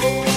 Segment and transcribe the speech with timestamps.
[0.00, 0.27] Euh,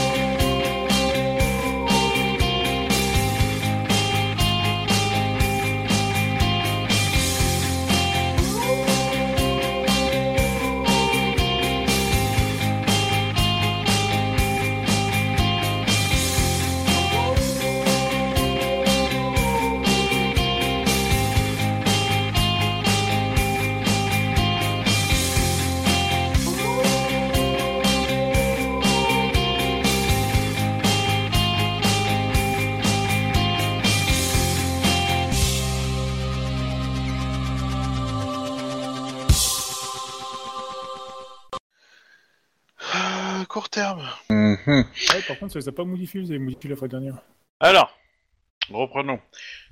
[45.28, 47.16] Par contre, ça les a pas modifié, vous avez modifié la fois dernière.
[47.60, 47.92] Alors,
[48.72, 49.20] reprenons.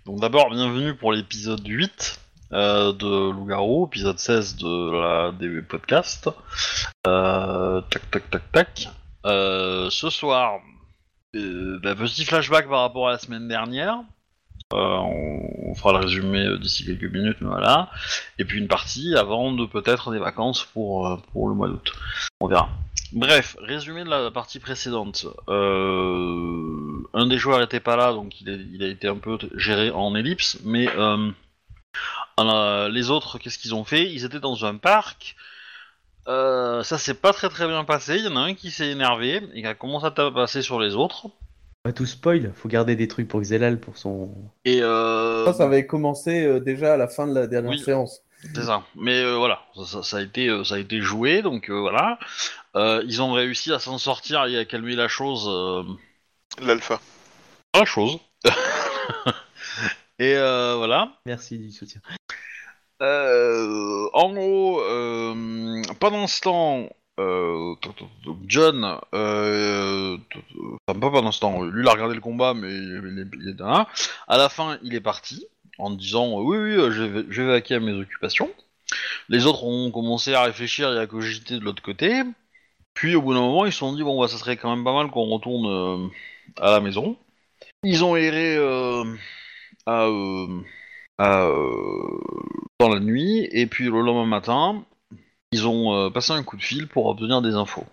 [0.05, 2.20] Donc d'abord, bienvenue pour l'épisode 8
[2.52, 6.30] euh, de Loup-Garou, épisode 16 de la des podcasts.
[7.07, 8.90] Euh, tac, tac, tac, tac.
[9.26, 10.59] Euh, ce soir,
[11.34, 13.99] bah, petit flashback par rapport à la semaine dernière.
[14.71, 17.90] On, fera le résumé d'ici quelques minutes, mais voilà.
[18.38, 21.93] Et puis une partie avant de peut-être des vacances pour, pour le mois d'août.
[22.41, 22.70] On verra.
[23.12, 25.26] Bref, résumé de la partie précédente.
[25.48, 29.38] Euh, un des joueurs était pas là, donc il a, il a été un peu
[29.55, 31.32] géré en ellipse, mais euh,
[32.40, 34.12] euh, les autres, qu'est-ce qu'ils ont fait?
[34.12, 35.35] Ils étaient dans un parc.
[36.27, 38.18] Euh, ça s'est pas très très bien passé.
[38.18, 40.79] Il y en a un qui s'est énervé et qui a commencé à passer sur
[40.79, 41.27] les autres.
[41.82, 44.29] Pas tout spoil, faut garder des trucs pour Xelal pour son.
[44.66, 47.79] Et euh, Ça, ça avait commencé déjà à la fin de la dernière Oui.
[47.79, 48.21] séance.
[48.54, 48.84] C'est ça.
[48.96, 52.20] Mais euh, voilà, ça, ça- ça a été, ça a été joué, donc euh, voilà.
[52.75, 55.48] Euh, ils ont réussi à s'en sortir et à calmer la chose.
[55.48, 55.84] euh,
[56.62, 56.99] L'alpha.
[57.76, 58.17] la chose.
[60.20, 61.13] et euh, voilà.
[61.26, 62.01] Merci du soutien.
[63.01, 66.89] Euh, en gros, euh, pendant ce temps,
[67.19, 70.56] euh, t- t- t- John, euh, t- t-
[70.88, 73.50] enfin pas pendant ce temps, lui il a regardé le combat, mais il est, il
[73.50, 73.88] est là.
[74.28, 75.45] À la fin, il est parti
[75.78, 78.49] en disant oui, oui, euh, je vais, je vais vaquer à mes occupations.
[79.29, 82.21] Les autres ont commencé à réfléchir et à cogiter de l'autre côté.
[82.99, 84.83] Puis au bout d'un moment, ils se sont dit bon, bah, ça serait quand même
[84.83, 86.09] pas mal qu'on retourne euh,
[86.61, 87.15] à la maison.
[87.81, 89.05] Ils ont erré euh,
[89.85, 90.61] à, euh,
[91.17, 91.47] à,
[92.77, 94.83] dans la nuit, et puis le lendemain matin,
[95.53, 97.85] ils ont passé un coup de fil pour obtenir des infos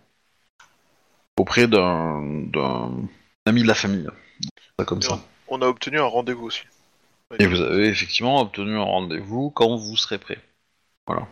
[1.39, 2.21] auprès d'un
[2.53, 2.91] d'un
[3.47, 4.09] ami de la famille.
[4.89, 5.21] Comme ça.
[5.47, 6.63] On a obtenu un rendez-vous aussi.
[7.39, 10.41] Et vous avez effectivement obtenu un rendez-vous quand vous serez prêt.
[11.07, 11.29] Voilà.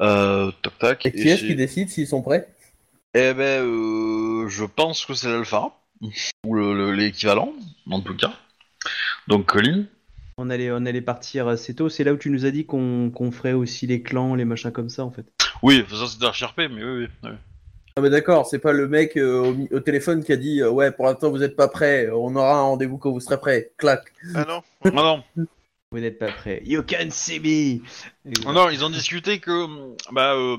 [0.00, 1.06] Euh, tac tac.
[1.06, 2.48] Et qui est-ce c'est- qui décide s'ils sont prêts?
[3.14, 5.72] Eh ben, euh, je pense que c'est l'alpha
[6.46, 7.52] ou le- le- l'équivalent,
[7.90, 8.32] en tout cas.
[9.28, 9.84] Donc Colin?
[10.38, 11.88] On allait, on allait partir assez tôt.
[11.90, 14.70] C'est là où tu nous as dit qu'on qu'on ferait aussi les clans, les machins
[14.72, 15.26] comme ça en fait.
[15.62, 17.08] Oui, ça c'était HRP, mais oui, oui.
[17.24, 17.30] oui.
[17.96, 20.92] Ah mais d'accord, c'est pas le mec euh, au, téléphone qui a dit euh, ouais
[20.92, 23.72] pour l'instant vous êtes pas prêts, on aura un rendez-vous quand vous serez prêts.
[23.76, 24.04] Clac.
[24.34, 25.22] Ah non Ah non,
[25.92, 26.62] Vous n'êtes pas prêts.
[26.64, 27.80] You can see me.
[28.52, 29.66] Non, ils ont discuté que
[30.12, 30.56] bah, euh,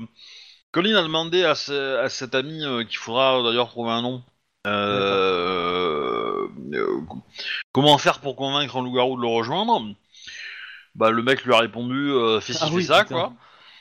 [0.72, 4.22] Colin a demandé à, ce- à cet ami euh, qu'il faudra d'ailleurs trouver un nom.
[4.66, 7.00] Euh, euh,
[7.72, 9.94] comment faire pour convaincre un loup-garou de le rejoindre?
[10.94, 13.14] Bah le mec lui a répondu euh, fais ci Ah fais oui, ça putain.
[13.14, 13.32] quoi.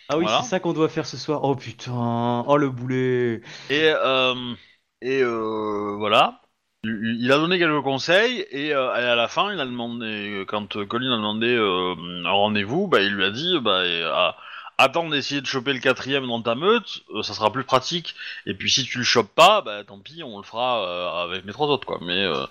[0.07, 0.41] Ah oui, Voilà.
[0.41, 1.43] c'est ça qu'on doit faire ce soir.
[1.43, 2.45] Oh putain.
[2.47, 3.41] Oh le boulet.
[3.69, 4.53] Et euh,
[5.01, 6.40] et euh, voilà.
[6.83, 10.77] Il, a donné quelques conseils et, euh, et à la fin il a demandé quand
[10.77, 11.93] euh, Colin a demandé euh,
[12.25, 14.35] un rendez-vous, bah il lui a dit bah et, ah,
[14.79, 18.15] attends d'essayer de choper le quatrième dans ta meute, euh, ça sera plus pratique.
[18.47, 21.45] Et puis si tu le chopes pas, bah tant pis, on le fera euh, avec
[21.45, 21.99] les trois autres quoi.
[22.01, 22.47] Mais euh,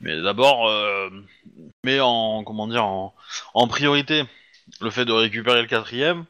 [0.00, 1.08] mais d'abord, euh,
[1.84, 3.14] mais en comment dire en,
[3.54, 4.24] en priorité
[4.82, 6.26] le fait de récupérer le quatrième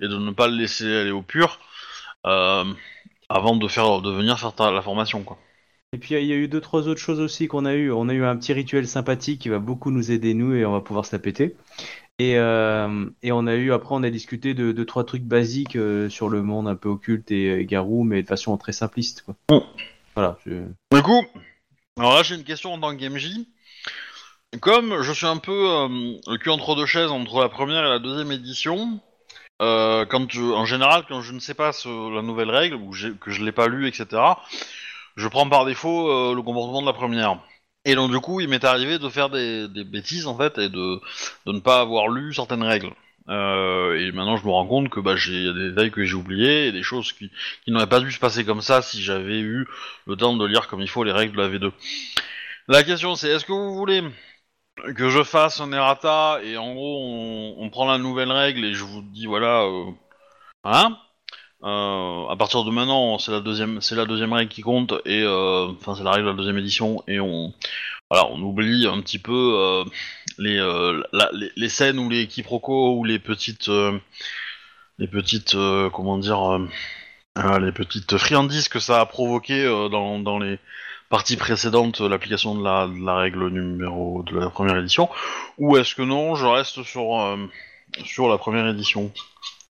[0.00, 1.58] et de ne pas le laisser aller au pur
[2.26, 2.64] euh,
[3.30, 5.38] avant de faire de venir faire ta- la formation quoi.
[5.92, 7.90] Et puis il y a eu deux trois autres choses aussi qu'on a eu.
[7.92, 10.72] On a eu un petit rituel sympathique qui va beaucoup nous aider nous et on
[10.72, 11.54] va pouvoir se la péter.
[12.18, 15.76] Et, euh, et on a eu après on a discuté de deux trois trucs basiques
[15.76, 19.34] euh, sur le monde un peu occulte et, garou, mais de façon très simpliste quoi.
[19.48, 19.64] Bon.
[20.14, 20.38] Voilà.
[20.46, 21.24] je- Du coup,
[21.98, 23.46] alors là j'ai une question en tant que MJ.
[24.60, 25.88] Comme je suis un peu euh,
[26.26, 28.98] le cul entre deux chaises entre la première et la deuxième édition,
[29.60, 32.90] euh, quand je- en général quand je ne sais pas ce- la nouvelle règle ou
[33.20, 34.06] que je l'ai pas lu etc,
[35.16, 37.38] je prends par défaut euh, le comportement de la première.
[37.84, 41.00] Et donc du coup il m'est arrivé de faire des, bêtises en fait et de,
[41.46, 42.92] de ne pas avoir lu certaines règles.
[43.28, 46.68] Euh, et maintenant je me rends compte que bah, j'ai des détails que j'ai oubliés
[46.68, 47.30] et des choses qui,
[47.64, 49.66] qui n'auraient pas dû se passer comme ça si j'avais eu
[50.06, 51.72] le temps de lire comme il faut les règles de la V2.
[52.68, 54.02] La question c'est est-ce que vous voulez
[54.96, 58.74] que je fasse un errata et en gros on, on prend la nouvelle règle et
[58.74, 59.90] je vous dis voilà euh,
[60.62, 61.05] voilà
[61.66, 65.22] euh, à partir de maintenant, c'est la deuxième, c'est la deuxième règle qui compte et
[65.22, 67.52] euh, enfin c'est la règle de la deuxième édition et on,
[68.08, 69.84] voilà, on oublie un petit peu euh,
[70.38, 70.60] les,
[71.32, 73.68] les, les scènes ou les quiproquos ou les petites,
[74.98, 75.56] les petites,
[75.92, 80.60] comment dire, euh, les petites friandises que ça a provoqué dans, dans les
[81.08, 85.08] parties précédentes, l'application de la, de la règle numéro de la première édition,
[85.58, 87.36] ou est-ce que non, je reste sur
[88.04, 89.12] sur la première édition?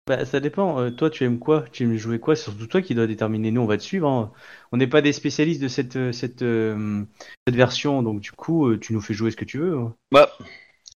[0.07, 0.79] Bah, ça dépend.
[0.81, 1.65] Euh, toi, tu aimes quoi?
[1.73, 2.37] Tu aimes jouer quoi?
[2.37, 3.51] C'est surtout toi qui dois déterminer.
[3.51, 4.09] Nous, on va te suivre.
[4.09, 4.33] hein.
[4.71, 7.05] On n'est pas des spécialistes de cette, euh, cette, euh,
[7.47, 9.77] cette version, donc du coup, euh, tu nous fais jouer ce que tu veux.
[9.79, 9.95] hein.
[10.13, 10.31] Bah,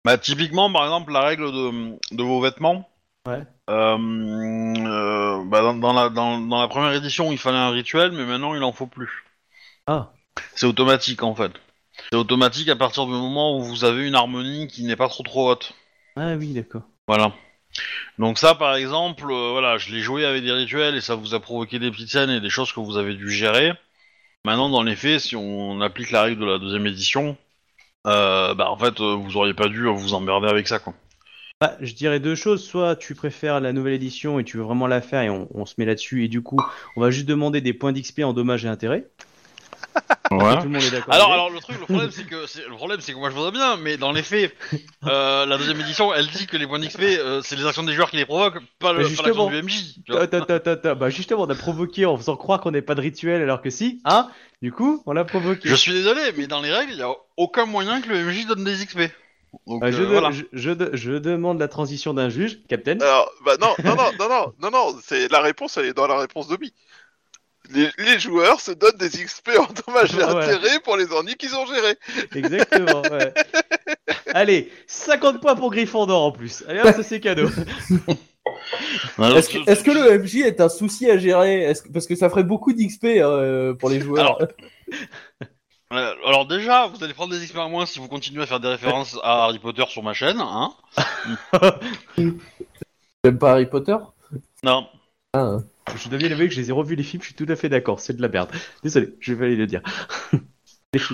[0.05, 2.89] bah typiquement, par exemple, la règle de, de vos vêtements.
[3.27, 3.43] Ouais.
[3.71, 8.13] Euh, euh, bah, dans, dans la, dans, dans la première édition, il fallait un rituel,
[8.13, 9.25] mais maintenant, il en faut plus.
[9.87, 10.13] Ah,
[10.57, 11.53] C'est automatique, en fait.
[12.11, 15.23] C'est automatique à partir du moment où vous avez une harmonie qui n'est pas trop
[15.23, 15.73] trop haute.
[16.17, 16.83] ah oui, d'accord.
[17.09, 17.33] Voilà.
[18.19, 21.35] Donc ça, par exemple, euh, voilà, je l'ai joué avec des rituels et ça vous
[21.35, 23.73] a provoqué des petites scènes et des choses que vous avez dû gérer.
[24.45, 27.37] Maintenant, dans les faits, si on applique la règle de la deuxième édition,
[28.07, 30.95] euh, bah en fait, euh, vous auriez pas dû vous emmerder avec ça, quoi.
[31.61, 32.65] Bah, je dirais deux choses.
[32.65, 35.67] Soit tu préfères la nouvelle édition et tu veux vraiment la faire et on, on
[35.67, 36.59] se met là-dessus et du coup,
[36.97, 39.07] on va juste demander des points d'XP en dommages et intérêts.
[40.29, 41.15] Tout le monde est d'accord.
[41.15, 43.35] Alors, alors le truc, le problème, c'est que c'est- le problème, c'est que moi je
[43.35, 44.55] voudrais bien, mais dans les faits,
[45.07, 47.93] euh, la deuxième édition, elle dit que les points d'XP, euh, c'est les actions des
[47.93, 49.51] joueurs qui les provoquent, pas le- Mais pas l'action justement.
[49.51, 49.95] du MJ.
[50.05, 50.27] tu vois.
[50.27, 50.95] Ta, ta, ta, ta, ta.
[50.95, 53.71] Bah justement, on a provoqué en faisant croire qu'on n'ait pas de rituel alors que
[53.71, 54.29] si, hein
[54.63, 55.69] Du coup, on l'a provoqué.
[55.69, 58.47] Je suis désolé, mais dans les règles, il y a aucun moyen que le MJ
[58.47, 59.11] donne des XP.
[59.67, 60.31] Donc Bah, je, euh, de- voilà.
[60.33, 62.99] je, je de- je demande la transition d'un juge, Captain.
[63.01, 66.07] Alors, bah non, non, non, non, non, non, non, c'est la réponse, elle est dans
[66.07, 66.75] la réponse d'Obi.
[67.71, 70.25] Les, les joueurs se donnent des XP en dommages et ouais.
[70.25, 71.97] intérêts pour les ennuis qu'ils ont gérés.
[72.35, 73.33] Exactement, ouais.
[74.35, 76.65] Allez, 50 points pour Gryffondor en plus.
[76.69, 77.49] Allez, hop, ça c'est cadeau.
[79.19, 81.73] Est-ce que, le MJ est un souci à gérer?
[81.83, 84.39] Que- Parce que ça ferait beaucoup d'XP euh, pour les joueurs.
[85.93, 88.59] Euh, alors déjà, vous allez prendre des XP à moins si vous continuez à faire
[88.59, 90.73] des références à Harry Potter sur ma chaîne, hein
[92.19, 93.97] J'aime pas Harry Potter?
[94.65, 94.89] Non.
[95.33, 95.59] Ah,
[95.95, 97.57] Je dois bien avouer que je les ai revus les films, je suis tout à
[97.57, 98.51] fait d'accord, c'est de la merde.
[98.83, 99.83] Désolé, je vais aller le dire.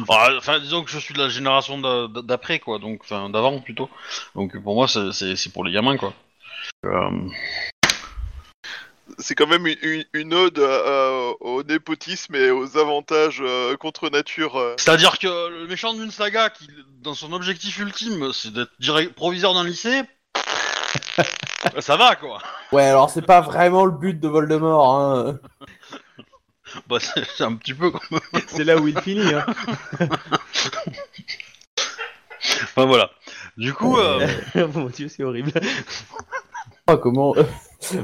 [0.03, 3.59] Enfin, enfin, disons que je suis de la génération d'a- d'après, quoi, donc, enfin, d'avant
[3.61, 3.91] plutôt.
[4.37, 6.15] Donc pour moi, c'est- pour les gamins, quoi.
[6.87, 7.11] Euh,
[9.19, 14.09] C'est quand même une, une- une ode euh, au népotisme et aux avantages euh, contre
[14.09, 14.57] nature.
[14.57, 14.75] euh.
[14.79, 16.69] C'est-à-dire que le méchant d'une saga, qui,
[17.03, 20.03] dans son objectif ultime, c'est d'être direct- proviseur d'un lycée,
[21.81, 22.39] ça va, quoi.
[22.73, 24.95] Ouais, alors c'est pas vraiment le but de Voldemort.
[24.95, 25.39] Hein.
[26.89, 28.19] Bah, c'est un petit peu comme...
[28.47, 29.35] C'est là où il finit.
[29.35, 29.45] Hein.
[32.63, 33.11] Enfin, voilà.
[33.59, 35.53] Du coup, euh, Oh Mon dieu, c'est horrible.
[36.87, 37.35] Ah, comment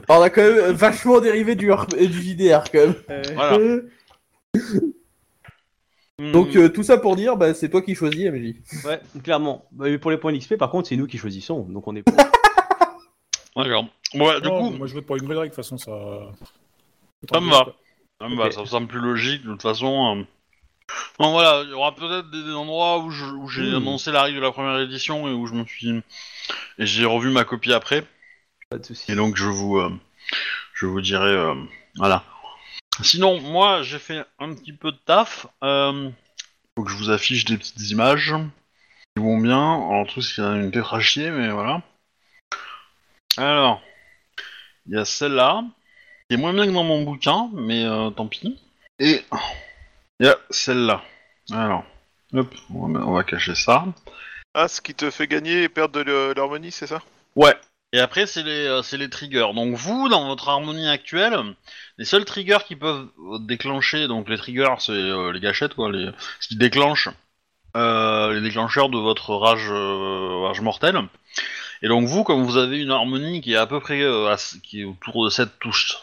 [0.08, 2.94] On a quand même vachement dérivé du, du JDR quand même.
[3.34, 3.58] Voilà.
[6.18, 8.56] Donc euh, tout ça pour dire, bah, c'est toi qui choisis MJ.
[8.84, 9.66] Ouais, clairement.
[9.70, 12.02] Bah, mais pour les points d'XP, par contre, c'est nous qui choisissons, donc on est
[13.58, 13.86] D'accord.
[14.14, 15.92] Ouais, du coup, Moi, je vote pour une nouvelle règle, de toute façon, ça.
[17.30, 17.66] Ça me va.
[18.20, 18.52] Ah, bah, Ok.
[18.52, 20.16] ça me semble plus logique, de toute façon.
[20.18, 20.24] euh.
[21.18, 23.76] Bon, voilà, il y aura peut-être des, des endroits où je- où j'ai Hmm.
[23.76, 25.90] annoncé la règle de la première édition et où je me suis...
[26.78, 28.06] Et j'ai revu ma copie après.
[28.70, 29.10] Pas de soucis.
[29.10, 29.90] Et donc je vous, euh,
[30.74, 31.54] je vous dirai, euh,
[31.96, 32.24] voilà.
[33.02, 35.46] Sinon, moi, j'ai fait un petit peu de taf.
[35.62, 36.10] Euh,
[36.76, 38.34] faut que je vous affiche des petites images
[39.16, 39.58] qui vont bien.
[39.88, 41.82] Alors, tout il y a une tête à chier, mais voilà.
[43.38, 43.80] Alors,
[44.88, 45.62] il y a celle-là,
[46.28, 48.58] qui est moins bien que dans mon bouquin, mais euh, tant pis.
[48.98, 49.22] Et
[50.18, 51.02] il y a celle-là.
[51.52, 51.84] Alors,
[52.34, 53.84] hop, on va, on va cacher ça.
[54.54, 57.00] Ah, ce qui te fait gagner et perdre de l'harmonie, c'est ça?
[57.36, 57.54] Ouais.
[57.92, 59.54] Et après, c'est les, euh, c'est les triggers.
[59.54, 61.38] Donc vous, dans votre harmonie actuelle,
[61.96, 65.92] les seuls triggers qui peuvent euh, déclencher, donc les triggers, c'est euh, les gâchettes, quoi,
[65.92, 67.08] les, ce qui déclenche
[67.76, 70.98] euh, les déclencheurs de votre rage, euh, rage mortelle.
[71.82, 74.80] Et donc vous, comme vous avez une harmonie qui est à peu près, euh, qui
[74.82, 75.98] est autour de cette touche,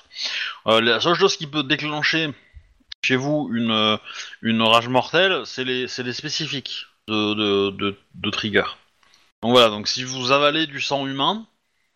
[0.67, 2.31] euh, la seule chose qui peut déclencher
[3.03, 3.97] chez vous une, euh,
[4.41, 8.63] une rage mortelle, c'est les, les spécifiques de, de, de, triggers.
[9.43, 11.45] Donc voilà, donc si vous avalez du sang humain,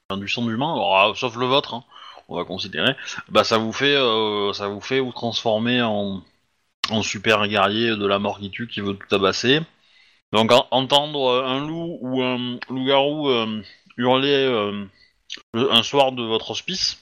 [0.10, 0.76] enfin, du sang humain,
[1.16, 1.84] sauf le vôtre, hein,
[2.28, 2.96] on va considérer,
[3.30, 6.24] bah ça vous fait, euh, ça vous fait vous transformer en,
[6.92, 9.62] en super guerrier de la mort qui tue qui veut tout tabasser.
[10.32, 13.62] Donc en- entendre euh, un loup ou un loup-garou euh,
[13.98, 14.86] hurler euh,
[15.54, 17.02] le- un soir de votre hospice,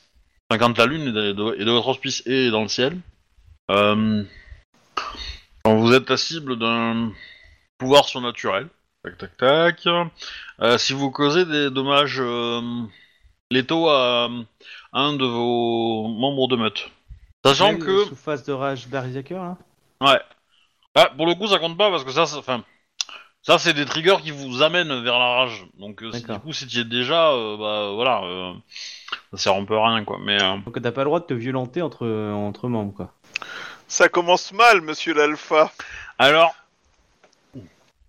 [0.49, 2.67] enfin, quand la lune est de, de- est de votre hospice et est dans le
[2.69, 2.97] ciel,
[3.71, 4.23] euh,
[5.63, 7.11] quand vous êtes la cible d'un
[7.77, 8.69] pouvoir surnaturel,
[9.03, 9.87] tac tac tac,
[10.79, 12.61] si vous causez des dommages euh,
[13.51, 14.29] l'étau à
[14.93, 16.89] un de vos membres de meute.
[17.45, 19.57] Sachant que Sous phase de rage Berserker, là?
[20.01, 20.19] Ouais.
[20.95, 22.63] Ah, pour le coup, ça compte pas parce que ça, ça- enfin,
[23.47, 25.65] ça, c'est des triggers qui vous amènent vers la rage.
[25.79, 26.43] Donc, euh, si, du D'accord.
[26.43, 28.53] coup, si tu y es déjà, euh, bah voilà, euh,
[29.31, 30.17] ça sert un peu à rien, quoi.
[30.21, 33.13] Mais euh, Donc t'as pas le droit de te violenter entre, entre membres, quoi.
[33.87, 35.71] Ça commence mal, monsieur l'alpha.
[36.19, 36.53] alors,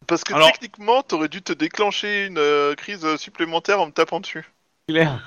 [0.08, 4.18] Parce que Alors- techniquement, t'aurais dû te déclencher une euh, crise supplémentaire en me tapant
[4.18, 4.50] dessus.
[4.88, 5.22] Claire.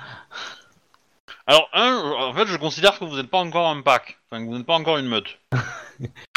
[1.46, 4.46] alors, un, en fait, je considère que vous n'êtes pas encore un pack, enfin, que
[4.50, 5.38] vous n'êtes pas encore une meute.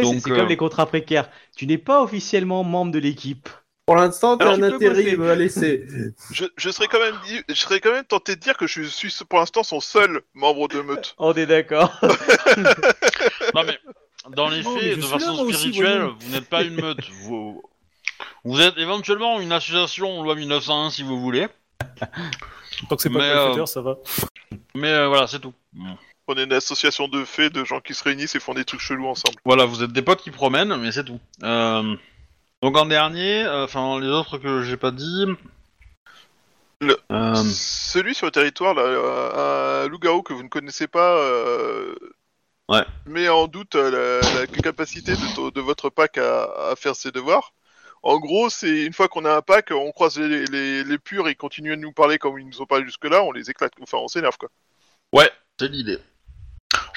[0.00, 1.28] Tu sais, Donc, c'est c'est euh, comme les contrats précaires.
[1.56, 3.48] Tu n'es pas officiellement membre de l'équipe.
[3.86, 5.86] Pour l'instant, t'as Alors, un intérim à laisser.
[6.30, 8.82] Je, je serais quand même dit, je serais quand même tenté de dire que je
[8.82, 11.14] suis pour l'instant son seul membre de meute.
[11.18, 11.98] On est d'accord.
[13.54, 13.78] Non mais,
[14.36, 16.16] dans les Non, faits, de façon aussi, spirituelle, voyons.
[16.20, 17.08] vous n'êtes pas une meute.
[17.22, 17.62] Vous,
[18.44, 21.46] vous êtes éventuellement une association loi 1901 si vous voulez,
[22.88, 23.96] Tant que c'est pas Mais, le euh, ça va.
[24.74, 25.54] mais euh, voilà, c'est tout.
[26.28, 28.80] On est une association de faits, de gens qui se réunissent et font des trucs
[28.80, 29.36] chelous ensemble.
[29.46, 31.18] Voilà, vous êtes des potes qui promènent, mais c'est tout.
[31.42, 31.96] Euh,
[32.62, 35.24] donc en dernier, euh, enfin les autres que j'ai pas dit.
[36.80, 41.16] Le- Euh, Celui sur le territoire, là, euh, un loup-garou que vous ne connaissez pas,
[41.16, 41.94] euh,
[42.68, 42.84] Ouais.
[43.06, 47.54] met en doute la, la capacité de, votre pack à, à faire ses devoirs.
[48.02, 51.26] En gros, c'est une fois qu'on a un pack, on croise les, les, les purs
[51.26, 53.72] et ils continuent de nous parler comme ils nous ont parlé jusque-là, on les éclate,
[53.80, 54.50] enfin on s'énerve quoi.
[55.14, 55.98] Ouais, c'est l'idée.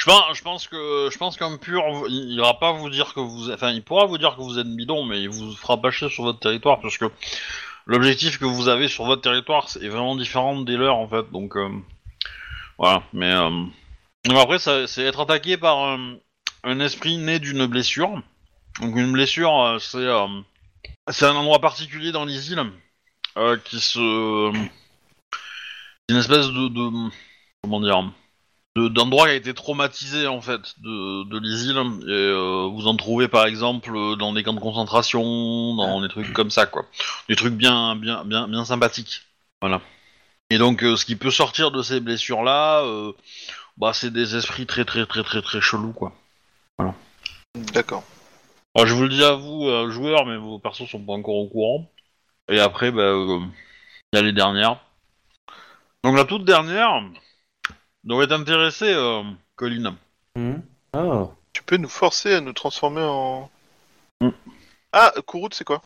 [0.01, 3.83] Je pense, que je pense qu'un pur, il pas vous dire que vous, enfin, il
[3.83, 6.81] pourra vous dire que vous êtes bidon, mais il vous fera bâcher sur votre territoire
[6.81, 7.05] parce que
[7.85, 11.31] l'objectif que vous avez sur votre territoire est vraiment différent des leurs en fait.
[11.31, 11.69] Donc euh,
[12.79, 13.65] voilà, mais euh,
[14.39, 16.15] après c'est être attaqué par euh,
[16.63, 18.23] un esprit né d'une blessure.
[18.79, 20.07] Donc une blessure, euh, c'est
[21.11, 22.71] c'est un endroit particulier dans les îles
[23.65, 24.51] qui se
[26.09, 27.09] une espèce de, de
[27.61, 28.11] comment dire
[28.75, 32.95] de- d'endroit qui a été traumatisé en fait de, de l'isile et euh, vous en
[32.95, 36.85] trouvez par exemple dans des camps de concentration dans des trucs comme ça quoi.
[37.27, 39.23] Des trucs bien bien bien bien sympathiques.
[39.61, 39.81] Voilà.
[40.49, 42.83] Et donc euh, ce qui peut sortir de ces blessures là
[43.77, 46.13] bah c'est des esprits très très très très très chelous quoi.
[47.73, 48.03] D'accord.
[48.75, 51.35] alors je vous le dis à vous euh, joueurs mais vos persos sont pas encore
[51.35, 51.91] au courant.
[52.49, 53.39] Et après bah euh,
[54.13, 54.77] il y a les dernières.
[56.03, 57.03] Donc la toute dernière
[58.03, 59.23] devrait t'intéresser euh,
[59.55, 59.95] Colline
[60.35, 60.61] Hmm.
[60.93, 61.33] Oh.
[61.51, 63.49] Tu peux nous forcer à nous transformer en...
[64.21, 64.29] Mm.
[64.93, 65.81] Ah, Kourout, c'est quoi?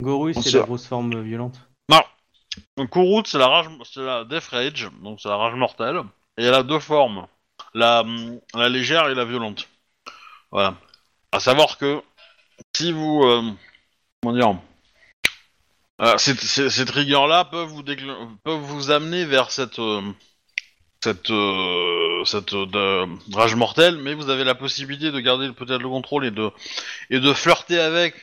[0.00, 1.60] Goru, On c'est la grosse forme violente.
[2.76, 6.02] Donc Kourout, c'est la rage, c'est la Death Rage, donc c'est la rage mortelle,
[6.38, 7.26] et elle a deux formes,
[7.74, 8.04] la,
[8.54, 9.68] la légère et la violente.
[10.52, 10.76] Voilà.
[11.32, 12.00] À savoir que
[12.76, 13.50] si vous, euh,
[14.22, 14.56] comment dire,
[16.00, 20.02] euh, ces, ces, ces triggers-là peuvent vous peuvent vous amener vers cette euh,
[21.04, 22.24] cette euh,
[22.74, 26.30] euh, rage mortelle, mais vous avez la possibilité de garder peut-être le contrôle et
[27.20, 28.14] de flirter avec.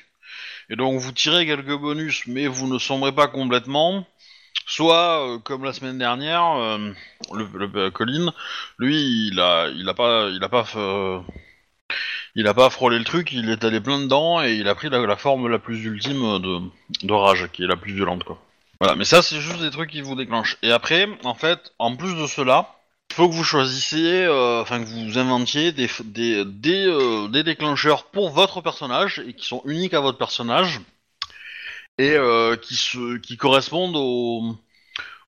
[0.70, 4.08] Et donc vous tirez quelques bonus, mais vous ne sombrez pas complètement.
[4.66, 6.78] Soit, euh, comme la semaine dernière,
[7.34, 8.34] le, le- Colin,
[8.80, 10.40] lui, il a, il a pas, il
[12.54, 15.48] pas, frôlé le truc, il est allé plein dedans et il a pris la, forme
[15.48, 18.24] la plus ultime de, rage, qui est la plus violente.
[18.82, 20.58] Voilà, mais ça, c'est juste des trucs qui vous déclenchent.
[20.64, 22.68] Et après, en fait, en plus de cela,
[23.12, 27.28] il faut que vous choisissiez, euh, enfin que vous inventiez des, f- des, des, euh,
[27.28, 30.82] des déclencheurs pour votre personnage et qui sont uniques à votre personnage
[32.00, 34.56] et euh, qui, se, qui correspondent aux,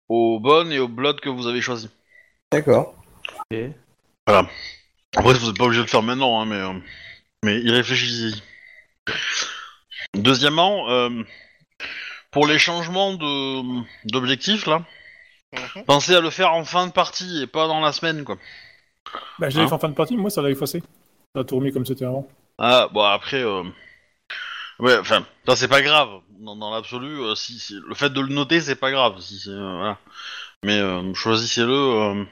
[0.10, 1.92] aux bonnes et aux bloods que vous avez choisis.
[2.52, 2.96] D'accord.
[3.52, 3.60] Ok.
[4.26, 6.74] Après, vous n'êtes pas obligé de le faire maintenant, hein, mais, euh,
[7.44, 8.36] mais y réfléchissez.
[10.16, 11.22] Deuxièmement, euh,
[12.34, 13.62] pour les changements de
[14.12, 14.84] d'objectifs, là,
[15.54, 15.84] Mhm.
[15.86, 18.38] pensez à le faire en fin de partie et pas dans la semaine, quoi.
[19.40, 20.82] Bah, je l'avais Hein fait en fin de partie, moi ça l'a effacé.
[21.36, 22.28] Ça a tout remis comme c'était avant.
[22.58, 23.64] Ah, bon, après, euh...
[24.80, 26.10] ouais, enfin, ça c'est pas grave.
[26.40, 29.20] Dans, dans l'absolu, euh, si, si- le fait de le noter, c'est pas grave.
[29.22, 29.98] Si, c'est, euh, voilà.
[30.64, 31.72] Mais euh, choisissez-le.
[31.74, 32.26] euh,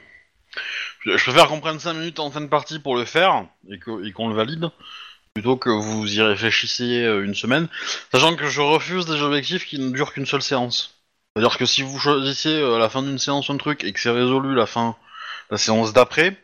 [1.00, 3.78] Je je préfère qu'on prenne 5 minutes en fin de partie pour le faire et
[3.78, 4.70] que- et qu'on le valide,
[5.34, 7.68] plutôt que vous y réfléchissiez euh, une semaine.
[8.12, 11.00] Sachant que je refuse des objectifs qui ne durent qu'une seule séance.
[11.34, 14.00] C'est-à-dire que si vous choisissez euh, à la fin d'une séance un truc et que
[14.00, 14.96] c'est résolu la fin,
[15.50, 16.36] la séance d'après,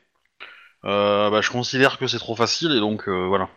[0.84, 3.48] euh, bah, je considère que c'est trop facile et donc euh, voilà.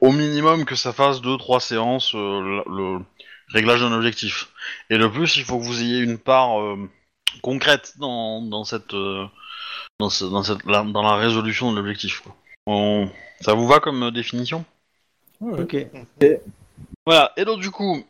[0.00, 2.98] Au minimum que ça fasse 2-3 séances euh, le,
[3.48, 4.48] réglage d'un objectif.
[4.90, 6.88] Et le plus, il faut que vous ayez une part euh,
[7.42, 9.26] concrète dans, dans cette, euh,
[10.00, 12.20] dans, ce- dans, cette la, dans la résolution de l'objectif.
[12.20, 12.34] quoi.
[12.66, 13.08] On-
[13.40, 14.64] Ça vous va comme définition?
[15.40, 15.76] Ok.
[17.06, 17.32] Voilà.
[17.36, 18.02] Et donc du coup,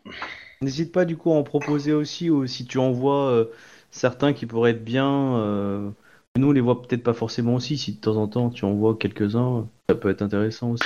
[0.62, 3.44] N'hésite pas du coup à en proposer aussi, ou si tu envoies euh,
[3.90, 5.37] certains qui pourraient être bien.
[5.37, 5.90] euh,
[6.37, 7.76] Nous, on les voit peut-être pas forcément aussi.
[7.76, 10.85] Si de temps en temps, tu en vois quelques-uns, ça peut être intéressant aussi.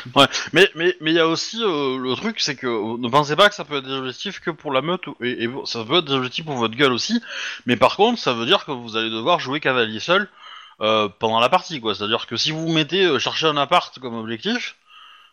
[0.55, 3.37] Mais mais mais il y a aussi euh, le truc, c'est que euh, ne pensez
[3.37, 5.85] pas que ça peut être des objectifs que pour la meute ou- et, et ça
[5.85, 7.21] peut être des objectifs pour votre gueule aussi.
[7.67, 10.29] Mais par contre, ça veut dire que vous allez devoir jouer cavalier seul
[10.81, 11.95] euh, pendant la partie, quoi.
[11.95, 14.77] C'est-à-dire que si vous mettez euh, chercher un appart comme objectif,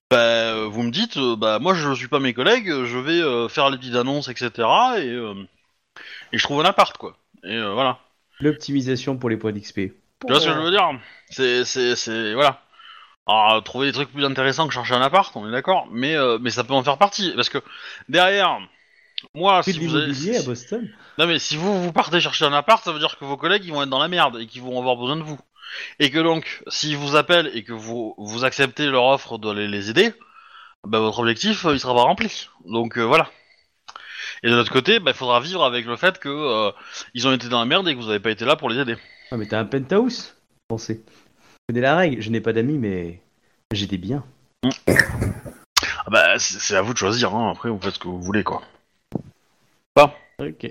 [0.10, 3.48] bah, vous me dites, euh, bah moi je suis pas mes collègues, je vais euh,
[3.48, 4.52] faire les petites annonces, etc.
[4.98, 5.34] Et euh,
[6.32, 7.18] et je trouve un appart, quoi.
[7.44, 8.00] Et euh, voilà.
[8.40, 9.76] L'optimisation pour les points d'XP.
[9.76, 9.94] Tu
[10.28, 10.90] vois ce que je veux dire?
[11.30, 12.62] C'est, c'est, c'est, voilà.
[13.28, 16.38] Alors, trouver des trucs plus intéressants que chercher un appart, on est d'accord, mais, euh,
[16.42, 17.60] mais ça peut en faire partie, parce que
[18.10, 18.60] derrière,
[19.36, 22.84] moi, si vous, avez- à Boston non mais si vous vous partez chercher un appart,
[22.84, 24.80] ça veut dire que vos collègues ils vont être dans la merde et qu'ils vont
[24.80, 25.40] avoir besoin de vous,
[26.00, 29.90] et que donc, s'ils vous appellent et que vous vous acceptez leur offre de les,
[29.90, 30.14] aider,
[30.88, 32.50] bah votre objectif euh, il sera pas rempli.
[32.66, 33.30] Donc euh, voilà.
[34.42, 36.72] Et de l'autre côté, bah, il faudra vivre avec le fait que euh,
[37.14, 38.80] ils ont été dans la merde et que vous avez pas été là pour les
[38.80, 38.98] aider.
[39.32, 40.36] Ah, mais t'as un penthouse?
[40.68, 41.04] Pensez.
[41.68, 42.22] Connais la règle.
[42.22, 43.22] Je n'ai pas d'amis, mais
[43.72, 44.26] j'ai des biens.
[46.06, 47.52] Ah bah, c'est c'est à vous de choisir, hein.
[47.52, 48.62] après vous faites ce que vous voulez quoi.
[50.40, 50.66] Ok.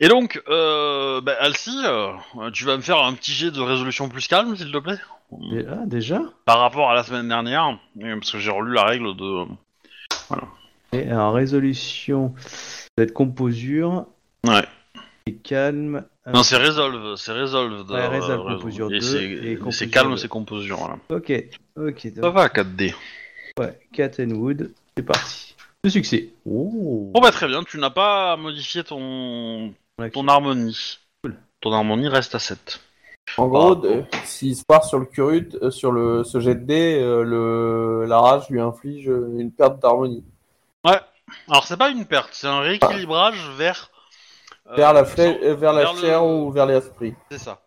[0.00, 2.12] Et donc, euh, bah, Alcy, euh,
[2.52, 4.98] tu vas me faire un petit jet de résolution plus calme, s'il te plaît?
[5.68, 6.20] Ah, déjà?
[6.44, 9.44] Par rapport à la semaine dernière, parce que j'ai relu la règle de...
[10.92, 14.06] Et en résolution, ça va être composure.
[14.44, 14.64] Ouais.
[15.26, 16.04] Et calme.
[16.26, 17.86] euh, Non, c'est Resolve, c'est Resolve.
[17.86, 20.16] de- Ouais, Resolve, euh, composure et 2, c'est- et composure c'est calme, 2.
[20.16, 20.98] c'est composure, voilà.
[21.08, 21.32] Ok.
[21.76, 22.08] Ok.
[22.20, 22.94] Ça va, 4D.
[23.58, 23.78] Ouais.
[23.92, 24.72] Cat and Wood.
[24.96, 25.43] C'est parti.
[25.84, 26.30] De succès.
[26.46, 27.10] Oh.
[27.12, 29.74] Bon bah très bien, tu n'as pas modifié ton,
[30.12, 30.98] ton harmonie.
[31.22, 31.36] Cool.
[31.60, 32.80] Ton harmonie reste à 7.
[33.38, 33.82] En gros,
[34.24, 38.06] s'il se part sur le curut, euh, sur le, ce jet de dés, euh, le,
[38.06, 40.24] la rage lui inflige euh, une perte d'harmonie.
[40.84, 41.00] Ouais.
[41.48, 43.90] Alors c'est pas une perte, c'est un rééquilibrage vers...
[44.70, 47.14] euh, Vers la, sans- flè- euh, vers la vers le- chair ou vers l'esprit.
[47.30, 47.60] C'est ça.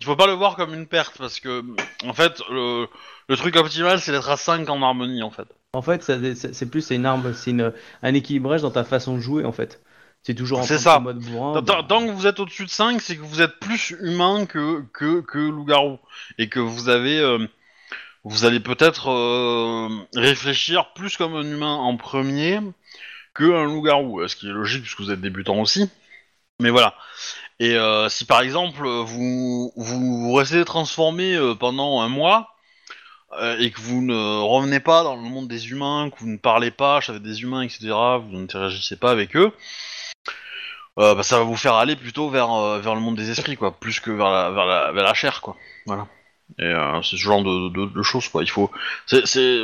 [0.00, 1.62] Il faut pas le voir comme une perte parce que,
[2.06, 2.86] en fait, le,
[3.28, 5.46] le truc optimal c'est d'être à 5 en harmonie en fait.
[5.72, 7.54] En fait, c'est plus c'est une arme, c'est
[8.02, 9.82] un équilibrage dans ta façon de jouer en fait.
[10.22, 10.98] C'est toujours en ça.
[10.98, 11.52] de mode bourrin.
[11.60, 14.46] Tant- bah, Tant que vous êtes au-dessus de 5, c'est que vous êtes plus humain
[14.46, 15.98] que, que, que loup-garou.
[16.38, 17.18] Et que vous avez.
[17.18, 17.46] euh,
[18.22, 22.60] vous allez peut-être euh, réfléchir plus comme un humain en premier
[23.34, 24.20] que un loup-garou.
[24.20, 25.90] euh, Ce qui est logique puisque vous êtes débutant aussi.
[26.60, 26.94] Mais voilà.
[27.60, 32.53] Et euh, si par exemple vous, vous, vous restez transformé euh, pendant un mois
[33.40, 36.36] euh, et que vous ne revenez pas dans le monde des humains, que vous ne
[36.36, 37.90] parlez pas avec des humains, etc.,
[38.22, 39.52] vous n'interagissez pas avec eux,
[40.98, 43.56] euh, bah, ça va vous faire aller plutôt vers, euh, vers le monde des esprits,
[43.56, 44.50] quoi, plus que vers la,
[44.92, 45.56] vers la, chair, quoi.
[45.86, 46.06] Voilà.
[46.58, 48.42] Et c'est ce genre de, de, de choses, quoi.
[48.42, 48.70] Il faut,
[49.06, 49.62] c'est,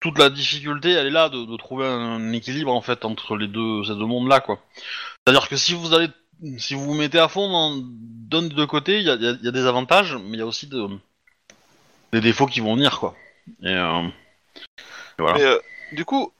[0.00, 3.46] toute la difficulté, elle est là de, de trouver un équilibre en fait entre les
[3.46, 4.58] deux, ces deux mondes-là, quoi.
[5.24, 6.08] C'est-à-dire que si vous allez,
[6.58, 9.52] si vous mettez à fond dans d'un des deux côtés, il y y y a
[9.52, 10.88] des avantages, mais il y a aussi de,
[12.12, 13.16] des défauts qui vont venir, quoi.
[13.62, 14.08] Et, euh,
[15.18, 15.38] et voilà.
[15.38, 15.58] Mais euh,
[15.92, 16.32] du coup,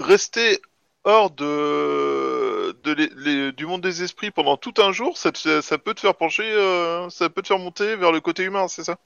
[0.00, 0.60] rester
[1.04, 5.60] hors de, de les- les- du monde des esprits pendant tout un jour, ça, te-
[5.60, 8.68] ça peut te faire pencher, euh, ça peut te faire monter vers le côté humain,
[8.68, 8.98] c'est ça?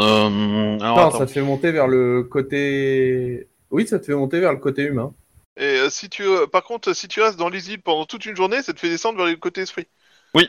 [0.00, 1.18] Euh, alors, Non, attends.
[1.20, 3.48] ça te fait monter vers le côté.
[3.70, 5.12] Oui, ça te fait monter vers le côté humain.
[5.56, 8.26] Et euh, si tu, euh, par contre, si tu restes dans les îles pendant toute
[8.26, 9.86] une journée, ça te fait descendre vers le côté esprit.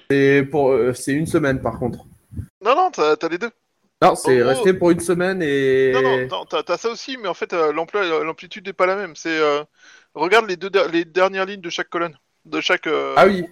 [0.09, 2.05] C'est pour, euh, c'est une semaine par contre.
[2.61, 3.51] Non, non, t'as t'as les deux.
[4.09, 5.91] Non, c'est gros- rester pour une semaine et.
[5.93, 8.95] Non, non, non, t'as ça aussi, mais en fait, euh, l'emploi, l'amplitude n'est pas la
[8.95, 9.15] même.
[9.15, 9.63] C'est, euh,
[10.13, 12.87] regarde les deux, les dernières lignes de chaque colonne, de chaque.
[12.87, 13.45] euh, Ah oui.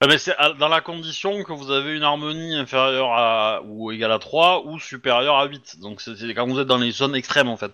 [0.00, 3.92] Ah, mais c'est à- dans la condition que vous avez une harmonie inférieure à ou
[3.92, 5.78] égale à 3 ou supérieure à 8.
[5.80, 7.70] Donc c'est quand vous êtes dans les zones extrêmes en fait.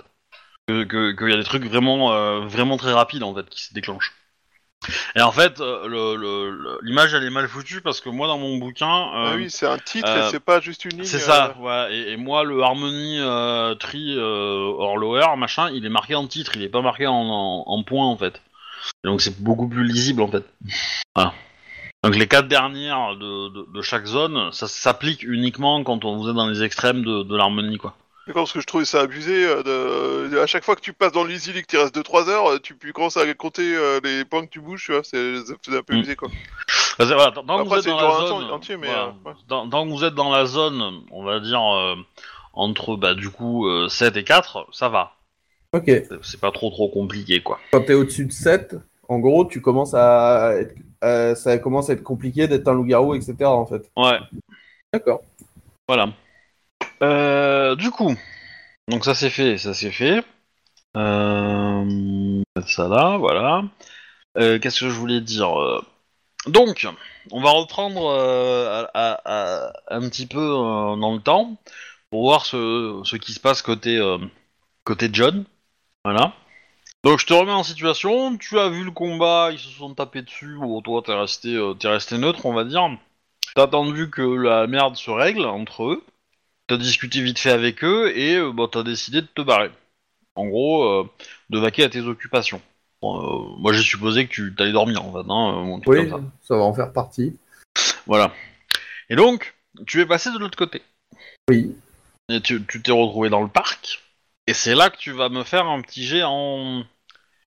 [0.66, 3.62] Que que- qu'il y a des trucs vraiment euh, vraiment très rapides en fait qui
[3.62, 4.12] se déclenchent.
[5.16, 8.86] Et en fait, euh, l'image elle est mal foutue parce que moi dans mon bouquin,
[8.88, 11.04] Ah euh, oui, c'est un titre euh, et c'est pas juste une ligne.
[11.04, 11.94] c'est euh, ça, ouais.
[11.94, 16.26] Et, et moi le harmonie euh, tree euh, or lower machin, il est marqué en
[16.26, 18.40] titre, il est pas marqué en, en, en fait.
[19.04, 20.44] Et donc c'est beaucoup plus lisible en fait.
[21.14, 21.34] Voilà.
[22.04, 26.28] Donc les quatre dernières de, de, de chaque zone, ça s'applique uniquement quand on, vous
[26.28, 27.96] êtes dans les extrêmes de, de l'harmonie quoi.
[28.28, 29.44] D'accord, parce que je trouvais ça abusé.
[29.46, 30.38] euh, de...
[30.38, 32.74] À chaque fois que tu passes dans et que tu restes 2-3 heures, euh, tu
[32.74, 35.94] peux commencer à compter euh, les points que tu bouges, tu vois, c'est un peu
[35.94, 35.96] Mm.
[35.96, 36.28] abusé quoi.
[36.98, 39.02] Bah, voilà, tant tant que Après, vous êtes c'est dans la zone, entier, mais, voilà,
[39.24, 39.34] euh, ouais.
[39.48, 41.94] tant, tant que vous êtes dans la zone, on va dire euh,
[42.52, 45.14] entre bah du coup euh, 7 et 4, ça va.
[45.72, 45.84] Ok.
[45.86, 47.58] C'est- C'est pas trop trop compliqué quoi.
[47.72, 48.76] Quand t'es au-dessus de 7,
[49.08, 50.52] en gros, tu commences à.
[50.58, 53.36] être- euh, ça commence à être compliqué d'être un loup-garou, etc.
[53.44, 53.90] En fait.
[53.96, 54.18] Ouais.
[54.92, 55.20] D'accord.
[55.86, 56.10] Voilà.
[57.02, 58.14] Euh, du coup,
[58.88, 60.24] donc ça c'est fait, ça c'est fait.
[60.96, 63.62] Euh, ça là, voilà.
[64.38, 65.80] Euh, Qu'est-ce que je voulais dire Euh,
[66.46, 66.86] Donc,
[67.32, 68.10] on va reprendre
[68.94, 71.56] un petit peu dans le temps
[72.10, 74.00] pour voir ce, qui se passe côté,
[74.84, 75.44] côté John.
[76.04, 76.32] Voilà.
[77.04, 78.36] Donc, je te remets en situation.
[78.38, 80.56] Tu as vu le combat, ils se sont tapés dessus.
[80.58, 82.88] Bon, toi, t'es resté, t'es resté neutre, on va dire.
[83.54, 86.04] T'as attendu que la merde se règle entre eux.
[86.68, 89.70] T'as discuté vite fait avec eux et euh, bah, t'as décidé de te barrer.
[90.34, 91.10] En gros, euh,
[91.50, 92.60] de vaquer à tes occupations.
[93.00, 95.30] Bon, euh, moi, j'ai supposé que tu t'allais dormir en fait.
[95.30, 96.46] Hein, euh, Oui, comme ça.
[96.48, 97.36] ça va en faire partie.
[98.06, 98.32] Voilà.
[99.08, 99.54] Et donc,
[99.86, 100.82] tu es passé de l'autre côté.
[101.48, 101.74] Oui.
[102.28, 104.02] Et tu t'es retrouvé dans le parc.
[104.46, 106.82] Et c'est là que tu vas me faire un petit jet en,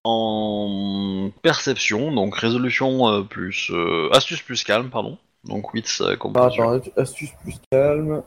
[0.03, 3.71] en perception, donc résolution euh, plus.
[4.11, 5.17] astuce plus calme, pardon.
[5.43, 8.23] Donc 8 euh, Ah, attends, astuce plus calme.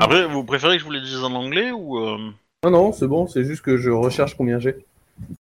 [0.00, 1.98] Après, vous préférez que je vous les dise en anglais ou.
[1.98, 2.18] euh,
[2.64, 4.76] Non, non, c'est bon, c'est juste que je recherche combien j'ai.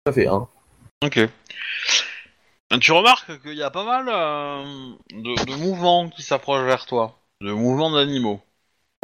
[0.06, 0.48] Ça fait un.
[1.04, 1.20] Ok.
[2.80, 7.18] Tu remarques qu'il y a pas mal euh, de, de mouvements qui s'approchent vers toi.
[7.40, 8.40] De mouvements d'animaux.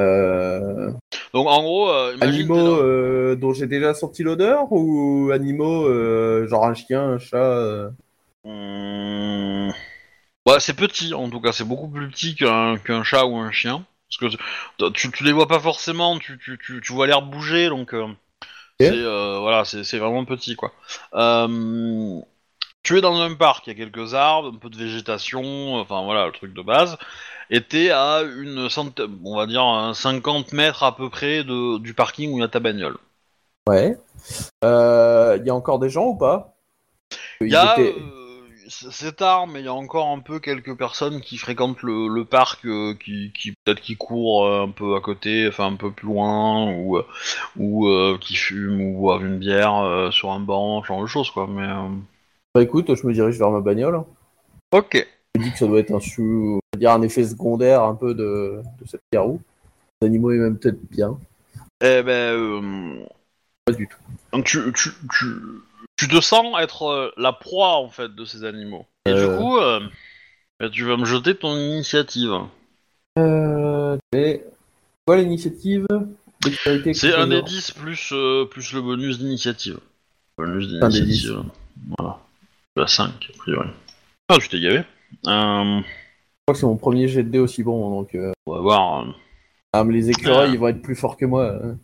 [0.00, 0.92] Euh...
[1.34, 5.86] Donc en gros, euh, imagine Animaux dans- euh, dont j'ai déjà senti l'odeur ou animaux
[5.86, 7.90] euh, genre un chien, un chat euh,
[8.44, 9.72] Hum,
[10.46, 13.50] Ouais, c'est petit en tout cas, c'est beaucoup plus petit qu'un qu'un chat ou un
[13.50, 13.84] chien.
[14.08, 17.68] Parce que tu, tu les vois pas forcément, tu, tu, tu, tu vois l'air bouger,
[17.68, 18.06] donc euh,
[18.80, 20.72] c'est euh, voilà, c'est c'est vraiment petit quoi.
[21.14, 22.20] Euh,
[22.82, 26.04] tu es dans un parc, il y a quelques arbres, un peu de végétation, enfin
[26.04, 26.96] voilà, le truc de base.
[27.50, 31.78] Et t'es à une centaine, on va dire un 50 mètres à peu près de,
[31.78, 32.96] du parking où il y a ta bagnole.
[33.68, 33.98] Ouais.
[34.62, 36.56] Il y a encore des gens ou pas?
[37.40, 37.94] Il y a, étaient-
[38.68, 42.24] c'est tard, mais il y a encore un peu quelques personnes qui fréquentent le, le
[42.24, 45.90] parc, euh, qui, qui peut-être qui courent euh, un peu à côté, enfin un peu
[45.92, 47.06] plus loin, ou euh,
[47.56, 51.46] ou euh, qui fument ou boivent une bière sur un banc, genre de choses quoi.
[51.46, 51.66] Mais
[52.54, 54.02] Bah écoute, je me dirige vers ma bagnole.
[54.72, 55.06] ok.
[55.34, 58.62] Je me dis que ça doit être un, dire un effet secondaire un peu de,
[58.80, 59.40] de cette carreau.
[60.00, 61.18] Les animaux est même peut-être bien.
[61.82, 63.06] Eh ben,
[63.64, 63.98] Pas du tout.
[64.44, 65.26] tu, tu, tu,
[65.96, 68.86] tu te sens être euh, la proie en fait de ces animaux.
[69.06, 69.30] Et Euh.
[69.32, 69.80] du coup, euh,
[70.60, 72.32] bah, tu vas me jeter ton initiative.
[73.18, 74.42] Euh, et...
[75.06, 75.86] Quoi l'initiative?
[76.92, 77.42] C'est un des composant.
[77.56, 79.78] 10 plus, euh, plus le bonus d'initiative.
[80.36, 81.42] Bonus Un des d'initiative.
[81.98, 82.18] Voilà.
[82.76, 83.68] Tu as 5, a priori.
[84.28, 84.78] Ah, tu t'es gavé.
[84.78, 84.82] Euh,
[85.24, 85.82] Je
[86.46, 89.00] crois que c'est mon premier jet de dés aussi bon, donc euh, on va voir.
[89.06, 89.12] euh.
[89.72, 90.52] ah, mais les écureuils Ah.
[90.52, 91.52] ils vont être plus forts que moi.
[91.62, 91.78] hein.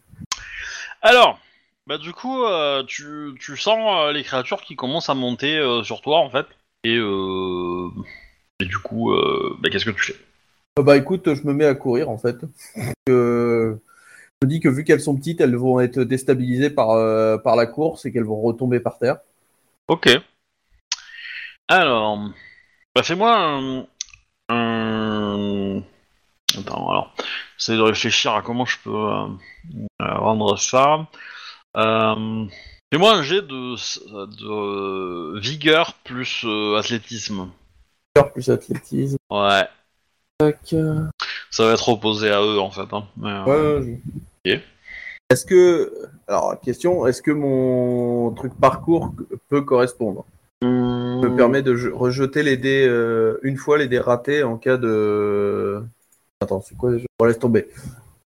[1.01, 1.38] Alors,
[1.87, 5.83] bah du coup, euh, tu, tu sens euh, les créatures qui commencent à monter euh,
[5.83, 6.47] sur toi, en fait.
[6.85, 7.88] Et, euh,
[8.61, 10.16] et du coup, euh, bah, qu'est-ce que tu fais?
[10.81, 12.37] Bah écoute, je me mets à courir en fait.
[13.07, 13.75] Je
[14.42, 18.07] me dis que vu qu'elles sont petites, elles vont être déstabilisées par, par la course
[18.07, 19.18] et qu'elles vont retomber par terre.
[19.88, 20.09] Ok.
[21.68, 22.18] Alors,
[22.95, 23.87] bah fais-moi un,
[24.49, 25.83] un-
[26.59, 27.14] Attends, alors,
[27.59, 29.07] j'essaie de réfléchir à comment je peux
[30.01, 31.07] rendre ça.
[31.76, 32.44] Euh,
[32.92, 33.74] fais-moi un jet de,
[34.26, 37.48] de vigueur plus euh, athlétisme.
[38.14, 39.16] Peur plus athlétisme.
[39.30, 39.66] Ouais,
[40.42, 41.04] euh,
[41.50, 42.92] ça va être opposé à eux en fait.
[42.92, 43.04] Hein.
[43.16, 43.98] Mais, euh, Ouais,
[44.44, 44.61] je- Ok.
[45.30, 45.92] Est-ce que.
[46.28, 49.12] Alors, question, est-ce que mon truc parcours
[49.48, 50.24] peut correspondre?
[50.61, 51.20] Hmm.
[51.24, 52.85] me permet de je- rejeter les dés
[53.42, 55.82] une fois les dés ratés en cas de.
[56.40, 57.68] Attends, c'est quoi déjà Bon, laisse tomber.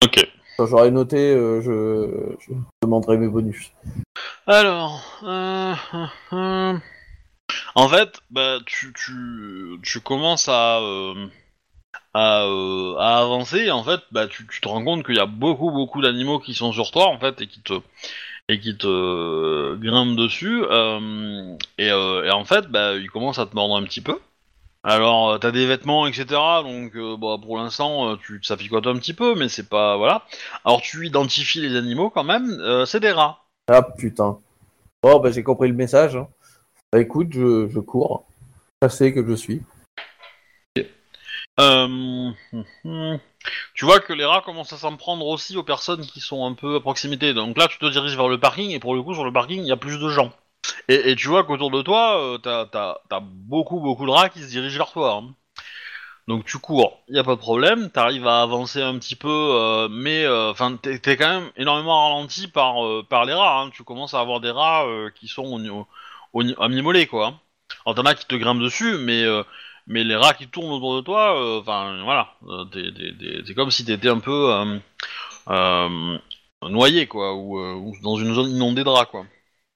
[0.03, 0.27] Ok.
[0.59, 2.53] Quand j'aurai noté, euh, je...
[2.83, 3.71] demanderai mes bonus.
[4.45, 5.73] Alors, euh,
[6.33, 6.77] euh,
[7.75, 10.81] en fait, bah, tu, tu, tu commences à,
[12.13, 12.41] à,
[13.19, 13.71] avancer.
[13.71, 16.53] En fait, bah, tu, tu te rends compte qu'il y a beaucoup, beaucoup d'animaux qui
[16.53, 17.79] sont sur toi, en fait, et qui te,
[18.49, 20.61] et qui te grimpent dessus.
[21.77, 24.19] et, et en fait, bah, ils commencent à te mordre un petit peu.
[24.83, 26.25] Alors, euh, t'as des vêtements, etc.
[26.63, 29.97] Donc, euh, bah, pour l'instant, euh, tu ça picote un petit peu, mais c'est pas
[29.97, 30.25] voilà.
[30.65, 32.49] Alors, tu identifies les animaux quand même.
[32.61, 33.43] euh, c'est des rats.
[33.67, 34.39] Ah putain.
[35.03, 36.15] Bon, bah j'ai compris le message.
[36.15, 36.27] hein.
[36.91, 38.25] Bah écoute, je, je cours.
[38.81, 39.61] Chassé que je suis.
[41.59, 42.33] Euh, hum,
[42.85, 43.19] hum.
[43.73, 46.53] Tu vois que les rats commencent à s'en prendre aussi aux personnes qui sont un
[46.53, 47.33] peu à proximité.
[47.33, 49.61] Donc là, tu te diriges vers le parking et pour le coup, sur le parking,
[49.61, 50.31] il y a plus de gens.
[50.87, 54.77] Et, tu vois qu'autour de toi, euh, t'as beaucoup, beaucoup de rats qui se dirigent
[54.77, 55.21] vers toi.
[55.23, 55.33] hein.
[56.27, 59.87] Donc tu cours, il a pas de problème, t'arrives à avancer un petit peu, euh,
[59.89, 63.61] mais enfin t'es quand même énormément ralenti par euh, par les rats.
[63.61, 63.71] hein.
[63.73, 65.87] Tu commences à avoir des rats euh, qui sont au, au,
[66.33, 67.27] au, à mi-mollet, quoi.
[67.27, 67.39] hein.
[67.83, 69.41] Alors t'en as qui te grimpent dessus, mais euh,
[69.87, 71.99] mais les rats qui tournent autour de toi, euh, enfin
[72.47, 72.65] euh,
[73.55, 74.77] comme si t'étais un peu euh,
[75.49, 76.17] euh,
[76.61, 79.25] noyé quoi, ou, euh, ou dans une zone inondée de rats quoi.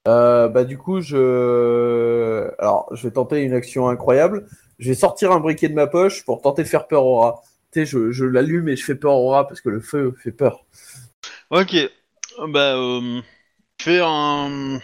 [0.06, 4.46] Euh, bah du coup, je, alors je vais tenter une action incroyable.
[4.78, 7.42] Je vais sortir un briquet de ma poche pour tenter de faire peur au rat.
[7.72, 10.14] Tu sais, je, je l'allume et je fais peur au rat parce que le feu
[10.22, 10.64] fait peur.
[11.50, 11.76] Ok.
[12.48, 13.20] Bah, euh,
[13.80, 14.80] fais un.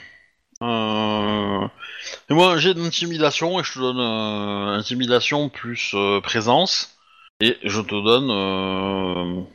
[2.29, 6.97] Fais-moi un jet d'intimidation et je te donne euh, intimidation plus euh, présence.
[7.41, 9.47] Et je te donne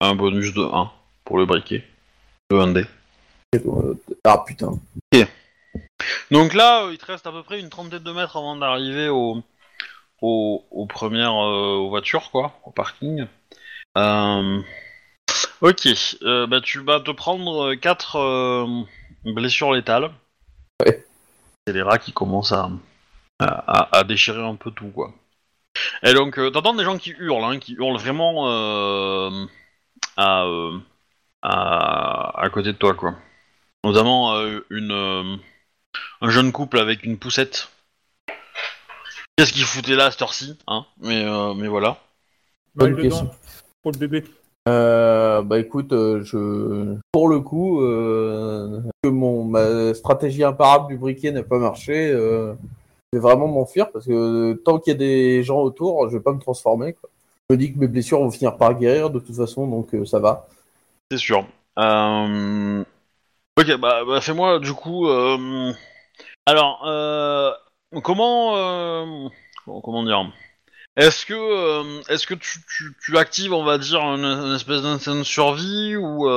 [0.00, 0.90] un bonus de 1
[1.24, 1.84] pour le briquet.
[2.50, 2.86] De 1D.
[4.24, 4.78] Ah putain.
[6.30, 9.08] Donc là, euh, il te reste à peu près une trentaine de mètres avant d'arriver
[9.08, 9.42] au,
[10.20, 13.26] au, aux premières euh, aux voitures, quoi, au parking.
[13.96, 14.60] Euh,
[15.60, 15.88] ok,
[16.22, 18.66] euh, bah, tu vas te prendre 4
[19.24, 20.10] blessures létales.
[20.84, 21.04] Ouais.
[21.66, 22.70] C'est les rats qui commencent à,
[23.38, 25.12] à, à déchirer un peu tout, quoi.
[26.02, 29.46] Et donc, euh, t'entends des gens qui hurlent, hein, qui hurlent vraiment euh,
[30.16, 30.78] à, euh,
[31.42, 33.14] à, à côté de toi, quoi.
[33.84, 35.36] Notamment euh, une, euh,
[36.22, 37.68] un jeune couple avec une poussette.
[39.36, 40.86] Qu'est-ce qu'il foutait là à cette heure-ci, hein?
[41.02, 41.98] Mais, euh, mais voilà.
[42.74, 43.30] Bonne Balle dedans, question.
[43.82, 44.24] Pour le bébé.
[44.66, 51.30] Euh, bah écoute, je, pour le coup, euh, que mon ma stratégie imparable du briquet
[51.32, 52.54] n'a pas marché, euh,
[53.12, 56.22] je vais vraiment m'enfuir parce que tant qu'il y a des gens autour, je vais
[56.22, 56.94] pas me transformer.
[56.94, 57.10] Quoi.
[57.50, 60.06] Je me dis que mes blessures vont finir par guérir de toute façon, donc euh,
[60.06, 60.48] ça va.
[61.10, 61.46] C'est sûr.
[61.78, 62.82] Euh...
[63.58, 65.08] Ok, bah, bah, fais-moi du coup.
[65.08, 65.72] euh,
[66.46, 67.52] Alors, euh...
[68.02, 69.28] comment, euh,
[69.66, 70.32] comment dire
[70.96, 72.60] Est-ce que, est-ce que tu,
[73.04, 76.28] tu, actives, on va dire, une, espèce d'instinct de survie ou,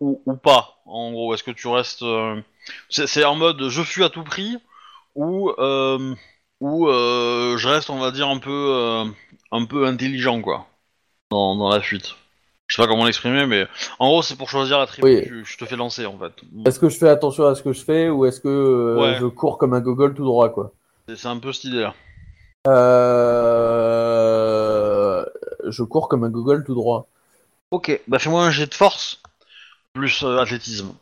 [0.00, 2.04] ou, ou pas En gros, est-ce que tu restes
[2.90, 4.58] C'est en mode je fuis à tout prix
[5.14, 5.50] ou
[6.60, 9.04] ou je reste, on va dire, un peu
[9.52, 10.66] un peu intelligent quoi
[11.30, 12.14] dans, dans la fuite?
[12.74, 13.68] Je sais pas comment l'exprimer, mais
[14.00, 15.22] en gros, c'est pour choisir la tribu Oui.
[15.22, 16.32] que tu- je te fais lancer en fait.
[16.66, 19.16] Est-ce que je fais attention à ce que je fais ou est-ce que euh, Ouais.
[19.20, 20.72] je cours comme un gogol tout droit quoi
[21.06, 21.94] C'est un peu cette idée-là.
[23.94, 25.24] euh...
[25.68, 27.06] Je cours comme un gogol tout droit.
[27.70, 29.22] Ok, bah fais-moi un jet de force
[29.92, 30.94] plus euh, athlétisme.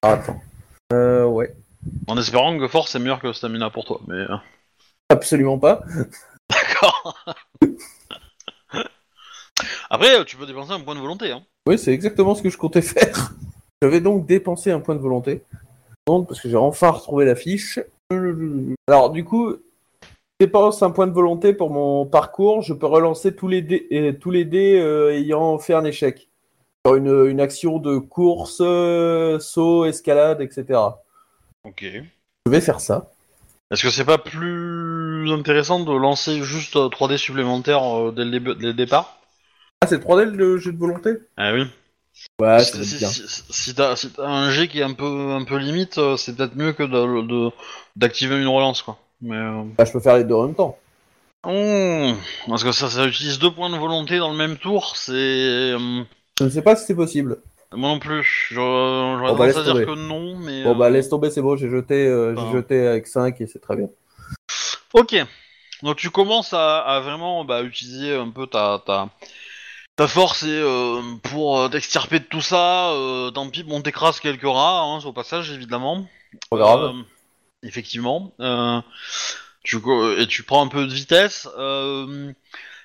[0.00, 0.40] Ah, attends.
[0.94, 1.54] Euh, ouais.
[2.06, 4.36] En espérant que force est meilleur que stamina pour toi, mais euh,
[5.10, 5.82] Absolument pas.
[6.48, 7.18] d'accord.
[9.90, 11.30] Après, tu peux dépenser un point de volonté.
[11.30, 11.42] Hein.
[11.66, 13.32] Oui, c'est exactement ce que je comptais faire.
[13.82, 15.42] Je vais donc dépenser un point de volonté.
[16.08, 17.78] Non, Parce que j'ai enfin retrouvé la fiche.
[18.88, 19.52] Alors, du coup,
[20.02, 20.06] je
[20.40, 22.62] dépense un point de volonté pour mon parcours.
[22.62, 26.28] Je peux relancer tous les dés, euh, tous les dés euh, ayant fait un échec.
[26.84, 30.80] Sur une, une action de course, euh, saut, escalade, etc.
[31.64, 31.84] Ok.
[31.84, 33.10] Je vais faire ça.
[33.70, 38.54] Est-ce que c'est pas plus intéressant de lancer juste euh, 3D supplémentaires euh, dès, le
[38.54, 39.17] dès le départ?
[39.80, 41.10] Ah, c'est 3D le jeu de volonté?
[41.36, 41.64] Ah oui.
[42.40, 43.08] Ouais, si si, bien.
[43.08, 46.16] si- si t'as si t'as un jet qui est un peu, un peu limite, euh,
[46.16, 47.50] c'est peut-être mieux que de- de-
[47.94, 48.98] d'activer une relance, quoi.
[49.20, 50.76] Mais, euh, Bah, je peux faire les deux en même temps.
[51.46, 52.12] oh,
[52.48, 55.12] parce que ça, ça utilise deux points de volonté dans le même tour, c'est...
[55.12, 56.02] euh,
[56.40, 57.38] Je ne sais pas si c'est possible.
[57.72, 58.22] moi non plus.
[58.24, 59.86] Je- J'aurais Bon, bah, tendance à laisse dire tomber.
[59.86, 60.64] que non, mais...
[60.64, 61.56] Bon, euh, bah, laisse tomber, c'est bon.
[61.56, 62.52] J'ai jeté, euh, j'ai Enfin.
[62.58, 63.88] jeté avec 5 et c'est très bien.
[64.92, 65.14] Ok.
[65.82, 69.08] Donc tu commences à, à vraiment bah, utiliser un peu ta, ta,
[69.98, 74.20] ta force et euh, pour euh, t'extirper de tout ça, euh, tant pis, bon t'écrases
[74.20, 76.06] quelques rats hein, au passage évidemment.
[76.50, 76.84] Pas grave.
[76.84, 77.02] Euh,
[77.64, 78.32] effectivement.
[78.38, 78.80] Euh,
[79.64, 79.78] tu,
[80.18, 81.48] et tu prends un peu de vitesse.
[81.58, 82.32] euh,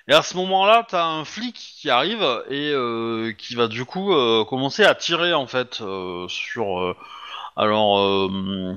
[0.08, 4.12] et à ce moment-là, t'as un flic qui arrive et euh, qui va du coup
[4.12, 6.80] euh, commencer à tirer en fait euh, sur.
[6.80, 6.96] euh,
[7.56, 8.76] alors euh,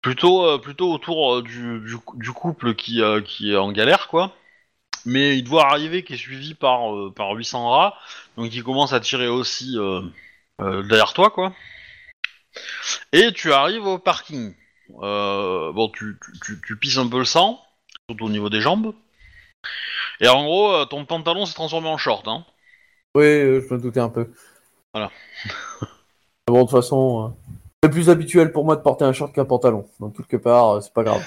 [0.00, 4.32] plutôt euh, plutôt autour du, du, du couple qui euh, qui est en galère quoi.
[5.06, 7.94] Mais il doit arriver qui est suivi par euh, par 800 rats,
[8.36, 10.00] donc il commence à tirer aussi euh,
[10.60, 11.52] euh, derrière toi quoi.
[13.12, 14.54] Et tu arrives au parking.
[14.88, 17.60] Bon, tu, tu, tu, tu pisses un peu le sang,
[18.08, 18.94] surtout au niveau des jambes.
[20.20, 22.28] Et en gros, ton pantalon s'est transformé en short.
[22.28, 22.44] Hein.
[23.14, 24.30] Oui, je me doutais un peu.
[24.92, 25.10] Voilà.
[26.46, 27.34] bon, de toute façon,
[27.82, 29.88] c'est plus habituel pour moi de porter un short qu'un pantalon.
[29.98, 31.26] Donc, quelque part, c'est pas grave.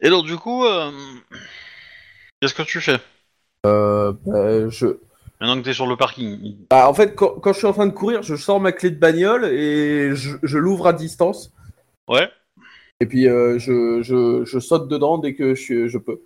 [0.00, 0.66] Et donc, du coup,
[2.40, 2.98] qu'est-ce que tu fais
[3.66, 4.86] Euh, bah, je...
[5.40, 6.56] Maintenant que t'es sur le parking.
[6.70, 8.90] bah, en fait, quand, quand je suis en train de courir, je sors ma clé
[8.90, 11.52] de bagnole et je, je l'ouvre à distance.
[12.08, 12.30] Ouais,
[13.00, 16.20] Et puis, euh, je, je, je saute dedans dès que je, je peux.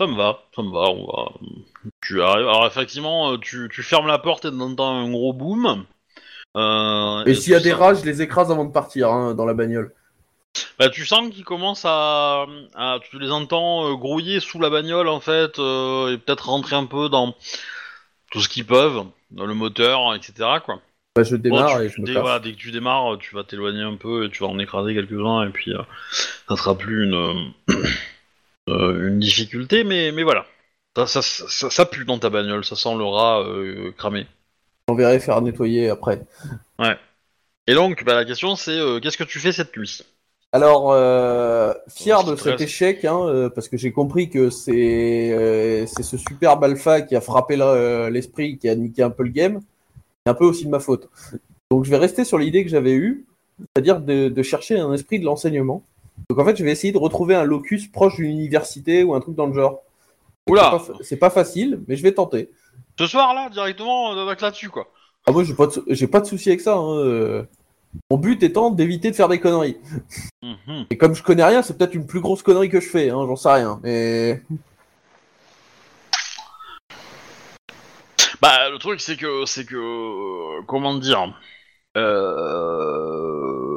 [0.00, 1.32] ça me va, ça me va, on va.
[2.02, 2.46] Tu arrives.
[2.46, 5.86] Alors, effectivement, euh, tu, tu fermes la porte et t'entends un gros boom.
[6.56, 9.46] Euh, Et s'il y a des rats, je les écrase avant de partir hein, dans
[9.46, 9.94] la bagnole.
[10.78, 15.08] Bah, tu sens qu'ils commencent à, à- Tu les entends euh, grouiller sous la bagnole,
[15.08, 17.34] en fait, euh, et peut-être rentrer un peu dans
[18.30, 20.80] tout ce qu'ils peuvent, dans le moteur, etc., quoi.
[21.16, 22.22] Bah, je démarre Bon, tu- et je me dès, casse.
[22.22, 24.94] voilà, dès que tu démarres, tu vas t'éloigner un peu et tu vas en écraser
[24.94, 25.82] quelques-uns et puis euh,
[26.48, 27.52] ça sera plus une,
[28.68, 30.46] euh, une difficulté, mais, mais voilà.
[30.96, 33.44] Ça, ça, ça, ça pue dans ta bagnole, ça sent le rat
[33.96, 34.26] cramé.
[34.88, 36.20] J'enverrai faire nettoyer après.
[37.68, 40.02] Et donc, bah, la question c'est euh, qu'est-ce que tu fais cette nuit?
[40.52, 45.84] Alors, euh, fier de cet échec, hein, euh, parce que j'ai compris que c'est euh,
[45.86, 49.28] c'est ce superbe alpha qui a frappé le- l'esprit, qui a niqué un peu le
[49.30, 49.60] game.
[50.24, 51.08] C'est un peu aussi de ma faute.
[51.70, 53.26] Donc, je vais rester sur l'idée que j'avais eue,
[53.58, 55.82] c'est-à-dire de, de chercher un esprit de l'enseignement.
[56.30, 59.20] Donc, en fait, je vais essayer de retrouver un locus proche d'une université ou un
[59.20, 59.82] truc dans le genre.
[60.48, 60.80] Oula.
[61.02, 62.48] C'est pas facile, mais je vais tenter.
[62.98, 64.88] Ce soir là, directement, on attaque là-dessus quoi.
[65.26, 66.74] Ah, moi, j'ai pas, de pas de souci avec ça.
[66.74, 67.42] hein, euh.
[68.10, 69.76] Mon but étant d'éviter de faire des conneries.
[70.42, 70.86] Mhm.
[70.90, 73.24] Et comme je connais rien, c'est peut-être une plus grosse connerie que je fais, hein,
[73.26, 73.80] j'en sais rien.
[73.82, 74.42] Mais
[78.40, 81.34] Bah, le truc, c'est que, c'est que, comment dire,
[81.96, 83.68] euh...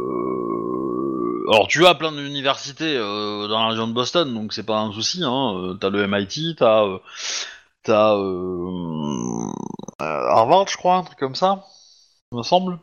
[1.52, 4.91] alors tu as plein d'universités euh, dans la région de Boston, donc c'est pas un
[4.91, 5.24] souci.
[5.24, 5.56] Hein.
[5.56, 7.00] Euh, T'as le MIT, t'as, euh,
[7.84, 8.15] t'as
[10.00, 11.65] Harvard, je crois, un truc comme ça,
[12.32, 12.80] il me semble.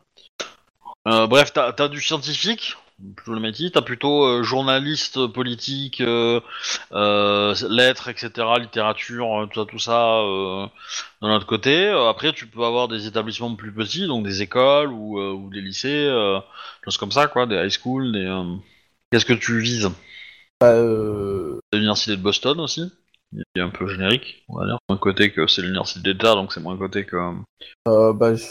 [1.09, 2.77] Euh, bref, t'as, t'as du scientifique,
[3.17, 6.41] plutôt le MIT, t'as plutôt euh, journaliste politique, euh,
[7.71, 10.23] lettres, etc., littérature, tout ça, tout ça.
[11.23, 15.19] d'un autre côté, après, tu peux avoir des établissements plus petits, donc des écoles ou,
[15.19, 16.41] ou des lycées, euh,
[16.85, 18.43] choses comme ça, quoi, des high school, des.
[19.11, 19.91] Qu'est-ce que tu vises?
[20.61, 20.75] Bah,
[21.73, 22.93] L'université de Boston aussi,
[23.33, 24.79] il est un peu générique, on va dire.
[24.91, 27.17] Moins côté que c'est l'université d'État, donc c'est moins côté que.
[27.87, 28.45] bah, je-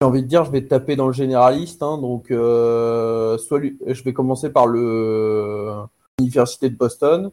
[0.00, 1.82] j'ai envie de dire, je vais taper dans le généraliste.
[1.82, 7.30] hein, donc, euh, soit lui- je vais commencer par l'université de Boston.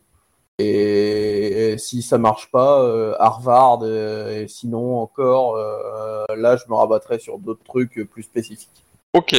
[0.59, 3.79] Et, si ça marche pas, euh, Harvard.
[3.83, 8.83] euh, et sinon encore, euh, là, je me rabattrai sur d'autres trucs plus spécifiques.
[9.13, 9.35] Ok.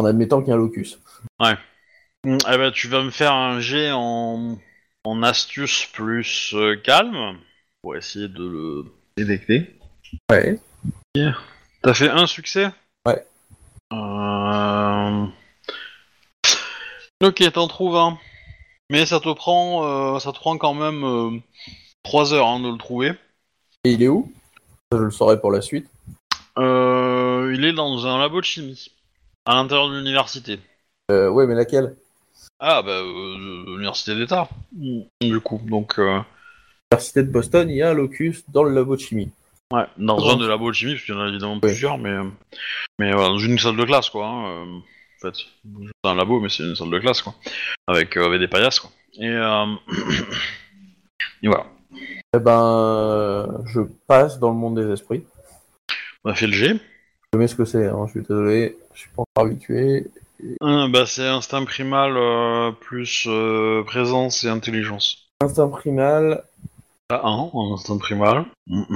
[0.00, 0.98] En admettant qu'il y a un locus.
[2.24, 4.58] Mm, Eh ben, tu vas me faire un jet en,
[5.04, 7.38] en astuce plus euh, calme
[7.80, 8.84] pour essayer de le
[9.16, 9.78] détecter.
[10.30, 10.58] Ouais.
[11.82, 12.70] T'as fait un succès?
[13.06, 13.26] Ouais.
[13.92, 15.26] Euh...
[17.22, 18.18] Ok, t'en trouves un.
[18.90, 21.42] Mais ça te prend, euh, ça te prend quand même
[22.02, 23.12] 3 heures hein, de le trouver.
[23.84, 24.32] Et il est où?
[24.92, 25.88] Je le saurai pour la suite.
[26.58, 28.90] Euh, il est dans un labo de chimie,
[29.46, 30.60] à l'intérieur de l'université.
[31.10, 31.96] Euh, ouais, mais laquelle?
[32.60, 34.48] Ah, bah, euh, l'université d'État.
[35.20, 36.20] Du coup, donc, euh,
[36.92, 39.30] L'université de Boston, il y a un locus dans le labo de chimie.
[39.72, 41.60] Ouais, dans un de labos de chimie, parce qu'il y en a évidemment Ouais.
[41.60, 42.24] plusieurs, mais, euh,
[42.98, 44.26] mais voilà, dans une salle de classe, quoi.
[44.26, 47.34] hein, euh, en fait, c'est un labo, mais c'est une salle de classe, quoi.
[47.86, 48.90] Avec, euh, avec des paillasses, quoi.
[49.18, 49.66] Et, euh...
[51.44, 51.66] Et voilà.
[52.34, 55.24] Eh ben, euh, je passe dans le monde des esprits.
[56.24, 56.74] On a fait le G.
[57.34, 60.06] Je sais ce que c'est, hein, je suis désolé, je suis pas encore habitué.
[60.62, 65.28] Euh, bah, c'est instinct primal euh, plus euh, présence et intelligence.
[65.40, 66.44] Instinct primal
[67.12, 68.46] T'as un en instinct primal.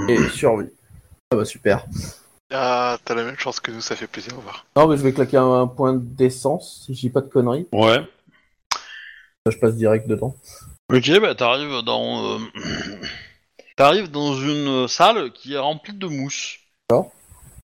[0.09, 0.69] et survie.
[1.31, 1.85] Ah bah super.
[2.51, 4.65] Ah, t'as la même chance que nous, ça fait plaisir de voir.
[4.75, 7.67] Non, mais je vais claquer un, un point d'essence, si je dis pas de conneries.
[7.71, 7.97] Ouais.
[7.99, 10.35] Là, je passe direct dedans.
[10.91, 12.23] Ok, bah t'arrives dans...
[12.33, 12.39] euh,
[13.75, 16.57] T'arrives dans une salle qui est remplie de mousse.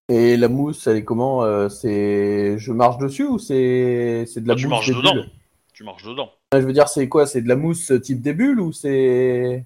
[0.10, 4.48] Et la mousse, elle est comment euh, C'est, je marche dessus ou c'est, c'est de
[4.48, 5.14] la Ah, tu mousse marches des dedans.
[5.14, 5.30] bulles?
[5.74, 6.30] Tu marches dedans.
[6.52, 7.26] Ah, Je veux dire, c'est quoi?
[7.26, 9.66] C'est de la mousse type des bulles ou c'est,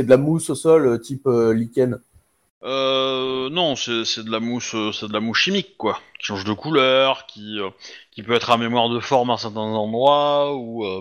[0.00, 2.00] c'est de la mousse au sol type euh, lichen
[2.62, 6.44] Euh, non, c'est de la mousse, euh, c'est de la mousse chimique quoi, qui change
[6.44, 7.70] de couleur, qui euh,
[8.10, 11.00] qui peut être à mémoire de forme à certains endroits ou euh,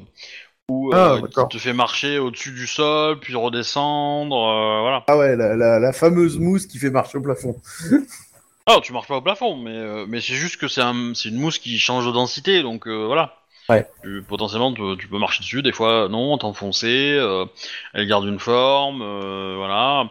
[0.70, 5.06] ou Ah, euh, qui te fait marcher au-dessus du sol puis redescendre, euh, voilà.
[5.08, 7.60] Ah ouais, la, la, la fameuse mousse qui fait marcher au plafond.
[8.66, 11.30] Ah, tu marches pas au plafond, mais euh, mais c'est juste que c'est un, c'est
[11.30, 13.39] une mousse qui change de densité, donc euh, voilà.
[13.70, 13.88] Ouais.
[14.04, 17.46] Tu- potentiellement, tu, tu peux marcher dessus, des fois non, t'enfoncer, euh,
[17.94, 20.10] elle garde une forme, euh, voilà.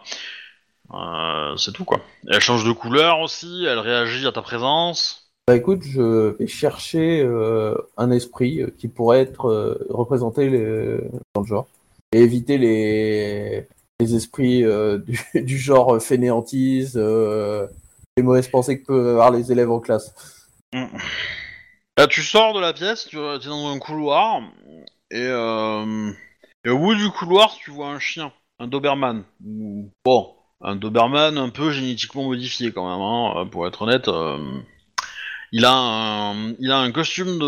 [0.93, 1.99] Euh, c'est tout quoi.
[2.27, 5.29] Elle change de couleur aussi, elle réagit à ta présence.
[5.47, 7.27] Bah écoute, je vais chercher
[7.97, 10.99] un esprit qui pourrait être représenté les-
[11.33, 11.67] dans le genre
[12.13, 13.67] et éviter les,
[13.99, 14.63] les esprits
[15.05, 20.13] du, du genre fainéantise, les mauvaises pensées que peuvent avoir les élèves en classe.
[22.07, 24.41] Tu sors de la pièce, tu es dans un couloir,
[25.11, 26.11] et, euh,
[26.63, 29.23] et au bout du couloir, tu vois un chien, un Doberman.
[29.45, 34.07] Ou- Bon, un Doberman un peu génétiquement modifié quand même, hein, pour être honnête.
[34.07, 34.37] euh,
[35.51, 37.39] il, a un, costume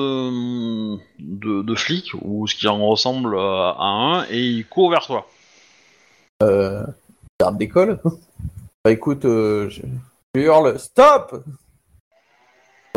[1.20, 5.28] de, flic, ou ce qui en ressemble à un, et il court vers toi.
[6.44, 6.84] Euh,
[7.40, 8.02] garde d'école.
[8.84, 9.70] Bah écoute, euh,
[10.34, 11.44] hurle stop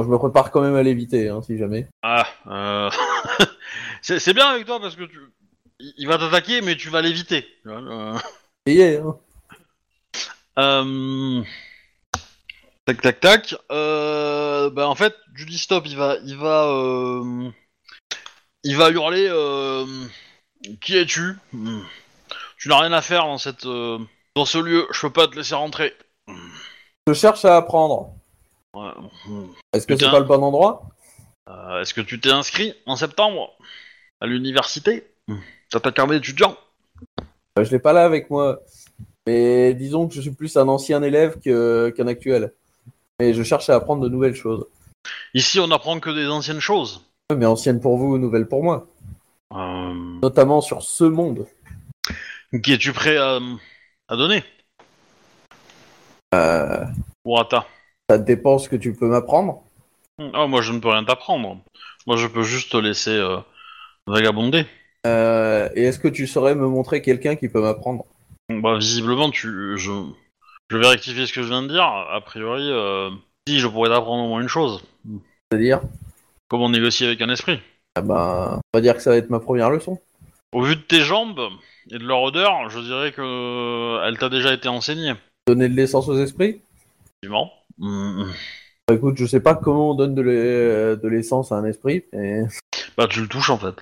[0.03, 1.87] je me prépare quand même à l'éviter, hein, si jamais.
[2.03, 2.91] Ah, euh...
[4.03, 5.19] c'est c'est bien avec toi parce que tu...
[5.79, 7.47] il va t'attaquer, mais tu vas l'éviter.
[7.67, 8.19] euh.
[8.67, 9.17] Essayez, hein.
[10.59, 11.43] Euh,
[12.87, 13.55] Tac tac tac.
[13.71, 14.71] Euh...
[14.71, 17.51] Bah en fait, tu dis stop, il va, il va, euh...
[18.63, 19.27] il va hurler.
[19.31, 19.87] Euh...
[20.81, 21.37] Qui es-tu?
[21.53, 21.83] Hmm.
[22.57, 24.87] Tu n'as rien à faire dans cette, dans ce lieu.
[24.93, 25.95] Je peux pas te laisser rentrer.
[27.07, 28.15] Je cherche à apprendre.
[28.75, 28.91] Ouais.
[29.27, 29.47] Hmm.
[29.73, 30.87] Est-ce que c'est pas le bon endroit
[31.49, 33.53] Euh, Est-ce que tu t'es inscrit en septembre
[34.21, 35.05] à l'université
[35.71, 36.57] T'as ta carnet d'étudiant
[37.59, 38.61] Euh, Je l'ai pas là avec moi.
[39.27, 42.53] Mais disons que je suis plus un ancien élève qu'un actuel.
[43.21, 44.67] Mais je cherche à apprendre de nouvelles choses.
[45.35, 47.07] Ici, on n'apprend que des anciennes choses.
[47.35, 48.87] Mais anciennes pour vous, nouvelles pour moi.
[49.53, 49.95] Euh...
[50.23, 51.47] Notamment sur ce monde.
[52.63, 53.39] Qui es-tu prêt à,
[54.09, 54.45] à donner
[56.35, 56.85] Euh,
[57.25, 57.67] Urata
[58.09, 59.63] ça dépend ce que tu peux m'apprendre.
[60.33, 61.59] Ah, moi, je ne peux rien t'apprendre.
[62.07, 63.39] Moi, je peux juste te laisser euh,
[64.07, 64.67] vagabonder.
[65.07, 68.05] Euh, et est-ce que tu saurais me montrer quelqu'un qui peut m'apprendre?
[68.49, 69.91] Bah, visiblement, tu, je,
[70.71, 71.85] je vais rectifier ce que je viens de dire.
[71.85, 73.11] A priori, euh,
[73.49, 74.83] si, je pourrais t'apprendre au moins une chose.
[75.51, 75.81] C'est-à-dire?
[76.49, 77.59] Comment négocier avec un esprit.
[77.97, 79.99] ah ben, On va dire que ça va être ma première leçon.
[80.53, 81.41] Au vu de tes jambes
[81.91, 85.15] et de leur odeur, je dirais que elle t'a déjà été enseignée.
[85.49, 86.61] Donner de l'essence aux esprits?
[87.07, 87.53] Effectivement.
[87.79, 88.25] Mm.
[88.89, 92.05] Bah, Écoute, je sais pas comment on donne de l'e- de l'essence à un esprit.
[92.13, 92.45] mais-
[92.97, 93.75] Bah, tu le touches en fait.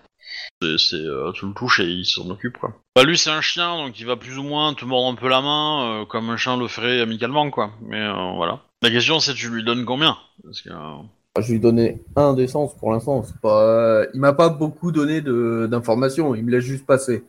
[0.79, 2.73] C'est, euh, tu le touches et il s'en occupe quoi.
[2.97, 5.29] Bah, lui, c'est un chien, donc il va plus ou moins te mordre un peu
[5.29, 7.73] la main, euh, comme un chien le ferait amicalement quoi.
[7.83, 8.61] Mais euh, voilà.
[8.83, 10.17] La question, c'est tu lui donnes combien?
[10.45, 10.71] Parce que.
[10.71, 13.23] euh, Je lui donnais un d'essence pour l'instant.
[13.25, 14.05] c'est Pas...
[14.15, 16.35] Il m'a pas beaucoup donné de- d'informations.
[16.35, 17.25] Il me laisse juste passer.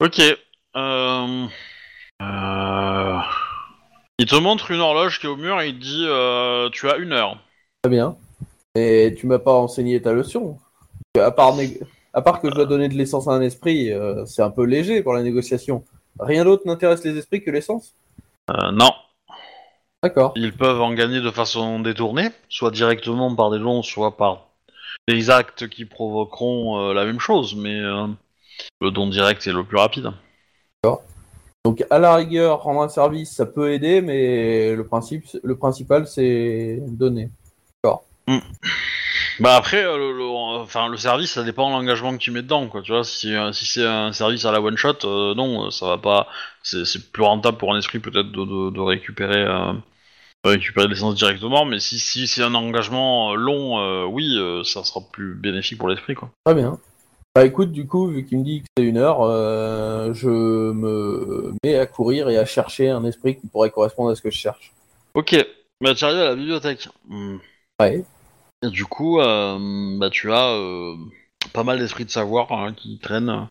[0.00, 0.20] Ok.
[0.76, 1.46] Euh...
[4.22, 6.88] Il te montre une horloge qui est au mur et il te dit euh, tu
[6.88, 7.42] as une heure.
[7.82, 8.16] Très bien.
[8.76, 10.60] Et tu m'as pas enseigné ta leçon.
[11.18, 11.80] À part, né-
[12.12, 14.62] à part que je dois donner de l'essence à un esprit, euh, c'est un peu
[14.62, 15.82] léger pour la négociation.
[16.20, 17.96] Rien d'autre n'intéresse les esprits que l'essence?
[18.48, 18.92] Euh, non.
[20.04, 20.34] D'accord.
[20.36, 24.50] Ils peuvent en gagner de façon détournée, soit directement par des dons, soit par
[25.08, 30.12] des actes qui provoqueront la même chose, mais le don direct est le plus rapide.
[31.64, 36.06] Donc à la rigueur, rendre un service, ça peut aider, mais le, principe, le principal,
[36.06, 37.30] c'est donner.
[39.40, 42.42] Bah après, euh, le, le- enfin, le service, ça dépend de l'engagement que tu mets
[42.42, 42.82] dedans, quoi.
[42.82, 45.86] Tu vois, si, euh, si c'est un service à la one shot, euh, non, ça
[45.86, 46.28] va pas.
[46.62, 49.72] C'est plus rentable pour un esprit peut-être de, de, de récupérer, euh,
[50.44, 55.00] de récupérer l'essence directement, mais si, si c'est un engagement long, euh, oui, ça sera
[55.12, 56.30] plus bénéfique pour l'esprit, quoi.
[56.44, 56.78] Très bien.
[57.34, 61.54] Bah écoute, du coup, vu qu'il me dit que c'est une heure, euh, je me
[61.64, 64.36] mets à courir et à chercher un esprit qui pourrait correspondre à ce que je
[64.36, 64.70] cherche.
[65.14, 65.34] Ok,
[65.80, 66.90] bah tu arrives à la bibliothèque.
[67.08, 67.38] Hmm.
[67.80, 68.04] Ouais.
[68.62, 70.94] Et du coup, euh, bah tu as euh,
[71.54, 73.48] pas mal d'esprits de savoir hein, qui traînent.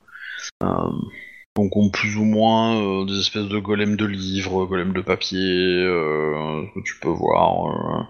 [1.56, 6.80] Donc ont plus ou moins des espèces de golems de livres, golems de papier, que
[6.86, 8.08] tu peux voir.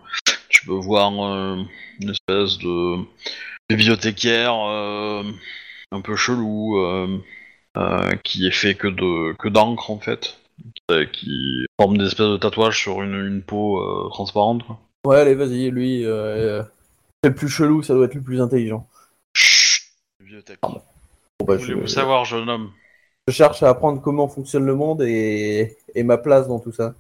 [0.50, 2.98] tu peux voir une espèce de
[3.76, 5.24] bibliothécaire euh,
[5.92, 7.18] un peu chelou euh,
[7.78, 10.38] euh, qui est fait que de que d'encre en fait,
[11.14, 14.64] qui, forme des espèces de tatouages sur une, une peau transparente.
[14.64, 14.80] Quoi.
[15.06, 18.88] Ouais, allez, vas-y, lui, c'est le plus chelou, ça doit être le plus intelligent.
[19.36, 19.84] Chut
[20.20, 20.60] Bibliothèque.
[20.62, 20.82] Bon,
[21.46, 22.72] bah, je, savoir, jeune homme?
[23.28, 26.96] je cherche à apprendre comment fonctionne le monde et, et ma place dans tout ça.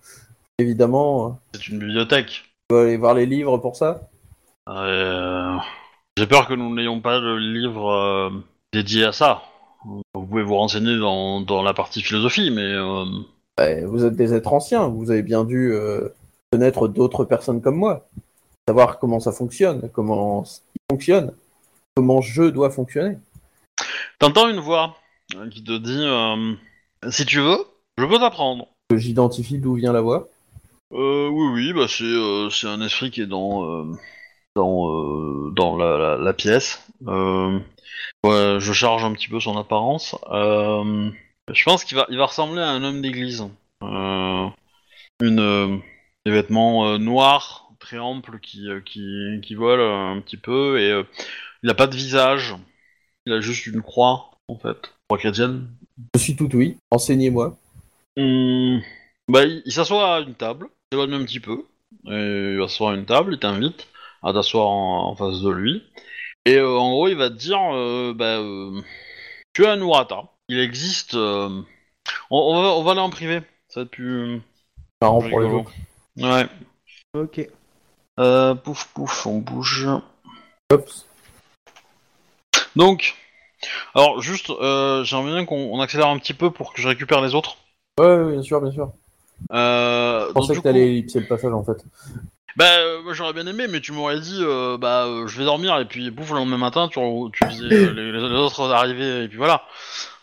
[0.59, 2.43] Évidemment, euh, C'est une bibliothèque.
[2.69, 4.09] je dois aller voir les livres pour ça?
[4.69, 5.57] Euh,
[6.22, 8.30] J'ai peur que nous n'ayons pas de livre euh,
[8.72, 9.41] dédié à ça.
[9.84, 13.05] Vous pouvez vous renseigner dans, dans la partie philosophie, mais euh,
[13.57, 16.09] Ouais, vous êtes des êtres anciens, vous avez bien dû euh,
[16.51, 18.07] connaître d'autres personnes comme moi.
[18.67, 20.43] Savoir comment ça fonctionne, comment
[20.91, 21.34] fonctionne,
[21.95, 23.17] comment je dois fonctionner.
[24.19, 24.97] t'entends une voix
[25.49, 26.05] qui te dit
[27.11, 27.65] si tu veux,
[27.97, 28.67] je peux t'apprendre.
[28.95, 30.30] J'identifie d'où vient la voix.
[30.91, 33.88] Oui, oui, bah c'est un esprit qui est dans
[34.55, 36.87] dans euh, dans la, la, la pièce.
[37.07, 37.59] Euh,
[38.23, 40.15] ouais, je charge un petit peu son apparence.
[40.31, 41.09] Euh,
[41.51, 43.47] je pense qu'il va il va ressembler à un homme d'église.
[45.21, 45.81] Une
[46.25, 51.03] des vêtements noirs très amples qui qui qui volent un petit peu et
[51.63, 52.55] il a pas de visage.
[53.25, 55.69] Il a juste une croix en fait, croix chrétienne.
[56.15, 57.55] Je suis tout oui, enseignez-moi.
[58.17, 58.81] Hum,
[59.27, 61.65] bah, il, il s'assoit à une table, il s'éloigne un petit peu,
[62.07, 63.87] et il va s'asseoir à une table, il t'invite
[64.24, 65.84] à t'asseoir en, en face de lui,
[66.45, 68.82] et euh, en gros il va te dire, euh, bah, euh,
[69.53, 71.61] tu as un Urata, il existe, euh,
[72.30, 74.41] on, on va, on va aller en privé, ça va être plus,
[74.99, 75.72] plus pour les autres.
[76.17, 76.47] Ouais.
[77.13, 77.47] Ok.
[78.19, 79.88] Euh, pouf pouf, on bouge.
[80.72, 80.89] Hop.
[82.76, 83.15] Donc,
[83.95, 87.22] alors juste, euh, j'aimerais bien qu'on on accélère un petit peu pour que je récupère
[87.22, 87.57] les autres.
[87.99, 88.91] Ouais, ouais, bien sûr, bien sûr.
[89.51, 91.84] Euh, Je donc, pensais du que t'allais coup- ellipser le passage en fait.
[92.57, 95.77] Bah, euh, j'aurais bien aimé, mais tu m'aurais dit, euh, bah, euh, je vais dormir,
[95.79, 96.99] et puis, pouf, le lendemain matin, tu,
[97.33, 99.63] tu disais euh, les, autres arrivaient, et puis voilà.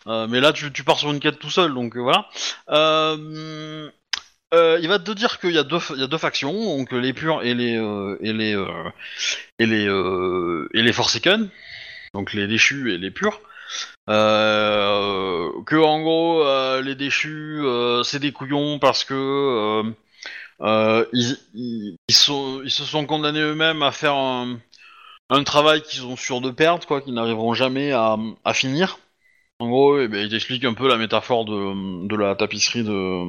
[0.07, 2.29] Euh, mais là, tu, pars sur une quête tout seul, donc voilà.
[2.71, 3.91] Il
[4.89, 5.79] va te dire qu'il y a deux,
[6.19, 7.75] factions, donc les purs et les
[8.21, 8.57] et les
[9.59, 9.85] et les
[10.75, 11.49] et les Forsaken,
[12.15, 13.41] donc les déchus et les purs.
[14.07, 17.63] Que en gros, les déchus,
[18.05, 19.93] c'est des couillons parce que
[20.63, 24.59] ils, ils, ils sont, ils se sont condamnés eux-mêmes à faire un,
[25.31, 28.99] un travail qu'ils sont sûrs de perdre, quoi, qu'ils n'arriveront jamais à, à finir.
[29.61, 33.25] En gros, eh ben, il t'explique un peu la métaphore de, de la tapisserie de,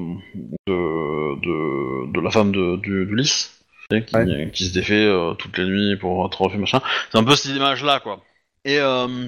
[0.68, 3.52] de, de, de la femme de, du, du lys,
[3.90, 4.52] tu sais, qui, Ouais.
[4.54, 6.82] qui se défait euh, toutes les nuits pour être refait, machin.
[7.12, 8.24] C'est un peu cette image-là, quoi.
[8.64, 9.28] Et, euh,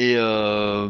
[0.00, 0.88] et, euh,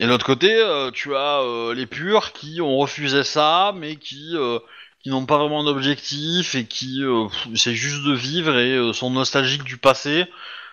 [0.00, 3.96] et de l'autre côté, euh, tu as euh, les purs qui ont refusé ça, mais
[3.96, 4.58] qui, euh,
[5.04, 8.94] qui n'ont pas vraiment d'objectif et qui euh, pff, essaient juste de vivre et euh,
[8.94, 10.24] sont nostalgiques du passé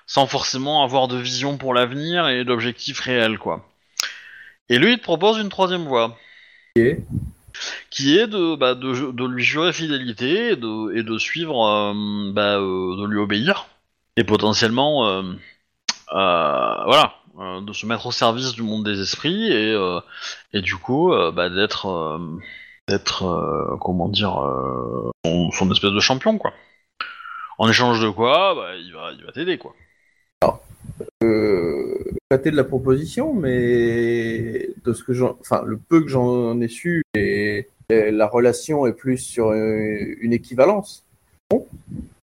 [0.08, 3.70] sans forcément avoir de vision pour l'avenir et d'objectifs réels, quoi.
[4.70, 6.18] Et lui, il te propose une troisième voie,
[7.90, 12.32] qui est de, bah, de, de lui jurer fidélité et de, et de suivre, euh,
[12.32, 13.68] bah, euh, de lui obéir,
[14.16, 15.24] et potentiellement, euh,
[16.14, 20.00] euh, voilà, euh, de se mettre au service du monde des esprits et, euh,
[20.54, 22.40] et du coup, euh, bah, d'être, euh,
[22.92, 26.54] d'être, euh, comment dire, euh, son, son espèce de champion, quoi.
[27.58, 29.74] En échange de quoi, bah, il va, il va t'aider, quoi.
[31.24, 31.96] Euh,
[32.30, 36.68] éclaté de la proposition, mais de ce que j'en, enfin, le peu que j'en ai
[36.68, 41.06] su, et, et la relation est plus sur une, une équivalence.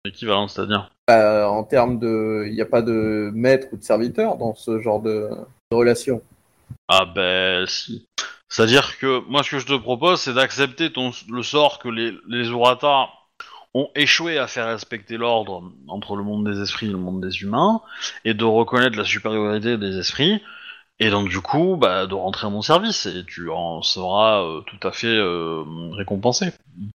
[0.07, 0.91] Équivalent, c'est-à-dire.
[1.11, 4.79] Euh, en termes de, il n'y a pas de maître ou de serviteur dans ce
[4.81, 5.29] genre de,
[5.71, 6.23] de relation.
[6.89, 8.07] Ah ben si.
[8.55, 12.17] C'est-à-dire que moi ce que je te propose c'est d'accepter ton le sort que les,
[12.29, 17.21] les ont échoué à faire respecter l'ordre entre le monde des esprits et le monde
[17.21, 17.81] des humains,
[18.25, 20.41] et de reconnaître la supériorité des esprits,
[21.01, 24.61] et donc du coup bah, de rentrer à mon service, et tu en seras euh,
[24.61, 26.53] tout à fait euh, récompensé.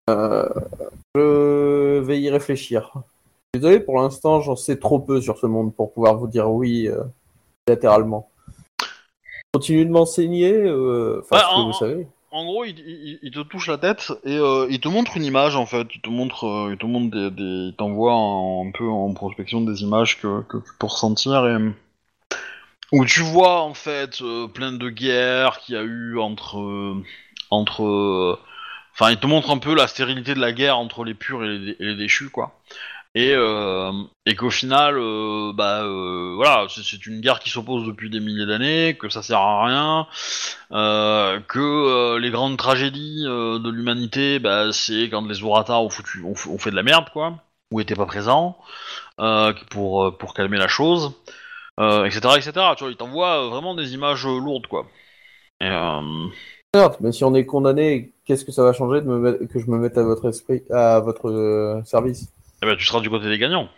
[0.07, 2.93] Je vais y réfléchir.
[3.53, 6.87] Désolé, pour l'instant, j'en sais trop peu sur ce monde pour pouvoir vous dire oui
[6.87, 7.03] euh,
[7.67, 8.31] latéralement.
[9.53, 12.07] Continue de m'enseigner, euh, enfin, Ouais, ce que en- vous savez.
[12.31, 15.25] En gros, il, il- il te touche la tête et euh, il te montre une
[15.25, 15.87] image en fait.
[15.95, 19.13] Il te montre, euh, il te montre des, des- il t'envoie un, un peu en
[19.15, 21.57] prospection des images que, que tu peux ressentir et
[22.93, 24.23] où tu vois en fait
[24.55, 26.97] plein de guerres qu'il y a eu entre
[27.51, 28.39] entre.
[28.95, 31.59] Enfin, il te montre un peu la stérilité de la guerre entre les purs et
[31.59, 32.59] les, et les déchus quoi.
[33.19, 33.91] Et, euh,
[34.27, 38.47] et qu'au final, euh, bah euh, voilà, c'est- une guerre qui s'oppose depuis des milliers
[38.47, 40.07] d'années, que ça sert à rien,
[41.49, 46.77] que les grandes tragédies de l'humanité, bah, c'est quand les Urata ont, ont, fait de
[46.77, 47.35] la merde, quoi,
[47.73, 48.57] ou étaient pas présents,
[49.71, 51.13] pour, calmer la chose,
[51.79, 52.75] etc., etc.
[52.77, 54.87] Tu vois, il t'envoie euh, vraiment des images lourdes, quoi.
[57.01, 59.99] Mais si on est condamné, qu'est-ce que ça va changer de que je me mette
[59.99, 62.31] à votre esprit, à votre service?
[62.63, 63.69] Eh ben, tu seras du côté des gagnants.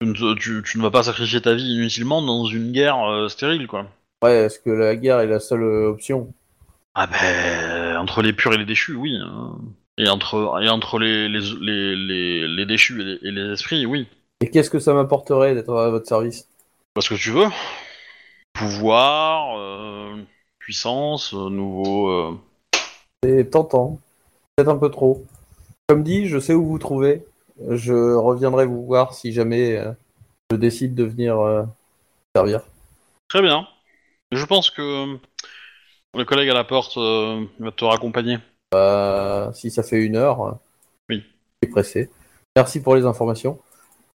[0.00, 2.98] Tu, ne te- tu- tu ne vas pas sacrifier ta vie inutilement dans une guerre
[3.10, 3.88] euh, stérile, quoi.
[4.22, 6.32] Ouais, est-ce que la guerre est la seule euh, option?
[6.94, 9.16] Ah ben, entre les purs et les déchus, oui.
[9.20, 9.58] hein.
[9.98, 13.86] Et entre, et entre les, les, les, les, les déchus et les, et les esprits,
[13.86, 14.06] oui.
[14.40, 16.48] Et qu'est-ce que ça m'apporterait d'être à votre service?
[16.94, 17.46] Parce que tu veux.
[18.52, 20.16] Pouvoir, euh,
[20.58, 22.08] puissance, euh, nouveau...
[22.08, 22.40] euh,
[23.22, 23.98] C'est tentant.
[24.56, 25.24] Peut-être un peu trop.
[25.88, 27.24] Comme dit, je sais où vous trouver.
[27.68, 29.92] Je reviendrai vous voir si jamais euh,
[30.50, 31.62] je décide de venir euh,
[32.34, 32.60] servir.
[33.28, 33.66] Très bien.
[34.32, 34.82] Je pense que
[35.14, 35.16] euh,
[36.14, 38.38] le collègue à la porte va te raccompagner.
[38.74, 40.58] Euh, si ça fait une heure,
[41.08, 41.22] Oui.
[41.62, 42.10] je suis pressé.
[42.56, 43.58] Merci pour les informations.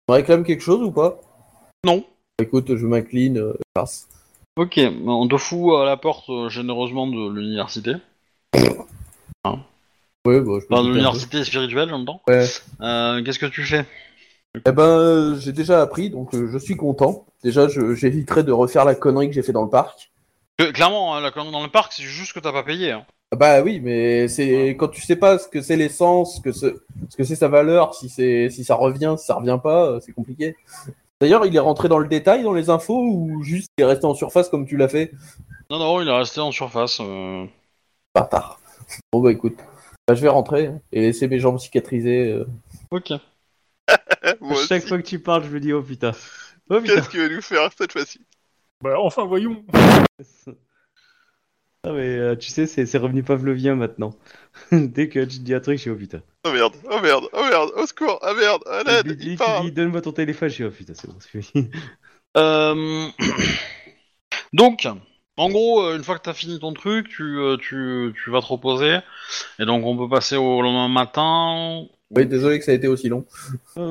[0.07, 1.19] On réclame quelque chose ou pas?
[1.85, 2.05] Non.
[2.39, 3.53] Écoute, je m'incline.
[3.73, 4.07] passe.
[4.57, 7.93] Ok, on te fout à la porte généreusement de l'université.
[10.25, 11.17] Ouais, bah, je peux Enfin, de goûter un peu.
[11.19, 12.21] l'université spirituelle, j'entends.
[12.27, 12.45] Ouais.
[12.81, 13.85] Euh, Qu'est-ce que tu fais
[14.65, 17.25] Eh ben, euh, j'ai déjà appris, donc euh, je suis content.
[17.43, 20.11] Déjà, je- j'éviterai de refaire la connerie que j'ai fait dans le parc.
[20.73, 22.91] Clairement, hein, la connerie dans le parc, c'est juste que t'as pas payé.
[22.91, 23.05] Hein.
[23.31, 26.51] Ah Bah oui, mais c'est quand tu sais pas ce que c'est l'essence, ce que
[26.51, 26.75] c'est
[27.09, 29.99] ce que c'est sa valeur, si c'est si ça revient, si ça revient pas, euh,
[30.01, 30.55] c'est compliqué.
[31.19, 34.05] D'ailleurs, il est rentré dans le détail dans les infos ou juste il est resté
[34.05, 35.11] en surface comme tu l'as fait?
[35.71, 36.99] Non, non, il est resté en surface.
[36.99, 37.45] euh.
[38.13, 38.59] Bâtard.
[39.13, 39.57] Bon bah écoute,
[40.07, 42.31] bah, je vais rentrer et laisser mes jambes cicatriser.
[42.33, 42.45] euh.
[42.91, 43.11] Ok.
[44.41, 44.87] Moi chaque aussi.
[44.87, 46.11] fois que tu parles, je me dis oh putain.
[46.69, 46.95] Oh putain.
[46.95, 48.21] Qu'est-ce qu'il va nous faire cette fois-ci?
[48.83, 49.63] Bah, enfin, voyons.
[51.83, 54.11] Ah mais euh, tu sais, c'est c'est revenu pavlovien maintenant.
[54.71, 56.21] Dès que tu dis un truc, je suis oh putain.
[56.43, 59.61] Oh merde, oh merde, oh merde, au secours, ah merde, à l'aide, il tu part.
[59.61, 61.71] dis donne-moi ton téléphone, je suis oh putain, c'est bon, c'est fini.
[62.37, 63.07] Euh,
[64.53, 64.87] Donc,
[65.41, 68.41] en gros, euh, une fois que t'as fini ton truc, tu, euh, tu, tu vas
[68.41, 68.99] te reposer.
[69.59, 71.85] Et donc, on peut passer au lendemain matin.
[72.11, 73.25] Oui, désolé que ça a été aussi long.
[73.77, 73.81] Ah.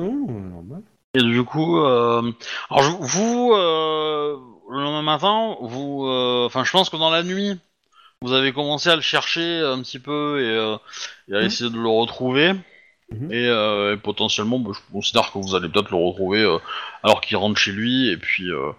[1.13, 2.31] Et du coup, euh,
[2.69, 4.37] alors je- vous, euh,
[4.71, 7.59] le lendemain matin, vous, euh, enfin, je pense que dans la nuit,
[8.21, 10.77] vous avez commencé à le chercher un petit peu et, euh,
[11.29, 12.53] et à essayer de le retrouver.
[13.11, 13.29] Mhm.
[13.31, 16.59] Et, euh, et potentiellement, bah, je considère que vous allez peut-être le retrouver euh,
[17.03, 18.07] alors qu'il rentre chez lui.
[18.09, 18.71] Et puis, euh,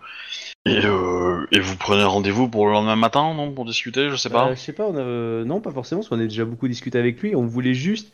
[0.65, 4.31] et, euh, et vous prenez rendez-vous pour le lendemain matin, non, pour discuter, je sais
[4.31, 4.49] pas.
[4.49, 5.01] Euh, je sais pas, on a...
[5.01, 7.35] euh, non, pas forcément, parce qu'on a déjà beaucoup discuté avec lui.
[7.35, 8.13] On voulait juste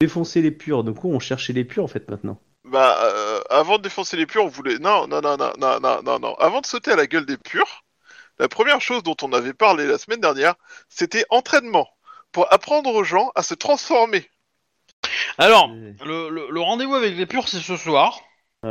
[0.00, 0.84] défoncer les purs.
[0.84, 2.38] Du coup, on cherchait les purs en fait maintenant.
[2.64, 4.78] Bah, euh, avant de défoncer les purs, on voulait...
[4.78, 6.34] Non, non, non, non, non, non, non, non.
[6.36, 7.84] Avant de sauter à la gueule des purs,
[8.38, 10.54] la première chose dont on avait parlé la semaine dernière,
[10.88, 11.88] c'était entraînement.
[12.32, 14.30] Pour apprendre aux gens à se transformer.
[15.36, 18.20] Alors, le, le- le rendez-vous avec les purs, c'est ce soir.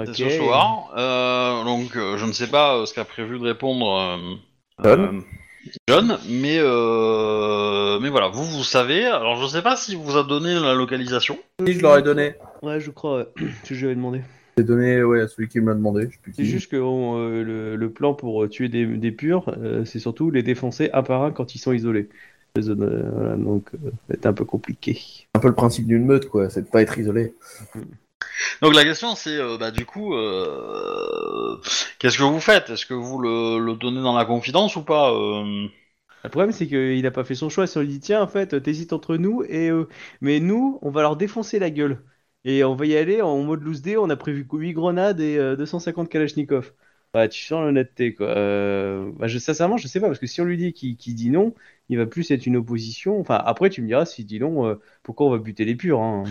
[0.05, 0.93] C'est ce soir.
[0.97, 4.35] Euh, donc, euh, je ne sais pas euh, ce qu'a prévu de répondre euh,
[4.83, 5.21] John euh,
[5.87, 9.05] John, mais euh, mais voilà, vous vous savez.
[9.05, 11.39] Alors, je ne sais pas si vous a donné la localisation.
[11.59, 12.35] Oui, je leur ai donné.
[12.61, 13.17] Ouais, je crois.
[13.17, 13.47] ouais.
[13.65, 14.21] je lui avais demandé.
[14.57, 16.09] J'ai donné ouais, à celui qui me l'a demandé.
[16.33, 19.99] C'est juste que on, euh, le, le plan pour tuer des, des purs, euh, c'est
[19.99, 22.09] surtout les défoncer un par un quand ils sont isolés.
[22.55, 24.99] Les zones, euh, voilà, donc, euh, c'est un peu compliqué.
[25.33, 26.49] un peu le principe d'une meute, quoi.
[26.49, 27.33] C'est de pas être isolé.
[28.61, 31.57] Donc, la question, c'est euh, bah du coup, euh,
[31.99, 32.69] qu'est-ce que vous faites?
[32.69, 35.67] Est-ce que vous le, le donnez dans la confidence ou pas euh?
[36.23, 37.65] Le problème, c'est qu'il a pas fait son choix.
[37.67, 39.87] Si on lui dit, tiens, en fait, t'hésites entre nous et eux.
[40.21, 42.03] Mais nous, on va leur défoncer la gueule.
[42.43, 43.97] Et on va y aller en mode loose day.
[43.97, 46.73] On a prévu 8 grenades et euh, 250 Kalachnikov.
[47.13, 48.27] Bah, tu sens l'honnêteté, quoi.
[48.27, 51.29] Euh, bah, je, sincèrement, je sais pas, parce que si on lui dit qu'il dit
[51.31, 51.55] non,
[51.87, 53.19] il va plus être une opposition.
[53.19, 56.01] Enfin, après, tu me diras, s'il dit non, euh, pourquoi on va buter les purs,
[56.01, 56.23] hein?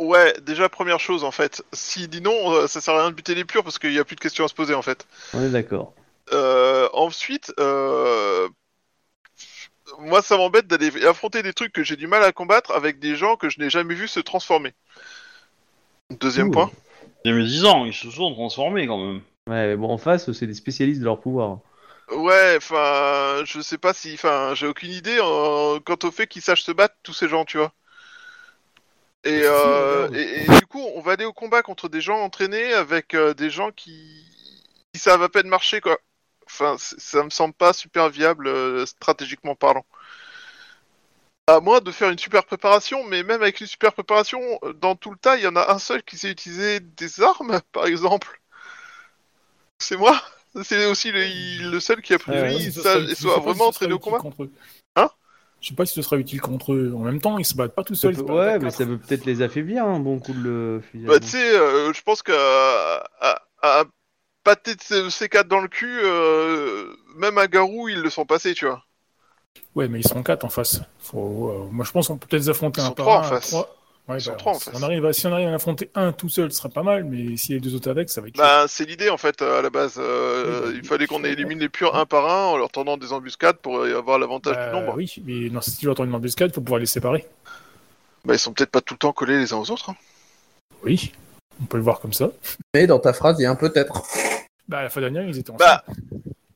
[0.00, 1.62] Ouais, déjà, première chose, en fait.
[1.74, 3.98] S'il dit non, euh, ça sert à rien de buter les purs parce qu'il n'y
[3.98, 5.06] a plus de questions à se poser, en fait.
[5.34, 5.92] On est d'accord.
[6.32, 8.48] Euh, ensuite, euh,
[9.98, 13.14] moi, ça m'embête d'aller affronter des trucs que j'ai du mal à combattre avec des
[13.14, 14.72] gens que je n'ai jamais vus se transformer.
[16.18, 16.52] Deuxième Ouh.
[16.52, 16.70] point.
[17.26, 19.20] Il y a mes 10 ans, ils se sont transformés quand même.
[19.48, 21.58] Ouais, mais bon, en face, c'est des spécialistes de leur pouvoir.
[22.10, 26.42] Ouais, enfin, je sais pas si, enfin, j'ai aucune idée euh, quant au fait qu'ils
[26.42, 27.72] sachent se battre tous ces gens, tu vois.
[29.24, 32.72] Et, euh, et, et du coup, on va aller au combat contre des gens entraînés
[32.72, 34.24] avec euh, des gens qui,
[34.92, 35.98] qui savent à peine marcher, quoi.
[36.46, 39.84] Enfin, ça me semble pas super viable euh, stratégiquement parlant.
[41.46, 44.96] À moins de faire une super préparation, mais même avec une super préparation, euh, dans
[44.96, 47.86] tout le tas, il y en a un seul qui sait utiliser des armes, par
[47.86, 48.40] exemple.
[49.78, 50.20] C'est moi.
[50.64, 54.18] C'est aussi le, le seul qui a priori soit vraiment entraîné au combat.
[54.18, 54.52] contre eux.
[55.60, 56.92] Hein Je sais pas si ce sera utile contre eux.
[56.96, 58.14] En même temps, ils se battent pas tout seuls.
[58.14, 61.28] peut- ouais, mais ça peut peut-être les affaiblir, un bon coup de le Bah, tu
[61.28, 62.34] sais, euh, je pense qu'à
[63.20, 63.84] à, à
[64.44, 68.26] pâter de ces- ces quatre dans le cul, euh, même à Garou, ils le sont
[68.26, 68.84] passés, tu vois.
[69.74, 70.80] Ouais, mais ils sont quatre en face.
[71.00, 73.22] Faut, euh, moi, je pense qu'on peut peut-être les affronter Ils un sont par trois
[73.24, 73.28] un.
[73.36, 73.50] en face.
[73.50, 73.76] trois.
[74.08, 74.74] Ouais, Ils sont bah, trois en si face.
[74.78, 76.82] On arrive à, si on arrive à en affronter un tout seul, ce sera pas
[76.82, 78.36] mal, mais si les deux autres avec, ça va être.
[78.36, 79.94] Bah, c'est l'idée en fait à la base.
[79.98, 82.96] Euh, Oui, bah, il fallait qu'on élimine les purs un par un en leur tendant
[82.96, 84.94] des embuscades pour avoir l'avantage Bah, du nombre.
[84.96, 87.26] Oui, mais dans si tu veux entendre une embuscade, il faut pouvoir les séparer.
[88.24, 89.90] Bah, ils sont peut-être pas tout le temps collés les uns aux autres.
[89.90, 89.96] hein.
[90.82, 91.12] Oui,
[91.60, 92.30] on peut le voir comme ça.
[92.74, 94.02] Mais dans ta phrase, il y a un peut-être.
[94.66, 95.64] Bah, la fois dernière, ils étaient ensemble.
[95.64, 95.84] Bah,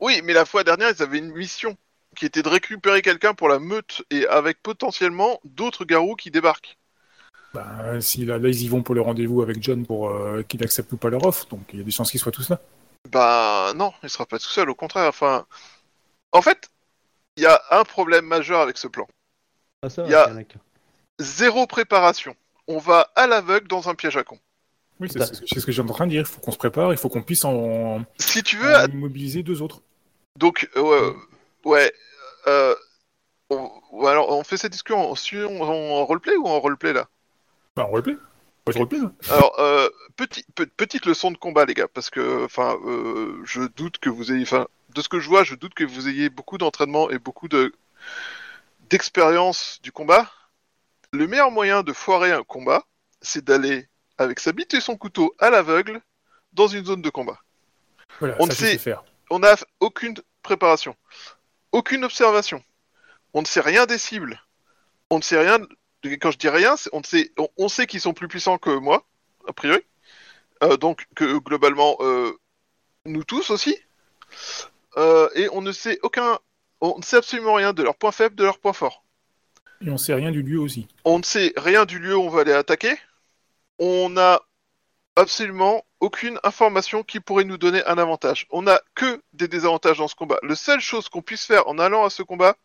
[0.01, 1.77] oui, mais la fois dernière, ils avaient une mission
[2.17, 6.77] qui était de récupérer quelqu'un pour la meute et avec potentiellement d'autres garous qui débarquent.
[7.55, 10.63] Bah, si là, là, ils y vont pour le rendez-vous avec John pour euh, qu'il
[10.65, 12.61] accepte ou pas leur offre, donc il y a des chances qu'ils soient tous là.
[13.11, 15.09] Bah non, il sera pas tout seul, au contraire.
[15.09, 15.47] Enfin,
[16.33, 16.69] en fait,
[17.37, 19.07] il y a un problème majeur avec ce plan.
[19.83, 20.31] Ah, ça, il y a-.
[21.21, 22.35] Zéro préparation.
[22.67, 24.39] On va à l'aveugle dans un piège à con.
[24.99, 25.27] Oui, c'est Bah.
[25.27, 26.23] ce que j'ai en train de dire.
[26.23, 29.43] Il faut qu'on se prépare, il faut qu'on puisse en, Si tu veux, en mobiliser
[29.43, 29.83] deux autres.
[30.39, 31.13] donc euh,
[31.65, 31.93] ouais,
[32.47, 32.75] euh,
[33.51, 33.71] on,
[34.07, 35.13] alors on fait cette discussion
[35.63, 37.09] en roleplay ou en roleplay là?
[37.77, 38.81] Bah, là.
[39.31, 43.63] Alors euh, petit, pe- petite leçon de combat les gars, parce que enfin, euh, je
[43.63, 46.31] doute que vous ayez, enfin, de ce que je vois, je doute que vous ayez
[46.31, 47.73] beaucoup d'entraînement et beaucoup de
[48.91, 50.31] d'expérience du combat.
[51.13, 52.85] Le meilleur moyen de foirer un combat,
[53.21, 56.01] c'est d'aller avec sa bite et son couteau à l'aveugle
[56.53, 57.39] dans une zone de combat.
[58.21, 59.05] Voilà, On ne sait- faire.
[59.31, 60.95] On n'a aucune préparation,
[61.73, 62.63] aucune observation.
[63.33, 64.41] On ne sait rien des cibles.
[65.11, 65.59] On ne sait rien.
[66.21, 69.05] Quand je dis rien, on sait, on, on sait qu'ils sont plus puissants que moi,
[69.49, 69.81] a priori.
[70.63, 72.33] Euh, donc que globalement, euh,
[73.07, 73.77] nous tous aussi.
[74.97, 76.39] Euh, et on ne sait aucun,
[76.81, 79.05] on ne sait absolument rien de leurs points faibles, de leurs points forts.
[79.85, 80.87] Et on sait rien du lieu aussi.
[81.05, 82.95] On ne sait rien du lieu où on va aller attaquer.
[83.79, 84.41] On n'a
[85.17, 88.47] absolument aucune information qui pourrait nous donner un avantage.
[88.51, 90.39] On n'a que des désavantages dans ce combat.
[90.43, 92.57] La seule chose qu'on puisse faire en allant à ce combat,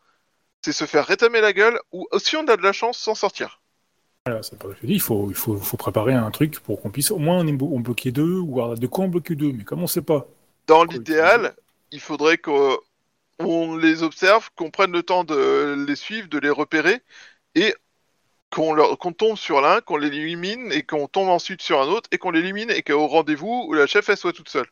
[0.62, 3.62] c'est se faire rétamer la gueule ou si on a de la chance, s'en sortir.
[4.26, 4.94] Voilà, c'est pas ce que je dis.
[4.94, 8.12] Il faut, il faut, faut préparer un truc pour qu'on puisse au moins en bloquer
[8.12, 9.52] deux ou de quoi en bloquer deux.
[9.54, 10.28] Mais comme on sait pas.
[10.68, 11.56] Dans l'idéal,
[11.92, 12.78] il faudrait qu'on
[13.40, 17.02] on les observe, qu'on prenne le temps de les suivre, de les repérer,
[17.56, 17.74] et
[18.52, 22.32] qu'on tombe sur l'un, qu'on l'élimine, et qu'on tombe ensuite sur un autre, et qu'on
[22.32, 24.68] l'élimine, et qu'au rendez-vous, où la chef, elle soit toute seule.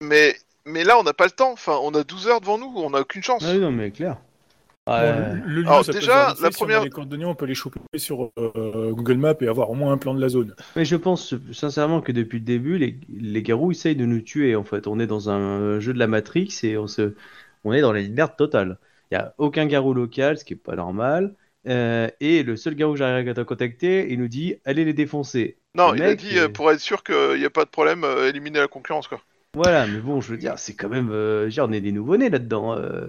[0.00, 1.52] Mais, mais là, on n'a pas le temps.
[1.52, 3.42] Enfin, on a 12 heures devant nous, on n'a aucune chance.
[3.46, 4.18] Ah oui, non, mais clair.
[4.86, 5.34] Ouais.
[5.34, 7.46] le, le lieu, Alors, ça déjà, la si on a première- les coordonnées, on peut
[7.46, 10.54] les choper sur euh, Google Maps et avoir au moins un plan de la zone.
[10.76, 14.56] Mais je pense sincèrement que depuis le début, les, les garous essayent de nous tuer
[14.56, 14.86] en fait.
[14.86, 17.14] On est dans un jeu de la Matrix et on, se,
[17.64, 18.78] on est dans la merde totale.
[19.10, 21.34] Il n'y a aucun garou local, ce qui est pas normal.
[21.66, 25.56] Euh, et le seul garou que j'arrive à contacter, il nous dit allez les défoncer.
[25.74, 27.70] Non, Le il a dit, euh, euh, pour être sûr qu'il n'y a pas de
[27.70, 29.20] problème, euh, éliminer la concurrence, quoi.
[29.54, 31.10] Voilà, mais bon, je veux dire, c'est quand même.
[31.12, 32.74] Euh, on est des nouveau-nés là-dedans.
[32.76, 33.06] euh.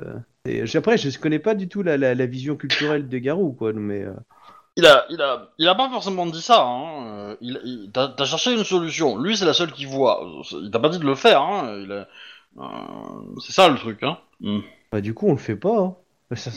[0.47, 3.51] Et après, je ne connais pas du tout la, la, la vision culturelle des garous,
[3.53, 3.73] quoi.
[3.73, 4.13] Mais euh,
[4.77, 6.63] Il a, il a, il a pas forcément dit ça.
[6.63, 7.35] Hein.
[7.41, 9.17] Il, il- t'as, t'as cherché une solution.
[9.17, 10.21] Lui, c'est la seule qui voit.
[10.51, 11.41] Il t'a pas dit de le faire.
[11.41, 11.81] Hein.
[11.83, 12.07] Il a-
[12.57, 12.63] euh,
[13.41, 14.03] c'est ça le truc.
[14.03, 14.17] Hein.
[14.41, 14.59] Hmm.
[14.91, 15.79] bah, du coup, on le fait pas.
[15.79, 15.95] Hein.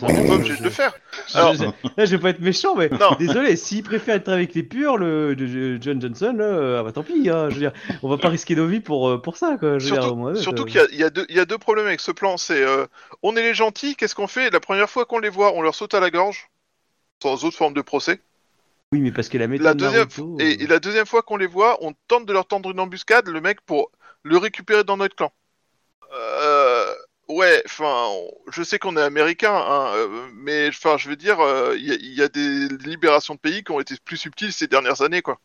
[0.03, 0.95] On n'est pas obligé de le faire.
[1.35, 3.15] Alors- là, je vais pas être méchant, mais Non.
[3.19, 5.37] désolé, s'il préfère être avec les purs, le
[5.81, 7.29] John Johnson, euh, ah bah tant pis.
[7.29, 9.79] Hein, je veux dire, on va pas risquer nos vies pour, euh, pour ça, quoi.
[9.79, 12.13] Je dire, Surtout, moins, surtout euh, qu'il y y, y a deux problèmes avec ce
[12.13, 12.39] plan.
[12.39, 12.87] C'est euh,
[13.23, 14.49] on est les gentils, qu'est-ce qu'on fait?
[14.51, 16.49] La première fois qu'on les voit, on leur saute à la gorge,
[17.23, 18.21] sans autre forme de procès.
[18.91, 21.21] Oui, mais parce que la méthode La deuxième, Naruto, et, euh, et la deuxième fois
[21.21, 23.91] qu'on les voit, on tente de leur tendre une embuscade, le mec, pour
[24.23, 25.31] le récupérer dans notre clan.
[26.15, 26.58] Euh,
[27.29, 28.09] ouais, enfin,
[28.53, 31.93] je sais qu'on est américain, hein, euh, mais enfin, je veux dire, euh, il y,
[31.93, 35.03] a- il y a des libérations de pays qui ont été plus subtiles ces dernières
[35.03, 35.41] années, quoi.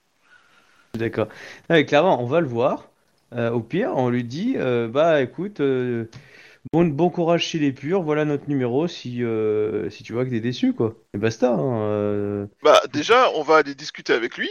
[0.96, 1.28] D'accord.
[1.68, 2.90] Clairement, on va le voir.
[3.34, 6.08] Euh, au pire, on lui dit, euh, bah écoute, euh,
[6.74, 10.32] bon, bon courage chez les purs, voilà notre numéro si, euh, si tu vois que
[10.32, 10.96] t'es déçu, quoi.
[11.16, 11.54] Et basta.
[11.54, 12.48] hein, euh.
[12.64, 14.50] Bah, déjà, on va aller discuter avec lui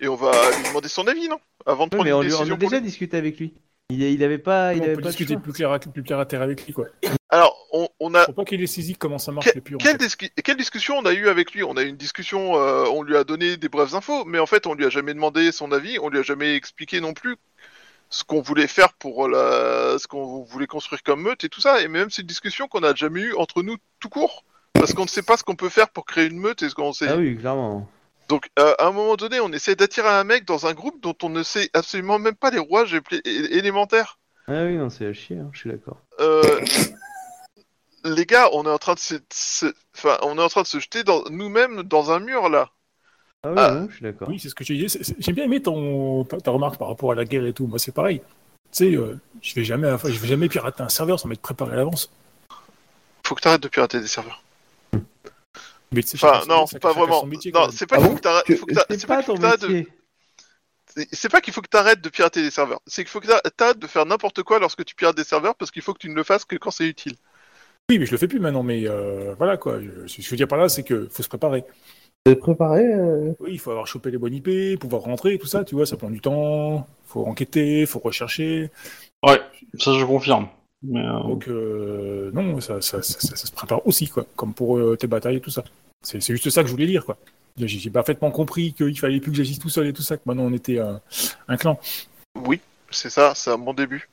[0.00, 1.40] et on va lui demander son avis, non?
[1.66, 2.80] Avant de Ouais, prendre mais on, une a pour déjà lui.
[2.80, 3.54] discuté avec lui.
[3.92, 6.18] Il, il avait pas, il on avait peut pas discuter plus clair, à, plus clair
[6.18, 6.86] à terre avec lui, quoi.
[7.30, 9.76] Alors, on, on a Faut pas qu'il ait saisi comment ça marche Que- les purs.
[9.76, 11.62] en Quelle, discu- quelle discussion on a eu avec lui?
[11.64, 14.46] On a eu une discussion, euh, on lui a donné des brèves infos, mais en
[14.46, 17.36] fait on lui a jamais demandé son avis, on lui a jamais expliqué non plus
[18.10, 21.80] ce qu'on voulait faire pour la, ce qu'on voulait construire comme meute et tout ça.
[21.80, 25.04] Et même c'est une discussion qu'on a jamais eue entre nous tout court, parce qu'on
[25.04, 27.08] ne sait pas ce qu'on peut faire pour créer une meute et ce qu'on sait.
[27.08, 27.88] Ah oui, clairement.
[28.28, 31.14] Donc euh, à un moment donné, on essaie d'attirer un mec dans un groupe dont
[31.22, 34.18] on ne sait absolument même pas les rouages élémentaires.
[34.48, 35.98] Ah oui, non, c'est à chier, hein, je suis d'accord.
[36.20, 36.42] Euh,
[38.04, 40.66] les gars, on est en train de se, se- enfin, on est en train de
[40.66, 42.70] se jeter dans nous-mêmes dans un mur là.
[43.44, 43.70] Ah oui, Ah.
[43.72, 44.28] non, je suis d'accord.
[44.28, 44.64] Oui, c'est ce que.
[44.64, 47.52] C'est- c'est- J'ai bien aimé ton, ta, ta remarque par rapport à la guerre et
[47.52, 47.66] tout.
[47.66, 48.20] Moi, c'est pareil.
[48.72, 51.72] Tu sais, euh, je vais jamais, je vais jamais pirater un serveur sans m'être préparé
[51.72, 52.10] à l'avance.
[53.26, 54.41] Faut que t'arrêtes de pirater des serveurs.
[55.92, 57.26] Mais Enfin, chacun- non, chacun- pas vraiment.
[57.26, 59.40] métier, non, c'est pas Ah qu'il bon faut que C'est C'est pas qu'il faut que
[59.40, 59.84] t'arrêtes de-
[60.94, 61.52] c'est- c'est qu'il
[62.10, 62.80] pirater des serveurs.
[62.86, 65.54] C'est qu'il faut que t'a- t'arrêtes de faire n'importe quoi lorsque tu pirates des serveurs
[65.54, 67.14] parce qu'il faut que tu ne le fasses que quand c'est utile.
[67.90, 68.62] Oui, mais je le fais plus maintenant.
[68.62, 69.80] Mais euh, voilà quoi.
[69.80, 71.64] Je- ce que je veux dire par là, c'est que faut se préparer.
[72.24, 75.64] Êtes préparé euh Oui, il faut avoir chopé les bonnes IP, pouvoir rentrer, tout ça.
[75.64, 76.86] Tu vois, ça prend du temps.
[77.06, 78.70] Faut enquêter, faut rechercher.
[79.26, 79.40] Ouais,
[79.78, 80.48] ça je confirme.
[80.84, 84.24] Mais, euh, Donc euh, non, ça, ça, ça, ça- ça se prépare aussi quoi.
[84.36, 85.64] Comme pour euh, tes batailles et tout ça.
[86.02, 87.16] C'est juste ça que je voulais dire quoi.
[87.56, 90.16] J'ai parfaitement compris qu'il fallait plus que j'agisse tout seul et tout ça.
[90.16, 91.00] Que maintenant on était un,
[91.48, 91.78] un clan.
[92.36, 94.08] Oui, c'est ça, c'est un bon début.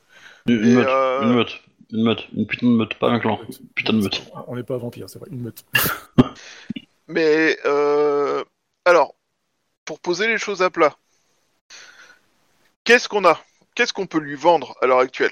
[0.48, 1.62] une, Et, meute, euh, une meute,
[1.92, 3.40] une meute, une putain de meute, pas un clan.
[3.76, 4.22] Putain de meute.
[4.48, 5.30] On n'est pas vampire, c'est vrai.
[5.32, 5.64] Une meute.
[7.08, 8.44] Mais euh,
[8.86, 9.16] alors,
[9.86, 10.96] pour poser les choses à plat,
[12.84, 13.40] qu'est-ce qu'on a?
[13.74, 15.32] Qu'est-ce qu'on peut lui vendre à l'heure actuelle?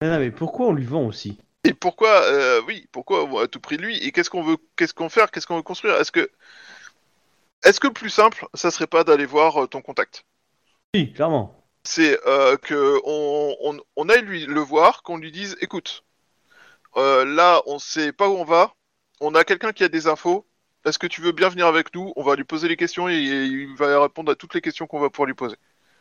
[0.00, 1.38] Ah non, mais pourquoi on lui vend aussi?
[1.64, 3.96] Et pourquoi, euh, oui, pourquoi à tout prix lui?
[3.98, 5.30] Et qu'est-ce qu'on veut, qu'est-ce qu'on faire?
[5.30, 5.96] Qu'est-ce qu'on veut construire?
[5.96, 6.30] Est-ce que,
[7.64, 10.24] est-ce que le plus simple, ça serait pas d'aller voir euh, ton contact?
[10.94, 11.64] Oui, clairement.
[11.84, 16.04] C'est euh, que on, on, on aille lui le voir, qu'on lui dise, écoute,
[16.96, 18.72] euh, là, on sait pas où on va,
[19.20, 20.46] on a quelqu'un qui a des infos.
[20.84, 22.12] Est-ce que tu veux bien venir avec nous?
[22.16, 24.86] On va lui poser les questions et, et il va répondre à toutes les questions
[24.86, 25.56] qu'on va pouvoir lui poser.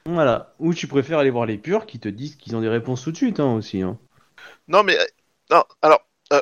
[0.06, 0.54] Voilà.
[0.60, 3.12] Ou tu préfères aller voir les purs qui te disent qu'ils ont des réponses tout
[3.12, 3.82] de suite hein, aussi.
[3.82, 3.98] Hein.
[4.68, 4.98] Non, mais
[5.52, 6.42] non, alors, euh,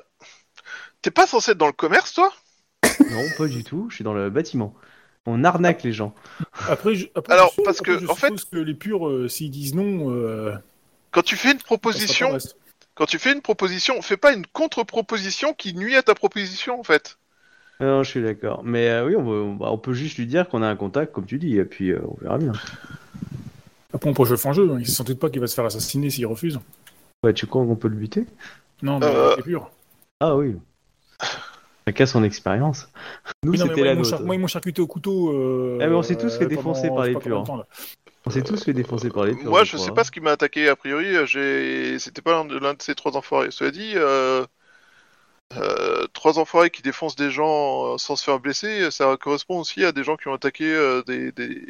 [1.01, 2.31] t'es pas censé être dans le commerce, toi?
[3.11, 3.87] Non, pas du tout.
[3.89, 4.73] Je suis dans le bâtiment.
[5.25, 6.13] On arnaque les gens.
[6.69, 9.27] Après, je, après, Alors, je- parce après, que, je en fait- que les purs, euh,
[9.27, 10.53] s'ils disent non, euh,
[11.11, 12.39] Quand tu fais une proposition, le
[12.93, 16.83] quand tu fais une proposition, fais pas une contre-proposition qui nuit à ta proposition en
[16.83, 17.17] fait.
[17.81, 18.63] Non, je suis d'accord.
[18.63, 20.75] Mais euh, oui, on, veut- on- bah, on peut juste lui dire qu'on a un
[20.75, 22.53] contact, comme tu dis, et puis euh, on verra bien.
[23.93, 24.69] Après, on peut jouer fin jeu.
[24.71, 24.77] hein.
[24.79, 26.59] Ils se doute pas qu'il va se faire assassiner s'il refuse.
[27.23, 28.25] Ouais, tu crois qu'on peut le buter?
[28.81, 29.69] Non, mais Euh, les purs.
[30.19, 30.55] Ah oui.
[31.87, 32.87] Chacun son expérience.
[33.43, 34.23] Nous, Oui, non, mais c'était moi, la ils m'ont nôtre.
[34.23, 35.31] moi, ils m'ont charcuté au couteau.
[35.31, 37.37] euh, Ah, mais on s'est tous fait pendant- défoncer par je sais les pas combien
[37.39, 37.47] de purs.
[37.47, 37.67] temps, là.
[38.25, 39.49] On s'est tous fait défoncer par les purs.
[39.51, 39.93] Moi, je crois, sais hein.
[39.93, 41.05] pas ce qui m'a attaqué a priori.
[41.27, 43.51] J'ai, c'était pas l'un de, l'un de ces trois enfoirés.
[43.51, 44.45] Cela dit, euh...
[45.57, 49.85] euh, trois enfoirés qui défoncent des gens euh, sans se faire blesser, ça correspond aussi
[49.85, 51.61] à des gens qui ont attaqué euh, des, des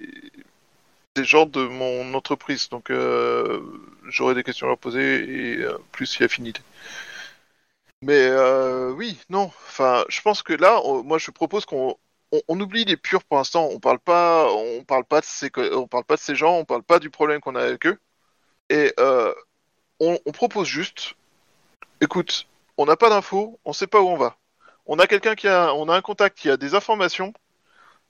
[1.16, 2.70] des gens de mon entreprise.
[2.70, 3.60] Donc, euh,
[4.08, 6.62] j'aurais des questions à leur poser et euh, plus si affinité.
[8.01, 9.45] Mais euh, oui, non.
[9.68, 11.97] Enfin, je pense que là, moi, je propose qu'on
[12.47, 13.70] on, oublie les purs pour l'instant.
[13.72, 16.58] On parle pas, on parle pas de ces, on parle pas de ces gens.
[16.58, 17.99] On parle pas du problème qu'on a avec eux.
[18.70, 19.34] Et euh,
[19.99, 21.16] on, propose juste.
[22.01, 22.47] Écoute,
[22.78, 24.38] on n'a pas d'infos, on sait pas où on va.
[24.86, 27.34] On a quelqu'un qui a, on a un contact qui a des informations.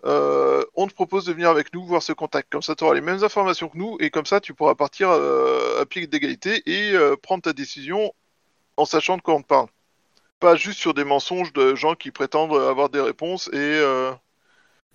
[0.05, 2.51] Euh, on te propose de venir avec nous voir ce contact.
[2.51, 5.09] Comme ça, tu auras les mêmes informations que nous et comme ça, tu pourras partir
[5.09, 8.13] euh, à pied d'égalité et euh, prendre ta décision
[8.77, 9.67] en sachant de quoi on te parle.
[10.39, 13.81] Pas juste sur des mensonges de gens qui prétendent avoir des réponses et,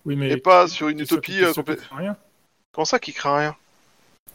[0.05, 1.81] Oui, mais et pas sur une utopie complète.
[1.91, 2.15] rien.
[2.71, 3.55] Comment ça qui craint rien?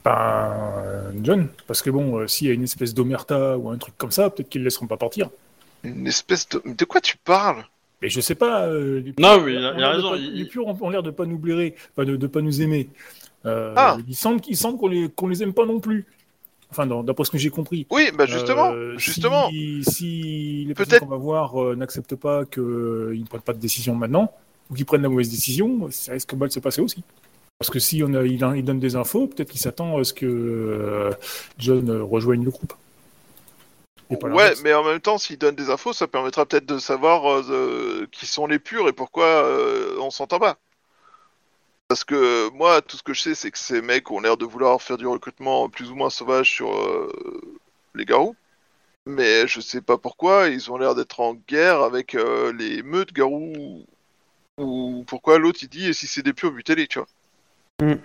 [0.04, 4.10] Ben, John, parce que bon, s'il y a une espèce d'omerta ou un truc comme
[4.10, 5.30] ça, peut-être qu'ils le laisseront pas partir.
[5.84, 6.60] Une espèce de.
[6.64, 7.64] De quoi tu parles?
[8.06, 8.66] Mais je sais pas.
[8.68, 10.78] euh, les Non, mais il a- a l'air de raison, pas- il- Les purs ont,
[10.80, 12.88] ont l'air de pas nous blairer, enfin de, de pas nous aimer.
[13.46, 13.96] Euh, Ah.
[14.06, 16.06] Il semble, il semble qu'on les, qu'on les aime pas non plus.
[16.70, 17.84] Enfin, d'après ce que j'ai compris.
[17.90, 19.48] Oui, bah justement, Euh, justement.
[19.50, 23.52] Si, si les Peut-être- personnes qu'on va voir euh, n'acceptent pas qu'ils ne prennent pas
[23.54, 24.32] de décision maintenant,
[24.70, 27.02] ou qu'ils prennent la mauvaise décision, ça risque mal de se passer aussi.
[27.58, 30.12] Parce que si on a, il, il donne des infos, peut-être qu'il s'attend à ce
[30.12, 31.10] que euh,
[31.58, 32.72] John rejoigne le groupe.
[34.10, 38.06] Ouais, mais en même temps, s'il donne des infos, ça permettra peut-être de savoir euh,
[38.12, 40.58] qui sont les purs et pourquoi euh, on s'entend pas.
[41.88, 44.44] Parce que moi, tout ce que je sais, c'est que ces mecs ont l'air de
[44.44, 47.10] vouloir faire du recrutement plus ou moins sauvage sur euh,
[47.94, 48.36] les garous.
[49.06, 53.84] Mais je sais pas pourquoi, ils ont l'air d'être en guerre avec les meutes garous.
[54.58, 57.08] Ou pourquoi l'autre il dit, et si c'est des purs, butez-les, tu vois.
[57.80, 58.00] Mm.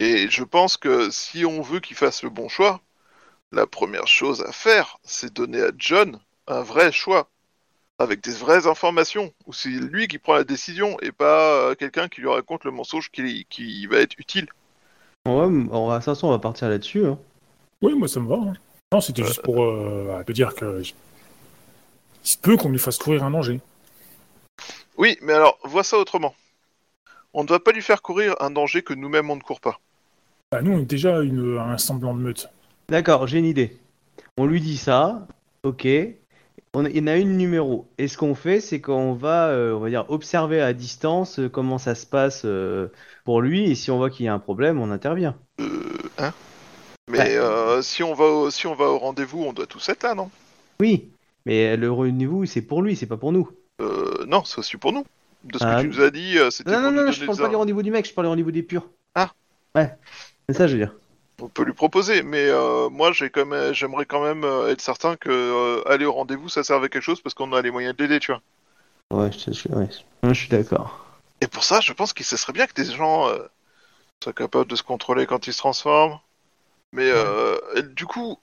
[0.00, 2.80] Et je pense que si on veut qu'il fasse le bon choix,
[3.52, 7.28] la première chose à faire, c'est donner à John un vrai choix,
[7.98, 12.08] avec des vraies informations, où c'est lui qui prend la décision et pas euh, quelqu'un
[12.08, 14.48] qui lui raconte le mensonge qui, qui va être utile.
[15.26, 17.06] Ouais, on va, de toute façon, on va partir là-dessus.
[17.06, 17.18] hein.
[17.82, 18.36] Oui, moi ça me va.
[18.36, 18.54] hein.
[18.92, 20.94] Non, c'était juste pour euh, te dire que il
[22.22, 23.60] se peut qu'on lui fasse courir un danger.
[24.96, 26.34] Oui, mais alors, vois ça autrement.
[27.34, 29.78] On ne doit pas lui faire courir un danger que nous-mêmes on ne court pas.
[30.50, 32.48] Bah, nous, on est déjà une, un semblant de meute.
[32.90, 33.76] D'accord, j'ai une idée.
[34.36, 35.26] On lui dit ça,
[35.62, 35.86] ok.
[36.74, 37.88] On, il y en a une numéro.
[37.98, 41.48] Et ce qu'on fait, c'est qu'on va, euh, on va dire, observer à distance euh,
[41.48, 42.88] comment ça se passe euh,
[43.24, 43.70] pour lui.
[43.70, 45.36] Et si on voit qu'il y a un problème, on intervient.
[45.60, 45.66] Euh,
[46.18, 46.32] hein?
[47.10, 47.82] Mais Ouais.
[47.82, 50.30] si on va au, si on va au rendez-vous, on doit tous être là, non?
[50.80, 51.08] Oui,
[51.46, 53.50] mais le rendez-vous, c'est pour lui, c'est pas pour nous.
[53.80, 55.04] euh, Non, c'est aussi pour nous.
[55.44, 57.02] De ce Ah, que tu nous as dit, euh, c'était Non, pour non, nous non,
[57.04, 58.88] donner je parle des pas du rendez-vous du mec, je parle du rendez-vous des purs.
[59.14, 59.30] Ah.
[59.74, 59.90] Ouais,
[60.48, 60.94] c'est ça, je veux dire.
[61.40, 64.80] On peut lui proposer, mais euh, moi j'ai quand même, j'aimerais quand même euh, être
[64.80, 67.70] certain que euh, aller au rendez-vous ça serve à quelque chose parce qu'on a les
[67.70, 68.42] moyens de l'aider, tu vois.
[69.10, 69.88] Ouais, je, je- ouais.
[70.24, 71.06] Je suis d'accord.
[71.40, 73.38] Et pour ça, je pense que ce serait bien que des gens euh,
[74.22, 76.18] soient capables de se contrôler quand ils se transforment.
[76.92, 78.38] Mais euh, et du coup,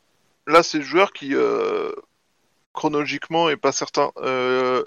[0.48, 1.92] là c'est le joueur qui euh,
[2.74, 4.12] chronologiquement est pas certain.
[4.18, 4.84] Euh,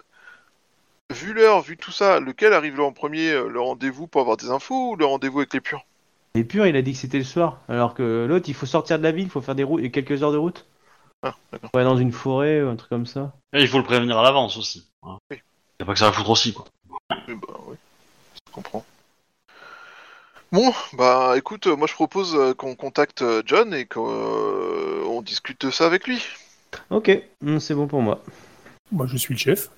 [1.11, 4.49] vu l'heure, vu tout ça, lequel arrive là en premier, le rendez-vous pour avoir des
[4.51, 5.85] infos ou le rendez-vous avec les purs?
[6.35, 7.59] Les purs, il a dit que c'était le soir.
[7.69, 9.91] Alors que l'autre, il faut sortir de la ville, il faut faire des routes, et
[9.91, 10.67] quelques heures de route.
[11.23, 11.71] Ah, d'accord.
[11.75, 13.33] Ouais, dans une forêt ou un truc comme ça.
[13.53, 14.87] Et il faut le prévenir à l'avance aussi.
[15.03, 15.19] hein.
[15.31, 15.39] Oui.
[15.81, 16.65] Y a pas que ça à foutre aussi, quoi.
[17.11, 17.77] Oui, bah oui,
[18.47, 18.85] je comprends.
[20.51, 25.67] Bon, bah écoute, euh, moi je propose euh, qu'on contacte euh, John et qu'on discute
[25.67, 26.25] de ça avec lui.
[26.91, 27.11] Ok,
[27.45, 28.23] hum, c'est bon pour moi.
[28.91, 29.69] Moi, je suis le chef.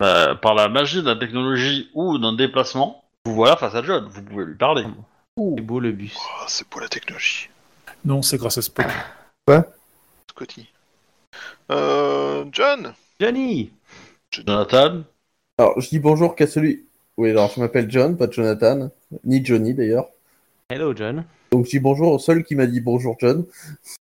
[0.00, 4.06] Bah, par la magie de la technologie ou d'un déplacement, vous voilà face à John,
[4.10, 4.84] vous pouvez lui parler.
[5.38, 6.16] C'est beau le bus.
[6.18, 7.48] Oh, c'est pour la technologie,
[8.04, 8.86] Non, c'est grâce à Spock.
[10.30, 10.66] Scotty.
[11.70, 13.70] Euh, John Johnny
[14.32, 15.02] Jonathan
[15.58, 16.86] Alors, je dis bonjour qu'à celui.
[17.16, 18.90] Oui, alors je m'appelle John, pas Jonathan,
[19.24, 20.08] ni Johnny d'ailleurs.
[20.70, 21.24] Hello John.
[21.52, 23.46] Donc je dis bonjour au seul qui m'a dit bonjour John.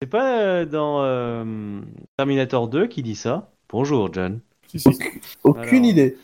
[0.02, 1.82] C'est pas euh, dans euh,
[2.18, 4.42] Terminator 2 qui dit ça Bonjour John.
[4.68, 4.90] Si, si.
[5.44, 5.92] Aucune Alors.
[5.92, 6.18] idée.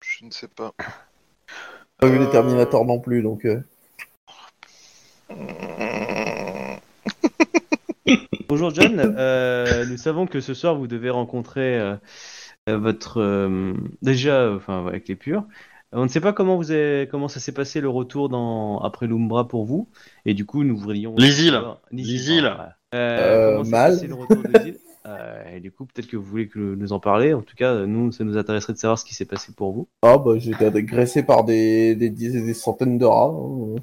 [0.00, 0.72] Je ne sais pas.
[1.98, 3.46] Pas vu les Euh, Terminator non plus, donc.
[8.48, 11.96] Bonjour John, Euh, nous savons que ce soir vous devez rencontrer euh,
[12.68, 15.44] euh, votre euh, déjà, enfin avec les purs.
[15.92, 19.06] On ne sait pas comment vous avez, comment ça s'est passé le retour dans après
[19.06, 19.88] l'Umbra pour vous,
[20.26, 21.14] et du coup nous voudrions.
[21.16, 21.58] Les îles.
[21.92, 22.44] Les Les îles.
[22.46, 23.92] Euh, Euh, comment mal.
[23.92, 26.92] passé le retour des îles Euh, Et du coup peut-être que vous voulez que nous
[26.92, 27.32] en parler.
[27.32, 29.88] En tout cas, nous ça nous intéresserait de savoir ce qui s'est passé pour vous.
[30.02, 33.32] Ah, bah, j'ai été agressé par des, des, dizaines- des centaines de rats.
[33.34, 33.76] hein.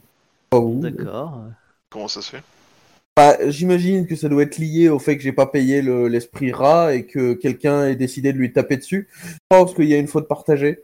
[0.56, 0.80] Pas vous.
[0.80, 1.44] D'accord.
[1.90, 2.44] Comment ça se fait?
[3.18, 6.52] Bah, J'imagine que ça doit être lié au fait que j'ai pas payé le- l'esprit
[6.52, 9.08] rat et que quelqu'un ait décidé de lui taper dessus.
[9.24, 10.80] Je pense qu'il y a une faute partagée.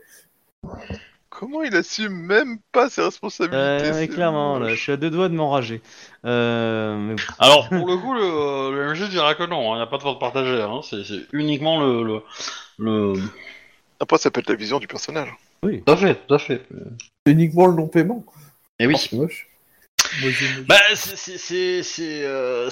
[1.28, 5.28] Comment il assume même pas ses responsabilités Euh, clairement, là, je suis à deux doigts
[5.28, 5.80] de m'enrager.
[6.26, 7.16] Euh.
[7.38, 10.02] Alors, pour le coup, le, le MJ dira que non, il n'y a pas de
[10.02, 10.60] faute partagée.
[10.62, 11.02] Hein, c'est
[11.32, 12.20] uniquement le, le,
[12.78, 13.12] le...
[14.00, 15.34] Après, ça peut être la vision du personnage.
[15.62, 16.62] Tout à fait, tout à fait.
[17.26, 18.24] C'est uniquement le non-paiement.
[18.78, 18.94] Et oui.
[18.96, 19.48] Oh, c'est moche.
[20.68, 22.68] Bah, c'est- c'est c'est c'est euh,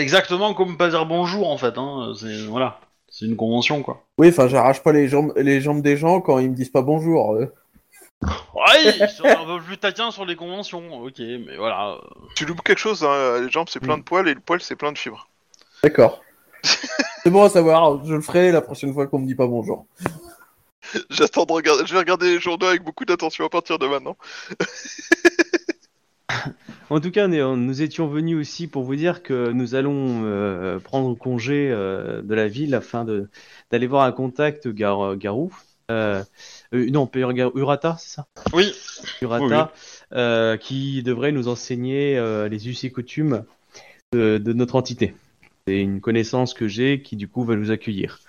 [0.00, 1.76] exactement comme pas dire bonjour en fait.
[1.78, 2.12] Hein.
[2.18, 4.04] C'est voilà, c'est une convention quoi.
[4.18, 6.82] Oui, enfin, j'arrache pas les jambes, les jambes des gens quand ils me disent pas
[6.82, 7.34] bonjour.
[7.34, 7.46] euh.
[8.22, 11.02] Ouais, ils sont un peu plus taquins sur les conventions.
[11.02, 11.98] Ok, mais voilà.
[12.36, 14.00] Tu loupes quelque chose, hein, les jambes c'est plein Mm.
[14.00, 15.28] de poils et le poil c'est plein de fibres.
[15.84, 16.20] D'accord.
[16.62, 19.86] c'est bon à savoir, je le ferai la prochaine fois qu'on me dit pas bonjour.
[21.10, 24.16] J'attends de regarder, je vais regarder les journaux avec beaucoup d'attention à partir de maintenant.
[26.90, 31.16] En tout cas, nous, étions venus aussi pour vous dire que nous allons euh, prendre
[31.16, 33.04] congé euh, de la ville afin
[33.70, 35.52] d'aller voir un contact Gar, Garou.
[35.90, 36.22] Euh,
[36.72, 37.10] euh, non,
[37.54, 38.26] Urata, c'est ça?
[38.52, 38.72] Oui.
[39.22, 39.72] Urata,
[40.12, 43.44] euh, qui devrait nous enseigner euh, les us et coutumes
[44.12, 45.14] de, de notre entité.
[45.66, 48.20] C'est une connaissance que j'ai qui du coup va nous accueillir.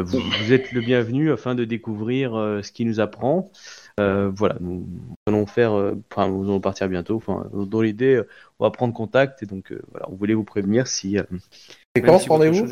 [0.00, 3.50] Euh, vous, vous êtes le bienvenu afin de découvrir euh, ce qui nous apprend.
[3.98, 4.86] Euh, voilà, nous
[5.26, 7.16] allons faire, euh, enfin nous allons partir bientôt.
[7.16, 8.28] Enfin, dans l'idée, euh,
[8.58, 11.18] on va prendre contact et donc euh, voilà, on voulait vous prévenir si.
[11.18, 11.22] euh,
[11.94, 12.66] Et quand si rendez-vous.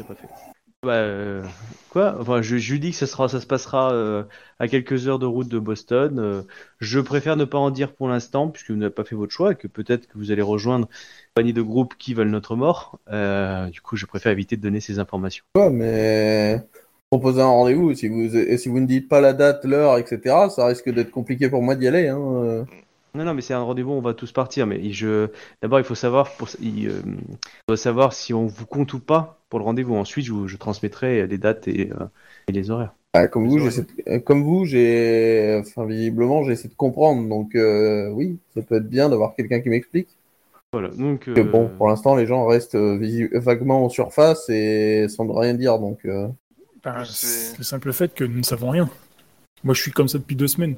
[0.84, 1.42] Bah, euh,
[1.90, 2.16] quoi?
[2.20, 4.22] Enfin, je, je lui dis que ça sera, ça se passera euh,
[4.60, 6.20] à quelques heures de route de Boston.
[6.20, 6.42] Euh,
[6.78, 9.52] je préfère ne pas en dire pour l'instant puisque vous n'avez pas fait votre choix
[9.52, 13.00] et que peut-être que vous allez rejoindre une compagnie de groupes qui veulent notre mort.
[13.10, 15.42] Euh, du coup, je préfère éviter de donner ces informations.
[15.56, 16.64] Ouais, mais
[17.10, 20.48] proposer un rendez-vous, si vous, et si vous ne dites pas la date, l'heure, etc.,
[20.50, 22.08] ça risque d'être compliqué pour moi d'y aller.
[22.08, 22.20] Hein.
[22.20, 22.64] euh.
[23.14, 24.66] Non, non, mais c'est un rendez-vous, on va tous partir.
[24.66, 25.28] Mais je,
[25.62, 29.00] d'abord, il faut savoir, pour, il, euh, il faut savoir si on vous compte ou
[29.00, 29.94] pas pour le rendez-vous.
[29.94, 32.04] Ensuite, je, transmettrai les dates et, euh,
[32.48, 32.94] et les horaires.
[33.14, 37.26] Ah, comme, vous, euh, comme vous, j'ai, enfin, visiblement, j'essaie de comprendre.
[37.26, 40.08] Donc, euh, oui, ça peut être bien d'avoir quelqu'un qui m'explique.
[40.74, 40.90] Voilà.
[40.90, 45.78] Donc, bon, pour l'instant, les gens restent visi- vaguement en surface et sans rien dire.
[45.78, 46.06] Donc,
[46.82, 48.88] ben, C'est- le simple fait que nous ne savons rien.
[49.64, 50.76] Moi, je suis comme ça depuis deux semaines.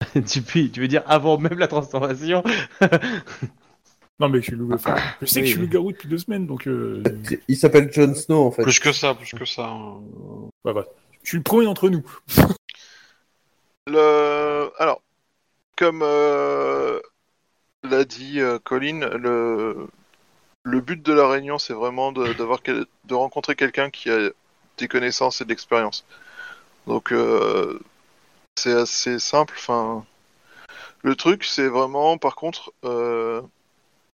[0.14, 2.42] depuis, tu veux dire avant même la transformation
[4.20, 4.72] Non, mais je suis loup.
[4.72, 5.66] Enfin, je sais Oui, que je suis oui.
[5.66, 6.66] loup-garou depuis deux semaines, donc.
[6.68, 7.02] Euh...
[7.48, 8.62] il s'appelle Jon Snow en fait.
[8.62, 9.66] Plus que ça, plus que ça.
[9.66, 10.00] hein.
[10.64, 10.84] ouais, ouais.
[11.22, 12.02] Je suis le premier d'entre nous.
[13.88, 14.70] Le...
[14.78, 15.02] Alors,
[15.76, 17.00] comme euh,
[17.82, 19.88] l'a dit euh, Colin, le...
[20.62, 22.32] le but de la réunion, c'est vraiment de,
[23.04, 24.30] de rencontrer quelqu'un qui a
[24.82, 26.04] des connaissances et de l'expérience.
[26.86, 27.78] Donc, euh,
[28.58, 29.54] c'est assez simple.
[29.56, 30.04] Enfin,
[31.02, 33.40] le truc, c'est vraiment, par contre, euh,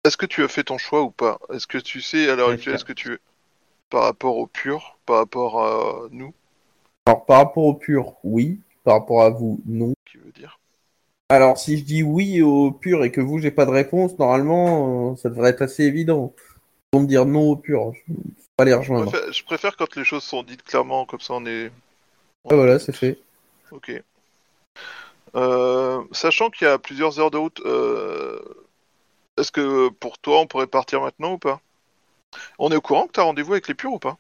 [0.04, 1.40] est-ce que tu as fait ton choix ou pas?
[1.54, 3.20] Est-ce que tu sais à l'heure actuelle, est-ce que tu
[3.90, 6.34] par rapport au pur, par rapport à nous,
[7.06, 8.60] Alors, par rapport au pur, oui.
[8.84, 9.94] Par rapport à vous, non.
[10.10, 10.60] qui veut dire?
[11.30, 15.12] Alors, si je dis oui au pur et que vous, j'ai pas de réponse, normalement,
[15.12, 16.34] euh, ça devrait être assez évident.
[16.92, 18.14] Pour me dire non au pur, je
[18.58, 21.46] pas les je préfère, je préfère quand les choses sont dites clairement, comme ça on
[21.46, 21.72] est.
[22.50, 23.20] Ah, voilà, c'est fait.
[23.72, 23.92] Ok.
[25.36, 28.42] Euh, sachant qu'il y a plusieurs heures de route, euh,
[29.38, 31.62] est-ce que pour toi on pourrait partir maintenant ou pas?
[32.58, 34.18] On est au courant que tu as rendez-vous avec les purs ou pas?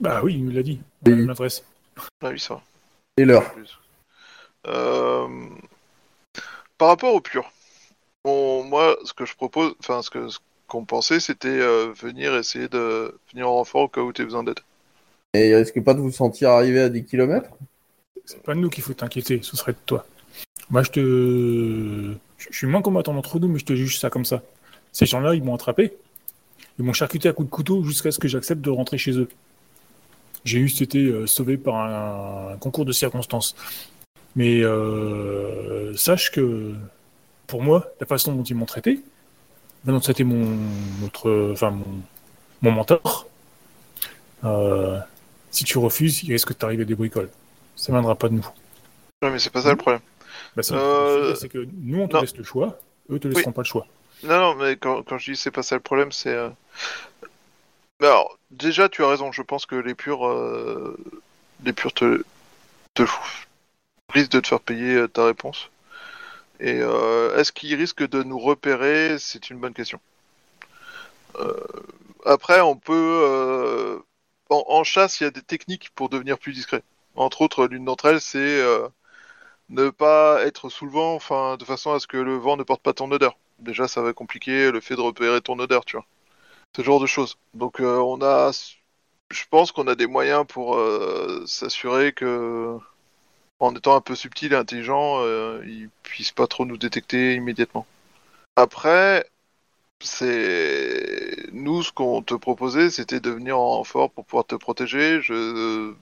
[0.00, 0.80] Bah oui, il nous l'a dit.
[1.04, 1.16] On a Oui.
[1.16, 1.64] la même adresse.
[2.22, 2.62] Ah oui, ça va.
[3.18, 3.54] Et l'heure.
[4.66, 5.48] Euh,
[6.78, 7.50] Par rapport aux purs,
[8.24, 10.38] bon, moi, ce que je propose, enfin, ce que ce
[10.68, 14.24] qu'on pensait, c'était euh, venir essayer de venir en renfort au cas où tu as
[14.24, 14.60] besoin d'aide.
[15.34, 17.50] Et il risque pas de vous sentir arriver à 10 km
[18.24, 20.06] C'est pas de nous qu'il faut t'inquiéter, ce serait de toi.
[20.70, 22.14] Moi, je te.
[22.38, 24.42] Je suis moins combattant entre nous, mais je te juge ça comme ça.
[24.92, 25.96] Ces gens-là, ils m'ont attrapé.
[26.78, 29.28] Ils m'ont charcuté à coups de couteau jusqu'à ce que j'accepte de rentrer chez eux.
[30.44, 33.56] J'ai juste été euh, sauvé par un, un concours de circonstances.
[34.36, 36.74] Mais euh, sache que,
[37.46, 39.00] pour moi, la façon dont ils m'ont traité,
[39.92, 40.56] dont traité mon,
[41.00, 41.84] notre, enfin, mon,
[42.62, 43.26] mon mentor,
[44.44, 44.98] euh,
[45.50, 47.30] si tu refuses, il risque de t'arriver des bricoles.
[47.76, 48.46] Ça viendra pas de nous.
[49.22, 50.00] Ouais, mais c'est pas ça le problème.
[50.56, 52.20] Bah, c'est Euh, c'est que nous, on te non.
[52.20, 52.78] laisse le choix,
[53.10, 53.86] eux te laisseront pas le choix.
[54.22, 56.30] Non, non, mais quand, quand je dis c'est pas ça le problème, c'est.
[56.30, 56.50] euh,
[58.00, 59.30] Alors, déjà, tu as raison.
[59.32, 60.26] Je pense que les purs,
[61.64, 62.24] les purs te,
[62.94, 63.04] te
[64.12, 65.70] risquent de te faire payer ta réponse.
[66.60, 69.18] Et euh, est-ce qu'ils risquent de nous repérer?
[69.18, 70.00] C'est une bonne question.
[71.36, 71.54] Euh,
[72.24, 72.94] après, on peut.
[73.24, 73.98] euh,
[74.50, 76.82] En, chasse, il y a des techniques pour devenir plus discret.
[77.16, 78.62] Entre autres, l'une d'entre elles, c'est
[79.70, 82.62] ne pas être sous le vent, enfin, de façon à ce que le vent ne
[82.62, 85.96] porte pas ton odeur déjà ça va compliquer le fait de repérer ton odeur, tu
[85.96, 86.06] vois.
[86.76, 87.38] Ce genre de choses.
[87.54, 88.52] Donc on a,
[89.30, 90.80] je pense qu'on a des moyens pour
[91.46, 92.78] s'assurer que,
[93.60, 97.86] en étant un peu subtil et intelligent, euh, ils puissent pas trop nous détecter immédiatement.
[98.56, 99.28] Après,
[100.00, 105.20] c'est nous ce qu'on te proposait, c'était de venir en renfort pour pouvoir te protéger.
[105.20, 105.92] Je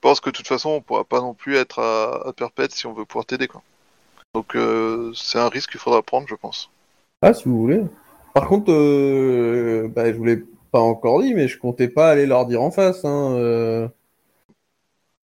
[0.00, 2.86] pense que de toute façon, on pourra pas non plus être à, à perpète si
[2.86, 3.62] on veut pouvoir t'aider, quoi.
[4.34, 6.70] Donc euh, c'est un risque qu'il faudra prendre, je pense.
[7.22, 7.82] Ah, si vous voulez.
[8.34, 10.42] Par contre, euh, bah, je vous l'ai
[10.72, 13.04] pas encore dit, mais je comptais pas aller leur dire en face.
[13.04, 13.88] Hein, euh.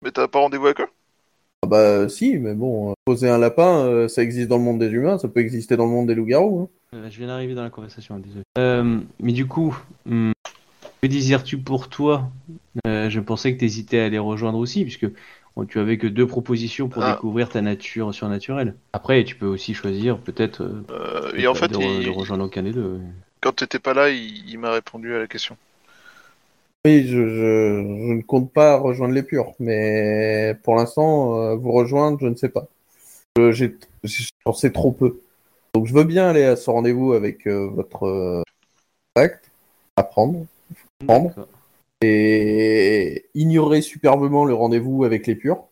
[0.03, 0.89] Mais t'as pas rendez-vous avec eux?
[1.62, 4.78] Ah bah si, mais bon, euh, poser un lapin, euh, ça existe dans le monde
[4.78, 6.61] des humains, ça peut exister dans le monde des loups-garous.
[6.62, 6.68] hein.
[6.96, 8.42] Euh, je viens d'arriver dans la conversation, désolé.
[8.58, 10.32] Euh, mais du coup, hum,
[11.02, 12.30] que désires-tu pour toi?
[12.86, 15.06] Euh, Je pensais que tu hésitais à les rejoindre aussi, puisque
[15.54, 17.12] bon, tu avais que deux propositions pour Ah.
[17.12, 18.74] découvrir ta nature surnaturelle.
[18.94, 22.11] Après, tu peux aussi choisir peut-être euh, Euh, Et en fait, de, re- il- de
[22.11, 23.00] rejoindre aucun des deux.
[23.42, 25.56] quand t'étais pas là, il, il m'a répondu à la question.
[26.87, 27.35] Oui, je, je,
[28.09, 32.35] je ne compte pas rejoindre les purs, mais pour l'instant, euh, vous rejoindre, je ne
[32.35, 32.68] sais pas.
[33.51, 33.76] J'ai
[34.47, 35.20] j'en sais trop peu.
[35.74, 38.43] Donc je veux bien aller à ce rendez-vous avec euh, votre euh,
[39.14, 39.51] contact,
[39.97, 40.47] apprendre,
[41.07, 41.35] Prendre.
[42.03, 45.70] Et ignorer superbement le rendez-vous avec les purs.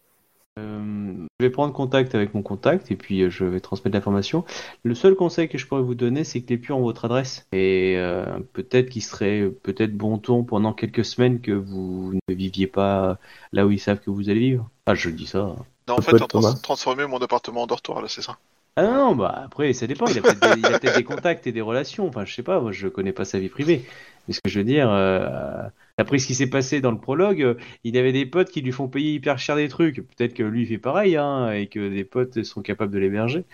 [1.40, 4.44] Je vais prendre contact avec mon contact et puis euh, je vais transmettre l'information.
[4.82, 7.46] Le seul conseil que je pourrais vous donner, c'est que les purs ont votre adresse.
[7.52, 8.24] Et euh,
[8.54, 13.18] peut-être qu'il serait euh, peut-être bon ton pendant quelques semaines que vous ne viviez pas
[13.52, 14.68] là où ils savent que vous allez vivre.
[14.86, 15.54] Ah, je dis ça.
[15.86, 16.58] Non, en Ça fait, peut être t'as trans- Thomas.
[16.60, 18.36] transformé mon appartement en dortoir, là, c'est ça.
[18.74, 20.06] Ah non, non, bah après, ça dépend.
[20.06, 22.08] Il a peut-être des, il a peut-être des contacts et des relations.
[22.08, 23.84] Enfin, je sais pas, moi je connais pas sa vie privée.
[24.26, 25.62] Mais ce que je veux dire, euh,
[25.98, 28.72] après ce qui s'est passé dans le prologue, euh, il avait des potes qui lui
[28.72, 29.96] font payer hyper cher des trucs.
[29.96, 33.44] Peut-être que lui il fait pareil, hein, et que des potes sont capables de l'héberger.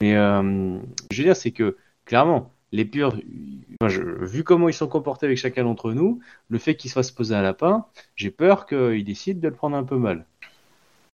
[0.00, 0.78] Mais euh,
[1.10, 3.16] je veux dire, c'est que clairement, les purs,
[4.20, 7.34] vu comment ils sont comportés avec chacun d'entre nous, le fait qu'ils se fassent poser
[7.34, 10.26] un lapin, j'ai peur qu'ils décident de le prendre un peu mal.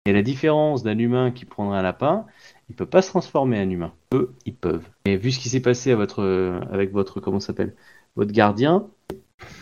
[0.06, 2.26] Et la différence d'un humain qui prendrait un lapin,
[2.68, 3.92] il peut pas se transformer en humain.
[4.12, 4.86] Eux, ils peuvent.
[5.06, 7.74] Et vu ce qui s'est passé euh, avec votre, comment s'appelle,
[8.16, 8.86] votre gardien,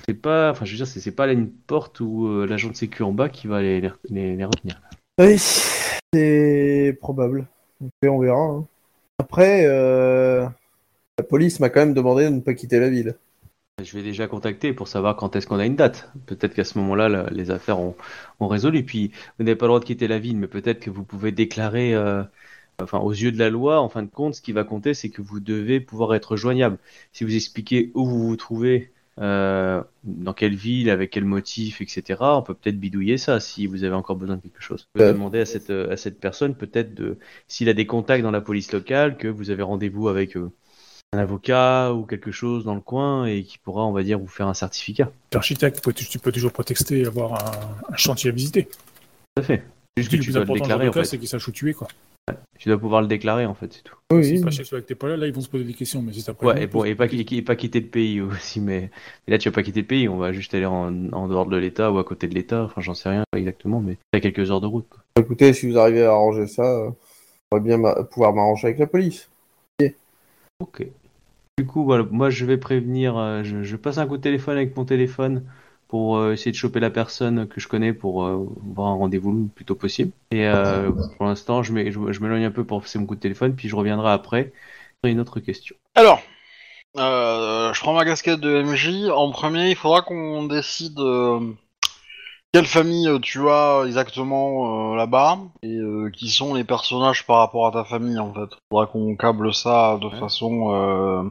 [0.06, 2.76] c'est pas, enfin, je veux dire, c'est pas là une porte où euh, l'agent de
[2.76, 4.80] sécu en bas qui va les, les, les retenir.
[5.20, 7.46] Oui, c'est probable.
[8.02, 8.40] Et on verra.
[8.40, 8.66] hein.
[9.18, 10.46] Après, euh,
[11.18, 13.16] la police m'a quand même demandé de ne pas quitter la ville.
[13.82, 16.10] Je vais déjà contacter pour savoir quand est-ce qu'on a une date.
[16.26, 17.96] Peut-être qu'à ce moment-là, les affaires ont,
[18.38, 18.84] ont résolu.
[18.84, 21.32] Puis, vous n'avez pas le droit de quitter la ville, mais peut-être que vous pouvez
[21.32, 22.22] déclarer, euh,
[22.80, 25.08] enfin, aux yeux de la loi, en fin de compte, ce qui va compter, c'est
[25.08, 26.78] que vous devez pouvoir être joignable.
[27.12, 32.18] Si vous expliquez où vous vous trouvez, euh, dans quelle ville, avec quel motif, etc.,
[32.20, 34.82] on peut peut-être bidouiller ça si vous avez encore besoin de quelque chose.
[34.94, 35.12] Vous pouvez Ouais.
[35.12, 38.72] demander à cette, à cette personne, peut-être, de, s'il a des contacts dans la police
[38.72, 43.42] locale, que vous avez rendez-vous avec un avocat ou quelque chose dans le coin et
[43.42, 45.12] qui pourra, on va dire, vous faire un certificat.
[45.32, 48.64] L'architecte, tu peux- tu peux toujours prétexter et avoir un, un chantier à visiter.
[48.64, 49.62] Tout à fait.
[49.98, 51.04] Juste Le que plus tu dois le déclarer, en fait.
[51.04, 51.86] c'est qu'il sache où tu es, quoi.
[52.58, 53.96] Tu dois pouvoir le déclarer, en fait, c'est tout.
[54.12, 55.64] Oui, Si c'est pas chez soi que t'es pas là, là, ils vont se poser
[55.64, 57.88] des questions, mais si t'as pas Ouais, et, bon, et, pas, et pas quitter le
[57.88, 58.90] pays aussi, mais,
[59.26, 61.46] mais là, tu vas pas quitter le pays, on va juste aller en, en dehors
[61.46, 64.50] de l'État ou à côté de l'État, enfin, j'en sais rien exactement, mais à quelques
[64.50, 64.88] heures de route.
[64.88, 65.02] quoi.
[65.16, 66.90] Écoutez, si vous arrivez à arranger ça, euh,
[67.52, 69.30] j'aimerais bien m'a- pouvoir m'arranger avec la police.
[70.60, 70.82] Ok.
[71.58, 74.56] Du coup, voilà, moi, je vais prévenir, euh, je, je passe un coup de téléphone
[74.56, 75.44] avec mon téléphone
[75.92, 79.30] pour euh, essayer de choper la personne que je connais pour euh, voir un rendez-vous
[79.32, 80.10] le plus tôt possible.
[80.30, 83.14] Et euh, pour l'instant, je m'é- je je m'éloigne un peu pour passer mon coup
[83.14, 84.52] de téléphone, puis je reviendrai après
[85.04, 85.76] sur une autre question.
[85.94, 86.22] Alors,
[86.98, 89.10] euh, je prends ma casquette de MJ.
[89.10, 91.40] En premier, il faudra qu'on décide euh,
[92.52, 97.38] quelle famille euh, tu as exactement euh, là-bas et euh, qui sont les personnages par
[97.38, 98.40] rapport à ta famille en fait.
[98.52, 100.18] Il faudra qu'on câble ça de Ouais.
[100.18, 101.30] façon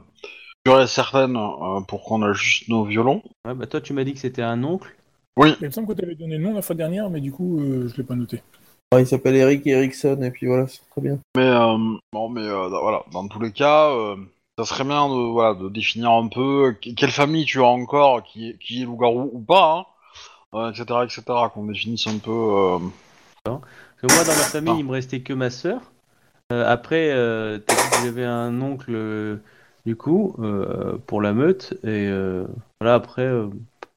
[0.67, 3.21] euh, et certaine euh, pour qu'on ajuste nos violons.
[3.45, 4.89] Ouais, bah toi, tu m'as dit que c'était un oncle.
[5.37, 7.31] Oui, Il me semble que tu avais donné le nom la fois dernière, mais du
[7.31, 8.41] coup, euh, je l'ai pas noté.
[8.91, 11.17] Alors, il s'appelle Eric Erickson, et puis voilà, c'est très bien.
[11.37, 11.77] mais euh,
[12.11, 14.17] bon, mais euh, voilà, dans tous les cas, euh,
[14.59, 18.21] ça serait bien de voilà de définir un peu que- quelle famille tu as encore,
[18.23, 19.85] qui est, qui est loup-garou ou pas,
[20.53, 21.23] hein, euh, etc., etc.
[21.53, 22.31] Qu'on définisse un peu.
[22.31, 22.79] euh,
[23.45, 23.61] Parce
[24.01, 24.79] que moi, dans ma famille, Ah.
[24.79, 25.79] il me restait que ma sœur.
[26.51, 29.37] Euh, après, euh, t'as dit que j'avais un oncle, euh,
[29.85, 32.45] du coup, euh, pour la meute, et euh,
[32.79, 33.23] voilà, après...
[33.25, 33.49] euh,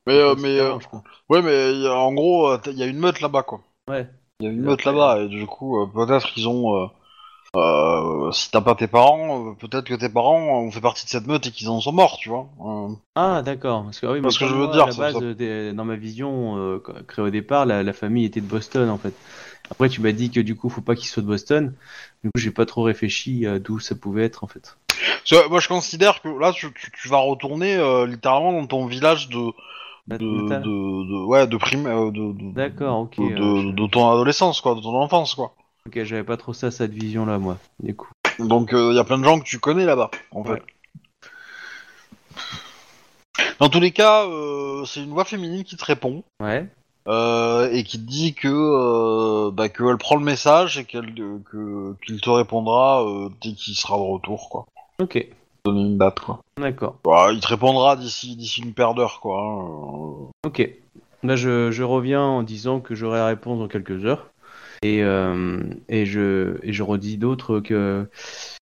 [0.06, 1.02] Mais, euh, mais, euh, je crois.
[1.30, 3.62] ouais, mais il y a- en gros, euh, il y a une meute là-bas, quoi.
[3.88, 4.08] Ouais.
[4.40, 6.74] Il y a une meute là-bas, et du coup, euh, peut-être qu'ils ont.
[6.76, 6.86] euh,
[7.56, 11.10] euh, si t'as pas tes parents, euh, peut-être que tes parents ont fait partie de
[11.10, 12.48] cette meute et qu'ils en sont morts, tu vois.
[12.60, 13.84] Euh, Ah, d'accord.
[13.84, 14.98] Parce que, ah oui, mais Parce que comme je veux moi, dire, à la ça-
[15.02, 18.40] base, ça- euh, des- dans ma vision euh, créée au départ, la, la famille était
[18.40, 19.14] de Boston, en fait.
[19.70, 21.72] Après, tu m'as dit que du coup, faut pas qu'ils soient de Boston.
[22.24, 24.76] Du coup, j'ai pas trop réfléchi à d'où ça pouvait être, en fait.
[25.28, 28.66] Parce que moi, je considère que là, tu, tu- tu vas retourner euh, littéralement dans
[28.66, 29.52] ton village de.
[30.06, 30.62] De, Natal.
[30.62, 33.16] de, de- ouais, de prime, euh, de, de, D'accord, ok.
[33.16, 35.54] de, euh, de- je- de ton adolescence, quoi, de ton enfance, quoi.
[35.86, 38.08] Ok, j'avais pas trop ça, cette vision-là, moi, du coup.
[38.38, 40.50] Donc, il y a plein de gens que tu connais là-bas, en fait.
[40.52, 40.62] Ouais.
[43.60, 46.22] Dans tous les cas, euh, c'est une voix féminine qui te répond.
[46.40, 46.66] Ouais.
[47.06, 51.38] Euh, et qui te dit que euh, bah, qu'elle prend le message et qu'elle euh,
[51.50, 54.64] que qu'il te répondra euh, dès qu'il sera de retour quoi.
[55.00, 55.26] Ok,
[55.64, 56.40] Donner une date quoi.
[56.60, 56.98] d'accord.
[57.04, 59.40] Bah, il te répondra d'ici d'ici une paire d'heures quoi.
[59.40, 60.30] hein.
[60.46, 60.68] Ok.
[61.22, 64.30] Là, je, je reviens en disant que j'aurai la réponse dans quelques heures.
[64.82, 68.06] Et, euh, et, je, et je redis d'autres que.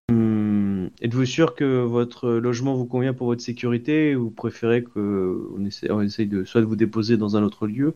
[0.09, 5.49] hum, Êtes-vous sûr que votre logement vous convient pour votre sécurité ou vous préférez que
[5.57, 7.95] on essaie, on essaye de soit de vous déposer dans un autre lieu,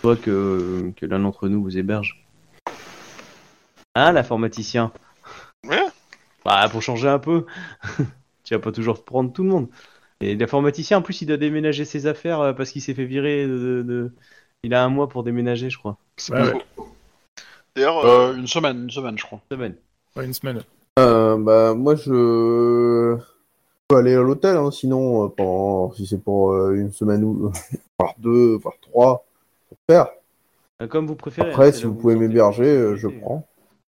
[0.00, 2.24] soit que, que l'un d'entre nous vous héberge?
[3.94, 4.90] Hein, l'informaticien?
[6.60, 7.46] Bah, pour changer un peu.
[8.44, 9.68] tu vas pas toujours prendre tout le monde.
[10.20, 13.46] Et l'informaticien, en plus, il doit déménager ses affaires euh, parce qu'il s'est fait virer
[13.46, 14.12] de, de-
[14.62, 15.96] Il a un mois pour déménager, je crois.
[16.30, 16.52] Ouais, ouais.
[17.74, 19.40] D'ailleurs, euh, Euh, une semaine, une semaine je crois.
[19.50, 19.74] Semaine.
[20.14, 20.60] Ouais, une semaine.
[20.98, 23.16] Euh, bah, moi, je
[23.88, 25.92] peux aller à l'hôtel, hein, sinon, euh, pendant...
[25.94, 27.50] si c'est pour euh, une semaine ou
[27.98, 29.24] voire deux, voire trois,
[29.70, 30.08] faut faire.
[30.90, 31.48] Comme vous préférez.
[31.48, 33.48] hein, Après, c'est si vous pouvez m'héberger, je prends.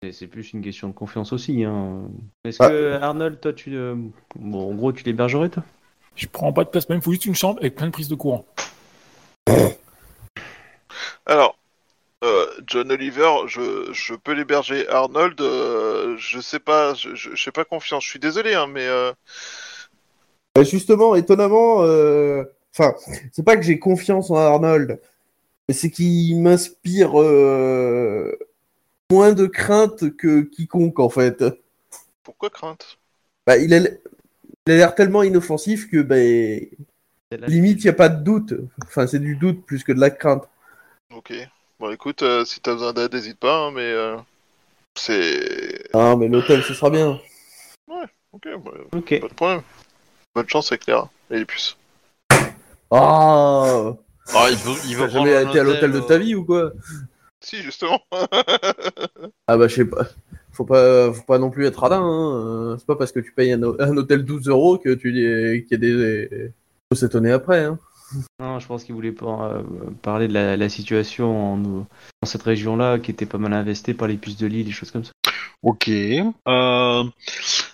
[0.08, 1.62] C'est plus une question de confiance aussi.
[1.62, 2.04] Hein.
[2.44, 2.68] Est-ce Ah.
[2.70, 3.76] que Arnold, toi, tu.
[3.76, 3.94] euh,
[4.34, 5.62] Bon, en gros, tu l'hébergerais, toi?
[6.16, 8.08] Je prends pas de place, même, il faut juste une chambre avec plein de prises
[8.08, 8.46] de courant.
[11.26, 11.58] alors,
[12.24, 14.88] euh, John Oliver, je, je peux l'héberger.
[14.88, 18.02] Arnold, euh, je sais pas, je, je, je sais pas confiance.
[18.04, 19.12] Je suis désolé, hein, mais euh,
[20.54, 22.44] Bah, justement, étonnamment, euh,
[22.74, 22.94] enfin,
[23.32, 24.98] c'est pas que j'ai confiance en Arnold,
[25.68, 28.34] mais c'est qu'il m'inspire euh,
[29.10, 31.44] moins de crainte que quiconque, en fait.
[32.22, 32.98] pourquoi crainte?
[33.46, 34.00] Bah, il a l-
[34.66, 36.16] il a l'air tellement inoffensif que, bah,
[37.46, 38.54] limite, il n'y a pas de doute.
[38.84, 40.48] Enfin, c'est du doute plus que de la crainte.
[41.12, 41.32] Ok.
[41.80, 44.16] Bon, écoute, euh, si t'as besoin d'aide, n'hésite pas, hein, mais euh,
[44.96, 45.82] c'est.
[45.94, 47.20] Ah, mais l'hôtel, ce sera bien.
[48.32, 49.20] Ok, bah, Ok.
[49.20, 49.62] pas de problème.
[50.34, 51.76] Bonne chance avec Clara et les puces.
[52.92, 53.94] Ah
[54.32, 56.72] Ah, il veut, il veut T'as jamais été à l'hôtel de ta vie ou quoi?
[57.40, 58.00] Si, justement.
[59.48, 60.06] Ah bah je sais pas.
[60.52, 62.00] Faut pas, faut pas non plus être radin.
[62.02, 62.76] Hein.
[62.78, 65.72] C'est pas parce que tu payes un, un hôtel 12 euros que tu dis qu'il
[65.72, 66.52] y a des.
[66.92, 67.64] Faut s'étonner après.
[67.64, 67.78] Hein.
[68.40, 69.62] Non, je pense qu'il voulait pas, euh,
[70.02, 71.86] parler de la, la situation en- dans
[72.24, 75.04] cette région-là qui était pas mal investie par les puces de Lille, des choses comme
[75.04, 75.12] ça.
[75.62, 75.88] Ok.
[75.88, 77.04] Euh,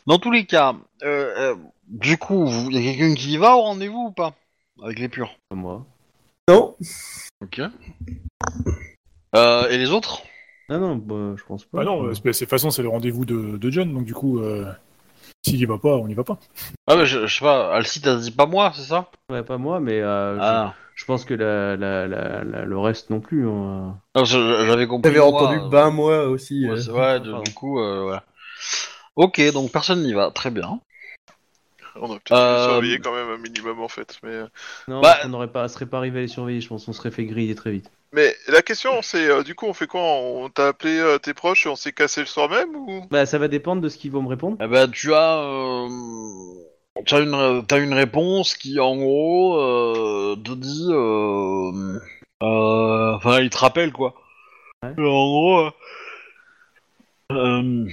[0.07, 1.55] dans tous les cas, euh, euh,
[1.89, 4.35] du coup, il y a quelqu'un qui y va au rendez-vous ou pas
[4.83, 5.37] Avec les purs?
[5.51, 5.87] Comme moi.
[6.49, 6.75] Non
[7.43, 7.61] Ok.
[9.37, 10.23] Euh, et les autres?
[10.69, 11.79] Non, non, bah, je pense pas.
[11.79, 14.15] Bah non, euh, c'est- de toute façon, c'est le rendez-vous de, de John, donc du
[14.15, 14.67] coup, euh,
[15.45, 16.39] s'il y va pas, on y va pas.
[16.89, 19.11] Ah, mais je, je sais pas, Alcy t'as dit pas moi, c'est ça?
[19.31, 20.75] Ouais, pas moi, mais euh, je- Ah.
[20.97, 23.47] je, pense que la, la, la, la- le reste non plus.
[23.49, 23.97] hein.
[24.17, 25.13] Non, je- j'avais compris.
[25.13, 26.65] J'avais moi, entendu euh, ben moi aussi.
[26.67, 26.77] Ouais, euh.
[26.81, 27.43] c'est- ouais, de- Pardon.
[27.45, 28.25] du coup, euh, voilà.
[29.15, 30.81] Ok, donc personne n'y va, très bien.
[31.99, 34.19] On aurait peut-être Euh, surveiller quand même un minimum en fait.
[34.23, 34.47] Mais, euh,
[34.89, 37.11] Non, Bah- on n'aurait pas, serait pas arrivé à les surveiller, je pense qu'on serait
[37.11, 37.91] fait griller très vite.
[38.13, 40.03] Mais la question c'est euh, du coup on fait quoi?
[40.03, 43.03] On t'a appelé euh, tes proches et on s'est cassé le soir même ou?
[43.11, 44.57] Bah, ça va dépendre de ce qu'ils vont me répondre.
[44.61, 45.89] Eh ben, tu as, euh,
[47.05, 51.99] tu as une, t'as une réponse qui, en gros, euh, te dit, euh,
[52.43, 54.15] euh, enfin, il te rappelle quoi.
[54.83, 54.91] Ouais.
[54.99, 55.71] En gros, euh,
[57.33, 57.87] euh,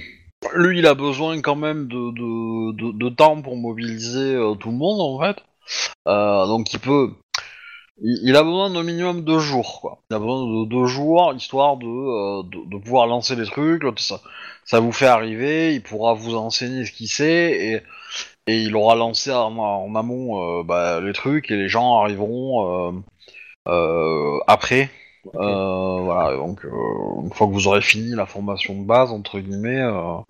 [0.54, 4.70] lui, il a besoin quand même de, de, de, de temps pour mobiliser euh, tout
[4.70, 5.42] le monde en fait.
[6.06, 7.10] Euh, donc, il peut.
[8.02, 9.98] Il, il a besoin d'un minimum de jours, quoi.
[10.10, 13.82] Il a besoin de deux jours, histoire de, euh, de, de pouvoir lancer les trucs.
[13.98, 14.20] Ça,
[14.64, 17.82] ça vous fait arriver, il pourra vous enseigner ce qu'il sait, et,
[18.46, 23.02] et il aura lancé en, en amont euh, bah, les trucs, et les gens arriveront
[23.68, 24.90] euh, après.
[25.32, 30.24] Voilà, donc une fois que vous aurez fini la formation de base, entre guillemets, vous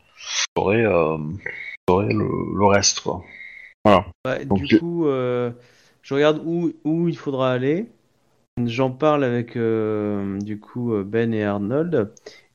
[0.56, 1.38] aurez, vous
[1.88, 2.28] aurez le,
[2.58, 3.22] le reste, quoi.
[3.84, 5.06] Bah, Donc, du coup,
[6.04, 7.86] je regarde où, il faudra aller.
[8.62, 12.12] J'en parle avec euh, du coup euh, Ben et Arnold.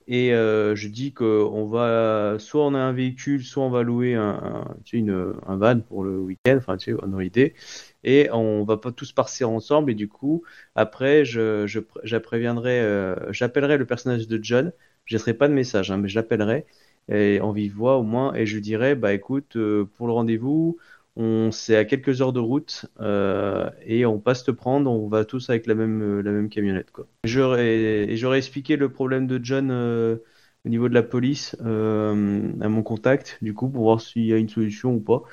[0.07, 4.15] Et euh, je dis qu'on va, soit on a un véhicule, soit on va louer
[4.15, 7.55] un, une, un van pour le week-end, enfin, tu sais, dans l'idée.
[8.03, 9.91] Et on va pas tous partir ensemble.
[9.91, 10.43] Et du coup,
[10.75, 14.71] après, je, je, j'appellerai le personnage de John.
[15.05, 16.65] Je laisserai pas de message, hein, mais je l'appellerai
[17.11, 18.33] et en vive voix au moins.
[18.35, 19.57] Et je dirai, bah écoute,
[19.97, 20.77] pour le rendez-vous,
[21.15, 24.91] on c'est à quelques heures de route euh, et on passe te prendre.
[24.91, 27.05] On va tous avec la même euh, la même camionnette quoi.
[27.23, 30.17] J'aurais j'aurais expliqué le problème de John euh,
[30.65, 34.33] au niveau de la police euh, à mon contact du coup pour voir s'il y
[34.33, 35.23] a une solution ou pas.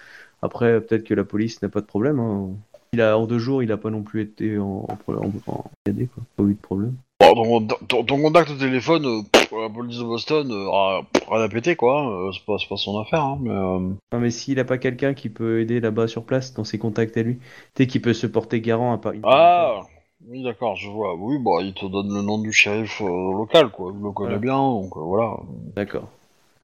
[0.42, 2.20] Après peut-être que la police n'a pas de problème.
[2.20, 2.50] hein.
[2.92, 5.70] Il a en deux jours, il a pas non plus été en en, en, en
[5.84, 6.22] PAD, quoi.
[6.36, 6.94] Pas eu de problème.
[7.20, 9.22] Bon, ton contact au téléphone, euh,
[9.60, 11.00] la police de Boston, euh, ah,
[11.30, 13.50] rien à péter quoi, euh, c'est pas, son affaire, hein, mais...
[13.50, 13.78] euh,
[14.12, 17.16] Non, mais s'il a pas quelqu'un qui peut aider là-bas sur place dans ses contacts
[17.16, 17.44] à lui, tu
[17.82, 19.20] sais, qui peut se porter garant à Paris.
[19.22, 19.82] Ah
[20.26, 21.14] Oui, d'accord, je vois.
[21.14, 23.92] Oui, bah, il te donne le nom du shérif euh, local, quoi.
[23.94, 24.38] Il le connaît Voilà.
[24.38, 25.36] bien, donc euh, voilà.
[25.74, 26.08] D'accord.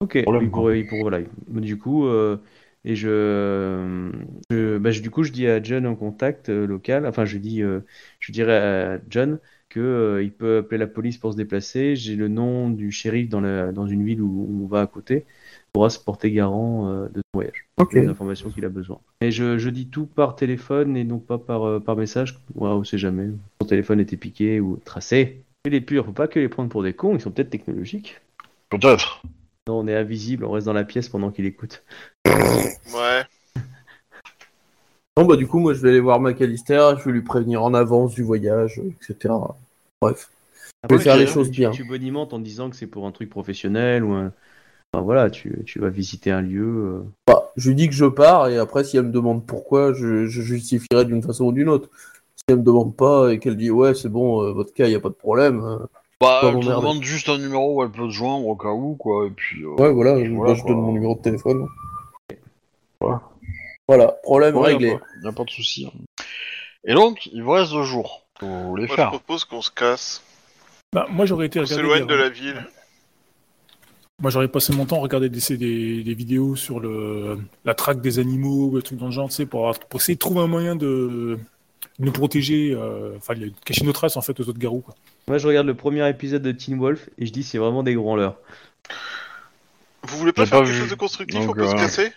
[0.00, 0.18] Ok.
[0.22, 1.20] Problème, il pourrait, il pourrait- voilà.
[1.60, 2.38] Du coup, euh,
[2.84, 4.10] et je,
[4.50, 7.06] je- bah, du coup, je dis à John en contact local.
[7.06, 9.38] Enfin, je dis, je dirais à John
[9.72, 11.96] que euh, il peut appeler la police pour se déplacer.
[11.96, 15.24] J'ai le nom du shérif dans la, dans une ville où on va à côté.
[15.26, 17.66] Il pourra se porter garant euh, de son voyage.
[17.78, 17.94] Ok.
[17.94, 19.00] Les informations qu'il a besoin.
[19.22, 22.38] Et je, je dis tout par téléphone et non pas par, euh, par message.
[22.54, 23.30] Ouais, on sait jamais.
[23.60, 25.42] Son téléphone était piqué ou tracé.
[25.64, 27.14] Et les purs, faut pas que les prendre pour des cons.
[27.14, 28.20] Ils sont peut-être technologiques.
[28.68, 29.22] Peut-être.
[29.68, 31.84] Non, on est invisible, on reste dans la pièce pendant qu'il écoute.
[32.26, 33.22] Ouais.
[35.18, 37.74] Non, bah du coup, moi je vais aller voir McAllister, je vais lui prévenir en
[37.74, 39.34] avance du voyage, etc.
[40.00, 40.30] Bref.
[40.88, 41.70] Je vais faire les choses tu, bien.
[41.70, 44.32] Tu bonimentes en disant que c'est pour un truc professionnel ou un.
[44.92, 46.64] Enfin, voilà, tu, tu vas visiter un lieu.
[46.66, 47.02] euh.
[47.26, 50.26] Bah, je lui dis que je pars et après, si elle me demande pourquoi, je,
[50.26, 51.88] je justifierai d'une façon ou d'une autre.
[52.36, 54.94] Si elle me demande pas et qu'elle dit ouais, c'est bon, euh, votre cas, y
[54.94, 55.62] a pas de problème.
[55.62, 55.78] euh,
[56.20, 58.94] Bah, elle te demande juste un numéro où elle peut te joindre au cas où,
[58.96, 59.62] quoi, et puis...
[59.62, 61.68] euh, Ouais, voilà, puis je- je donne mon numéro de téléphone.
[63.00, 63.22] Voilà.
[63.88, 64.90] Voilà, problème Ouais, réglé.
[64.92, 65.86] a pas- y a pas de souci.
[65.86, 66.24] hein.
[66.84, 68.22] Et donc, il vous reste deux jours.
[68.40, 69.08] Vous les Moi, je faire.
[69.10, 70.22] propose qu'on se casse.
[70.92, 72.66] Bah, moi, j'aurais été On regarder s'éloigne des- de la ville.
[74.20, 78.00] Moi, j'aurais passé mon temps à regarder des, des, des vidéos sur le, la traque
[78.00, 80.40] des animaux, des trucs dans le genre, tu sais, pour, avoir- pour essayer de trouver
[80.40, 81.38] un moyen de,
[81.98, 84.94] de nous protéger, euh, enfin, de cacher nos traces, en fait, aux autres garous, quoi.
[85.28, 87.96] Moi, je regarde le premier épisode de Teen Wolf et je dis c'est vraiment des
[87.96, 88.36] branleurs.
[90.04, 90.80] Vous voulez pas faire pas quelque vu.
[90.80, 92.12] chose de constructif Donc, On peut se euh, casser?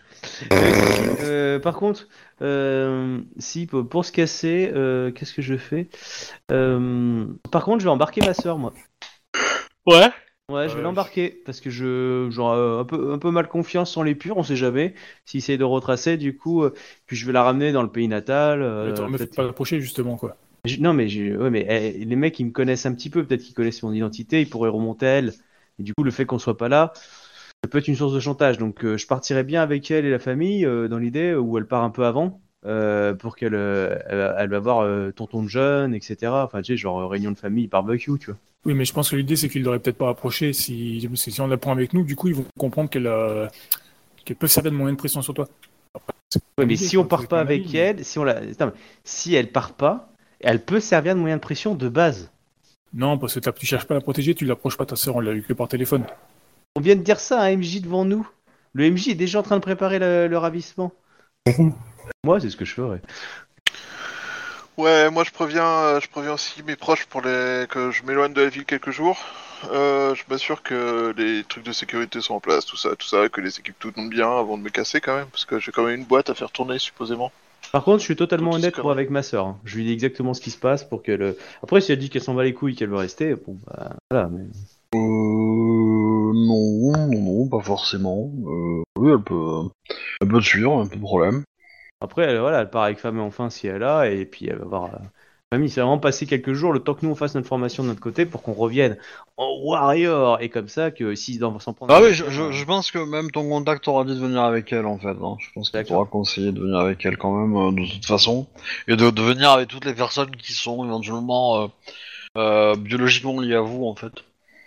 [1.21, 2.07] Euh, par contre,
[2.41, 5.89] euh, si pour, pour se casser, euh, qu'est-ce que je fais
[6.51, 8.73] Euh, Par contre, je vais embarquer ma soeur, moi.
[9.85, 10.09] Ouais.
[10.51, 11.85] Ouais, je vais l'embarquer parce que je
[12.39, 14.93] euh, un peu un peu mal confiance en les purs, on sait jamais
[15.25, 16.17] s'ils essayent de retracer.
[16.17, 16.71] Du coup, euh,
[17.07, 18.61] puis je vais la ramener dans le pays natal.
[18.61, 20.37] euh, Attends, me pas approcher, justement, quoi.
[20.65, 23.25] Je- Non, mais, ouais, mais eh, les mecs, ils me connaissent un petit peu.
[23.25, 24.39] Peut-être qu'ils connaissent mon identité.
[24.41, 25.33] Ils pourraient remonter à elle.
[25.79, 26.93] Et du coup, le fait qu'on soit pas là,
[27.65, 28.57] ça peut être une source de chantage.
[28.59, 31.65] Donc, euh, je partirais bien avec elle et la famille euh, dans l'idée où elle
[31.65, 32.39] part un peu avant.
[32.67, 36.31] euh, pour qu'elle euh, elle, elle va voir euh, tonton de jeune, etc.
[36.45, 38.37] Enfin, tu sais, genre euh, réunion de famille, barbecue, tu vois.
[38.65, 41.29] Oui, mais je pense que l'idée, c'est qu'ils l'auraient peut-être pas approché si, parce que
[41.31, 44.77] si on la prend avec nous, du coup, ils vont comprendre qu'elle peut servir de
[44.77, 45.47] moyen de pression sur toi.
[46.57, 48.41] Ouais, mais si on part pas avec mais- elle, si on la,
[49.03, 50.09] si elle part pas,
[50.39, 52.31] elle peut servir de moyen de pression de base.
[52.93, 55.19] Non, parce que tu cherches pas à la protéger, tu l'approches pas ta sœur, on
[55.19, 56.03] l'a eu que par téléphone.
[56.75, 58.27] On vient de dire ça à un MJ devant nous.
[58.73, 60.91] Le MJ est déjà en train de préparer le, le ravissement.
[62.25, 63.01] Moi, c'est ce que je ferais.
[64.77, 68.33] Ouais, moi je préviens, euh, je préviens aussi mes proches pour les que je m'éloigne
[68.33, 69.17] de la ville quelques jours.
[69.71, 73.29] Euh, je m'assure que les trucs de sécurité sont en place, tout ça, tout ça,
[73.29, 75.71] que les équipes tout tournent bien avant de me casser quand même, parce que j'ai
[75.71, 77.31] quand même une boîte à faire tourner supposément.
[77.71, 79.45] Par contre, je suis totalement Tout honnête pour avec ma sœur.
[79.47, 79.57] hein.
[79.63, 81.35] Je lui dis exactement ce qui se passe pour qu'elle.
[81.63, 84.27] Après, si elle dit qu'elle s'en bat les couilles, qu'elle veut rester, bon, bah, voilà.
[84.27, 84.43] Mais...
[87.57, 88.31] pas forcément.
[88.47, 89.69] Euh, oui, elle peut,
[90.21, 91.43] elle peut te suivre, pas de problème.
[92.01, 94.57] Après, elle, voilà, elle part avec femme et enfant si elle a, et puis elle
[94.57, 94.83] va voir.
[94.85, 94.97] euh,
[95.53, 97.89] Famille, c'est vraiment passer quelques jours, le temps que nous on fasse notre formation de
[97.89, 98.97] notre côté pour qu'on revienne
[99.37, 101.93] en warrior, et comme ça que s'ils doivent s'en prendre.
[101.93, 104.73] Ah oui, je, je, je pense que même ton contact aura dit de venir avec
[104.73, 105.09] elle en fait.
[105.09, 105.37] hein.
[105.39, 108.47] Je pense qu'il t'aura conseillé de venir avec elle quand même euh, de toute façon.
[108.87, 111.67] Et de, de venir avec toutes les personnes qui sont éventuellement euh,
[112.37, 114.13] euh, biologiquement liées à vous en fait.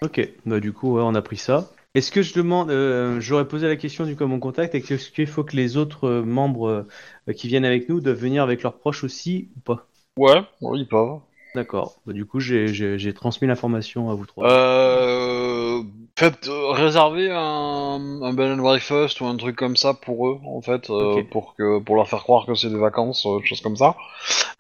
[0.03, 1.69] Ok, bah du coup, ouais, on a pris ça.
[1.95, 5.11] Est-ce que je demande, euh, j'aurais posé la question du coup à mon contact, est-ce
[5.11, 6.87] qu'il faut que les autres euh, membres
[7.29, 9.87] euh, qui viennent avec nous doivent venir avec leurs proches aussi ou pas?
[10.17, 11.21] Ouais, oui, ils peuvent.
[11.55, 14.47] D'accord, bah, du coup j'ai- transmis l'information à vous trois.
[14.47, 15.83] Euh,
[16.19, 20.39] faites euh, réserver un, un bed and breakfast ou un truc comme ça pour eux
[20.45, 23.63] en fait, euh, pour que pour leur faire croire que c'est des vacances, euh, choses
[23.63, 23.97] comme ça.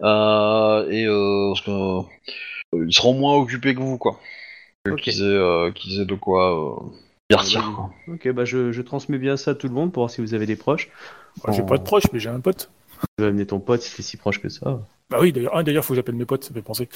[0.03, 1.71] Euh, et euh, parce que
[2.77, 4.19] euh, ils seront moins occupés que vous quoi.
[4.85, 5.03] que- Ok.
[5.03, 6.83] qu'ils aient, euh, qu'ils aient de quoi
[7.33, 7.73] euh, divertir.
[7.75, 7.91] quoi.
[8.09, 10.35] Ok, bah je, je transmets bien ça à tout le monde pour voir si vous
[10.35, 10.89] avez des proches.
[11.39, 12.71] Enfin, J'ai pas de proche, mais j'ai un pote.
[13.17, 14.81] Tu vas amener ton pote si t'es si proche que ça.
[15.11, 16.85] Bah oui, d'ailleurs, ah, d'ailleurs, faut que j'appelle mes potes, ça fait penser.
[16.87, 16.91] Du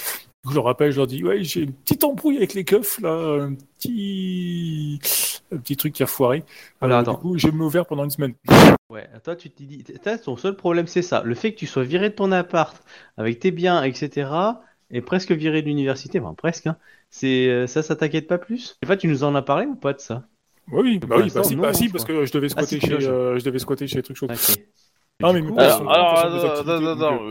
[0.44, 3.00] coup, je leur rappelle, je leur dis, ouais, j'ai une petite embrouille avec les keufs,
[3.00, 3.10] là,
[3.42, 5.00] un petit,
[5.52, 6.44] un petit truc qui a foiré.
[6.80, 7.12] Alors, Euh, attends.
[7.14, 8.34] Du coup, j'ai me ouvert pendant une semaine.
[8.90, 11.66] Ouais, toi tu te dis, t'as- ton seul problème c'est ça, le fait que tu
[11.66, 12.76] sois viré de ton appart
[13.16, 14.60] avec tes biens, etc.
[14.90, 16.76] et presque viré de l'université, enfin presque, hein.
[17.12, 18.76] C'est euh, ça, ça t'inquiète pas plus?
[18.82, 20.28] Et pas, tu nous en as parlé ou pas de ça?
[20.72, 22.62] Oui, bah oui, l'instant, bah si, non, bah non, si, parce que je devais Ah,
[22.62, 24.28] squatter chez, euh, je devais squatter chez trucs chauds.
[24.28, 24.58] Ok.
[25.22, 26.16] Ah, mais coup, Alors, sont- alors,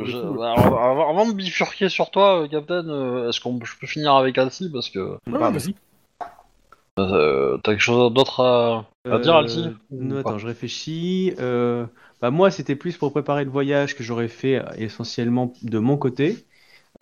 [0.06, 4.38] je- avant, de bifurquer sur toi, euh, Captain, euh, est-ce qu'on je peux finir avec
[4.38, 5.76] Alcy parce que vas-y.
[7.00, 9.74] euh, t'as quelque chose d'autre à, à dire, Euh, Alcy?
[9.90, 11.34] non, attends, je réfléchis.
[11.40, 11.88] Euh,
[12.22, 16.46] bah, moi, c'était plus pour préparer le voyage que j'aurais fait essentiellement de mon côté.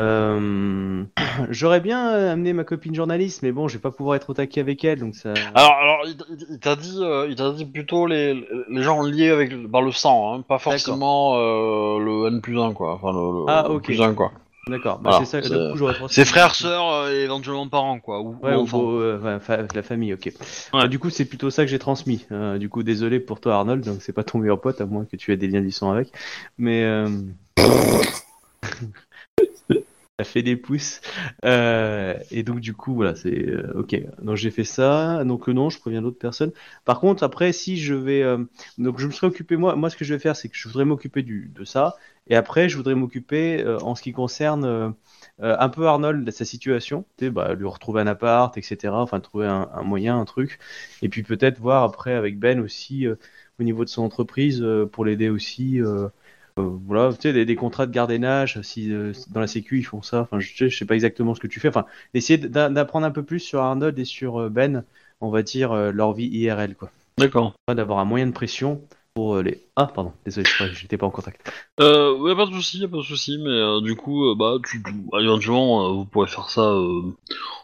[0.01, 1.03] Euh,
[1.49, 4.33] J'aurais bien euh, amené ma copine journaliste, mais bon, je vais pas pouvoir être au
[4.33, 5.33] taquet avec elle, donc ça.
[5.55, 9.69] Alors, alors il, t'a dit, euh, il t'a dit plutôt les, les gens liés avec
[9.71, 13.45] par le sang, hein, pas forcément euh, le N plus 1 quoi, enfin le, le-
[13.47, 13.83] Ah, le ok.
[13.83, 14.31] plus 1 quoi.
[14.67, 14.99] D'accord.
[14.99, 15.41] Bah, c'est ça.
[16.09, 19.01] c'est- frères, sœurs et éventuellement parents quoi, ou, Ouais, ou beau-
[19.39, 20.31] fa- la famille, ok.
[20.73, 20.83] Ouais.
[20.83, 22.27] Euh, du coup, c'est plutôt ça que j'ai transmis.
[22.59, 25.15] Du coup, désolé pour toi, Arnold, donc c'est pas ton meilleur pote, à moins que
[25.15, 26.11] tu aies des liens du sang avec.
[26.59, 26.83] Mais.
[30.19, 30.99] Ça fait des pouces.
[31.45, 33.29] Euh, et donc, du coup, voilà, c'est.
[33.47, 33.95] euh, ok.
[34.21, 35.23] Donc, j'ai fait ça.
[35.23, 36.51] Donc, euh, non, je préviens d'autres personnes.
[36.83, 38.21] Par contre, après, si je vais.
[38.21, 38.43] euh,
[38.77, 40.67] Donc, je me serais occupé, moi, moi, ce que je vais faire, c'est que je
[40.67, 41.49] voudrais m'occuper du...
[41.55, 41.95] de ça.
[42.27, 44.65] Et après, je voudrais m'occuper, euh, en ce qui concerne.
[44.65, 44.89] euh,
[45.41, 49.01] un peu Arnold sa situation, tu sais, bah, lui retrouver un appart, etc.
[49.01, 50.59] Enfin, trouver un, un moyen, un truc.
[51.01, 55.29] Et puis peut-être voir après avec Ben aussi au niveau de son entreprise pour l'aider
[55.29, 55.79] aussi.
[56.59, 59.83] Euh, voilà, tu sais, des, des contrats de gardiennage, si euh, dans la Sécu ils
[59.83, 60.21] font ça.
[60.21, 61.69] Enfin, je, sais- je sais pas exactement ce que tu fais.
[61.69, 64.83] Enfin, essayer d'apprendre un peu plus sur Arnold et sur euh, Ben,
[65.21, 66.91] on va dire leur vie IRL, quoi.
[67.17, 67.53] D'accord.
[67.67, 68.81] D'avoir un moyen de pression
[69.13, 69.61] pour les.
[69.75, 71.51] Ah, pardon, désolé, j'étais pas en contact.
[71.81, 74.81] Euh, ouais, pas de souci, pas de souci, mais euh, du coup, euh, bah, tu,
[74.81, 76.71] tu- bah, éventuellement, vous pourrez faire ça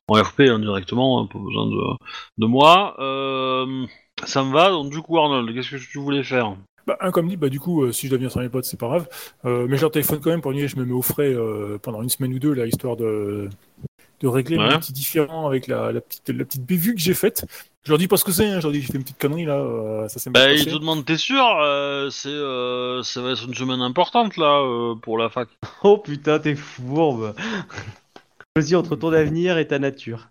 [0.08, 1.78] en RP hein, directement, hein, pas besoin de,
[2.38, 2.96] de moi.
[4.26, 6.56] Ça me va, donc du coup, Arnold, qu'est-ce que tu voulais faire?
[6.88, 8.80] Bah, un comme dit, bah du coup, euh, si je deviens sans mes potes, c'est
[8.80, 9.08] pas grave.
[9.46, 11.78] Euh, mais je leur téléphone quand même pour dire, je me mets au frais euh,
[11.82, 13.50] pendant une semaine ou deux, là, histoire de,
[14.22, 14.70] de régler Ouais.
[14.70, 17.46] mes petits différends avec la, la petite, la petite bévue que j'ai faite.
[17.84, 19.04] Je leur dis pas ce que c'est, hein, je leur dis que j'ai fait une
[19.04, 20.72] petite connerie là, euh, ça s'est Bah, il passé.
[20.72, 24.96] te demande, t'es sûr euh, C'est, euh, ça va être une semaine importante là euh,
[24.96, 25.50] pour la fac.
[25.84, 27.36] Oh putain, t'es fourbe
[28.58, 30.30] Choisis entre ton avenir et ta nature.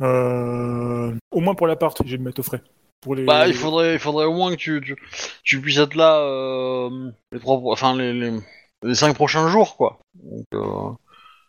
[0.00, 2.62] Euh, au moins pour l'appart, je vais me mettre au frais.
[3.02, 3.24] Pour les...
[3.24, 4.96] Bah, il faudrait, il faudrait au moins que tu, tu,
[5.44, 8.32] tu puisses être là euh, les trois, enfin les, les,
[8.82, 9.98] les cinq prochains jours, quoi.
[10.14, 10.90] Donc, euh,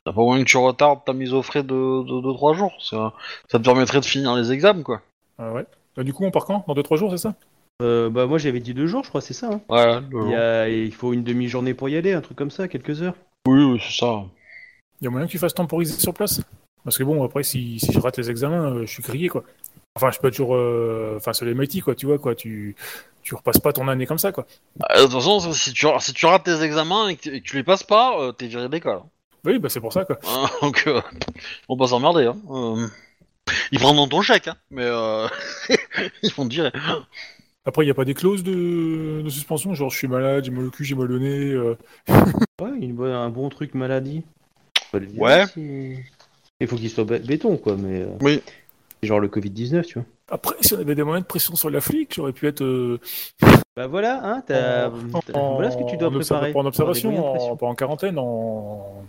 [0.05, 2.73] t'as pas moyen que tu retardes ta mise au frais de, de, de trois jours.
[2.81, 3.13] Ça,
[3.51, 5.01] ça te permettrait de finir les examens, quoi.
[5.37, 5.65] Ah ouais.
[5.95, 6.65] Bah, du coup, on part quand?
[6.67, 7.35] Dans 2-3 jours, c'est ça?
[7.81, 9.49] Euh, bah moi j'avais dit deux jours, je crois, c'est ça.
[9.51, 9.61] hein.
[9.67, 9.97] Ouais.
[10.05, 10.29] Il, jour.
[10.29, 13.15] y a- il faut une demi-journée pour y aller, un truc comme ça, quelques heures.
[13.47, 14.23] Oui, oui, c'est ça.
[15.01, 16.41] Il y a moyen que tu fasses temporiser sur place?
[16.83, 19.43] Parce que bon, après, si, si je rate les examens, euh, je suis grillé, quoi.
[19.95, 20.55] Enfin, je peux toujours...
[20.55, 22.33] euh, Enfin, c'est les métiers, quoi, tu vois, quoi.
[22.35, 22.75] Tu,
[23.21, 24.45] tu repasses pas ton année comme ça, quoi.
[24.75, 27.41] Bah, de toute façon, si tu, si tu rates tes examens et que, tu- et
[27.41, 29.01] que tu les passes pas, euh, t'es viré d'école.
[29.45, 30.17] Oui, bah c'est pour ça, quoi.
[30.27, 31.01] Hein, donc, euh,
[31.69, 32.25] on va s'emmerder.
[32.25, 32.37] Hein.
[32.49, 32.87] Euh,
[33.71, 35.27] ils prendront ton chèque, hein, mais euh,
[36.23, 36.71] ils vont te virer.
[37.65, 40.51] Après, il n'y a pas des clauses de, de suspension, genre je suis malade, j'ai
[40.51, 41.51] mal au cul, j'ai mal au nez.
[41.51, 41.77] euh.
[42.61, 44.23] Ouais, une bonne- un bon truc maladie.
[45.17, 45.43] Ouais.
[46.59, 48.01] Il faut qu'il soit bé- béton, quoi, mais.
[48.01, 48.41] euh, Oui.
[49.05, 50.05] Genre le Covid-19, tu vois.
[50.29, 52.99] Après, si on avait des moyens de pression sur la flic, j'aurais pu être euh,
[53.75, 56.53] Bah voilà, hein, t'as- en- t'as- voilà ce que tu dois en préparer.
[56.53, 59.03] pas en observation, en, pas en quarantaine, en.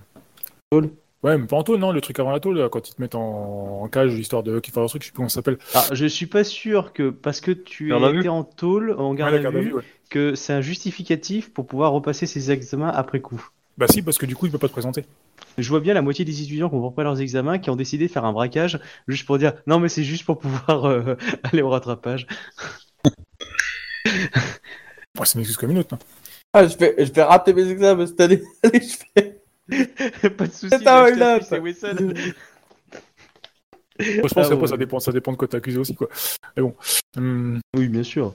[0.70, 0.90] Tôle.
[1.22, 3.00] Ouais, mais pas en tôle, non, le truc avant la tôle, là, quand ils te
[3.00, 5.36] mettent en, en cage, l'histoire de qu'ils fassent un truc, je sais plus comment ça
[5.36, 5.56] s'appelle.
[5.74, 9.34] Ah, je suis pas sûr que parce que tu étais en tôle, en Ouais, garde
[9.34, 9.82] la à vue, vue, ouais.
[10.10, 13.42] que c'est un justificatif pour pouvoir repasser ses examens après coup.
[13.76, 15.04] Bah si, parce que du coup, il peut pas te présenter.
[15.58, 18.06] Je vois bien la moitié des étudiants qui ont pas leurs examens qui ont décidé
[18.06, 18.78] de faire un braquage
[19.08, 22.26] juste pour dire non mais c'est juste pour pouvoir euh, aller au rattrapage.
[25.16, 25.98] Ouais, c'est une excuse comme une autre, non
[26.52, 28.42] Ah, je vais, je vais rater mes examens cette année.
[28.64, 30.30] Allez, je fais.
[30.30, 30.68] pas de soucis.
[30.70, 32.12] C'est un c'est Wesson.
[33.98, 34.66] Je pense Ah, ouais.
[34.66, 36.08] ça dépend, ça dépend de quoi t'es accusé aussi, quoi.
[36.56, 36.74] Mais bon.
[37.16, 38.34] Hum, Oui, bien sûr.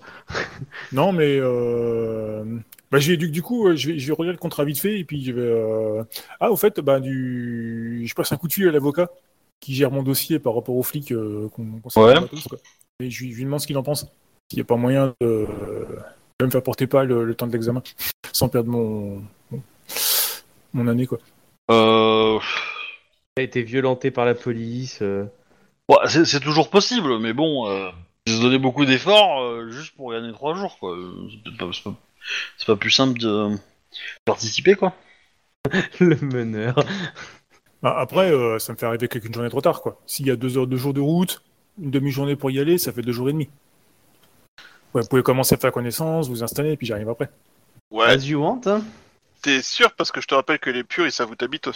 [0.93, 2.45] non, mais euh...
[2.91, 4.99] bah, j'ai, du, du coup, euh, je vais, je vais relire le contrat vite fait,
[4.99, 5.41] et puis je vais.
[5.41, 6.03] euh,
[6.39, 8.03] Ah, au fait, bah, du...
[8.05, 9.09] je passe un coup de fil à l'avocat
[9.59, 12.27] qui gère mon dossier par rapport aux flics euh, qu'on s'est Ouais.
[12.27, 12.57] tous, quoi.
[13.01, 14.01] Et je lui, je lui demande ce qu'il en pense.
[14.49, 15.47] S'il n'y a pas moyen de,
[16.39, 17.83] de me faire porter pas le, le temps de l'examen,
[18.33, 19.21] sans perdre mon,
[19.51, 19.61] mon,
[20.73, 21.19] mon année, quoi.
[21.71, 22.39] Euh,
[23.35, 24.99] T'as été violenté par la police.
[25.01, 25.25] euh,
[26.07, 27.89] c'est c'est toujours possible, mais bon, euh,
[28.25, 30.97] j'ai donné beaucoup d'efforts euh, juste pour gagner trois jours, quoi.
[31.29, 31.93] C'est peut-être pas,
[32.57, 33.55] c'est pas, plus simple de
[34.25, 34.93] participer, quoi.
[35.99, 36.75] Le meneur.
[37.81, 40.01] Bah, après, euh, ça me fait arriver qu'avec une journée trop tard, quoi.
[40.05, 41.41] S'il y a deux heures, deux jours de route,
[41.81, 43.49] une demi-journée pour y aller, ça fait deux jours et demi.
[44.93, 47.29] Ouais, vous pouvez commencer à faire connaissance, vous installer, et puis j'arrive après.
[47.91, 48.81] Ouais, As you want, hein?
[49.41, 51.69] t'es sûr parce que je te rappelle que les purs, ils savent où t'habites.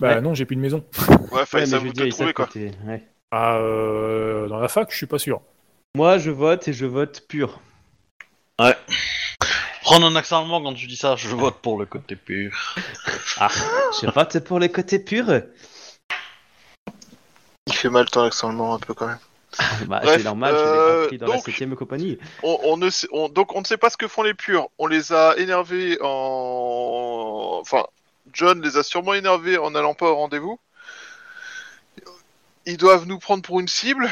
[0.00, 0.20] Bah Ouais.
[0.20, 0.84] non, j'ai plus de maison.
[1.30, 2.48] Ouais, enfin, Ouais, ils savent je où te trouver, quoi.
[2.54, 3.04] ouais.
[3.30, 5.40] Ah, euh, dans la fac, je suis pas sûr.
[5.96, 7.60] Moi, je vote et je vote pur.
[8.56, 8.74] Prendre
[9.92, 12.52] un accent allemand quand tu dis ça, je vote pour le côté pur.
[14.00, 15.26] Je vote pour le côté pur.
[17.66, 19.18] Il fait mal ton accent allemand un peu quand même.
[19.86, 22.18] Bah, Bref, c'est normal, je l'ai euh, appris dans la donc- 7ème compagnie.
[22.42, 24.68] On, on ne sait, on- donc on ne sait pas ce que font les purs.
[24.78, 27.84] On les a énervés en, enfin,
[28.32, 30.58] John les a sûrement énervés en n'allant pas au rendez-vous.
[32.66, 34.10] Ils doivent nous prendre pour une cible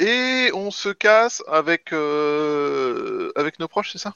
[0.00, 4.14] et on se casse avec euh, avec nos proches, c'est ça?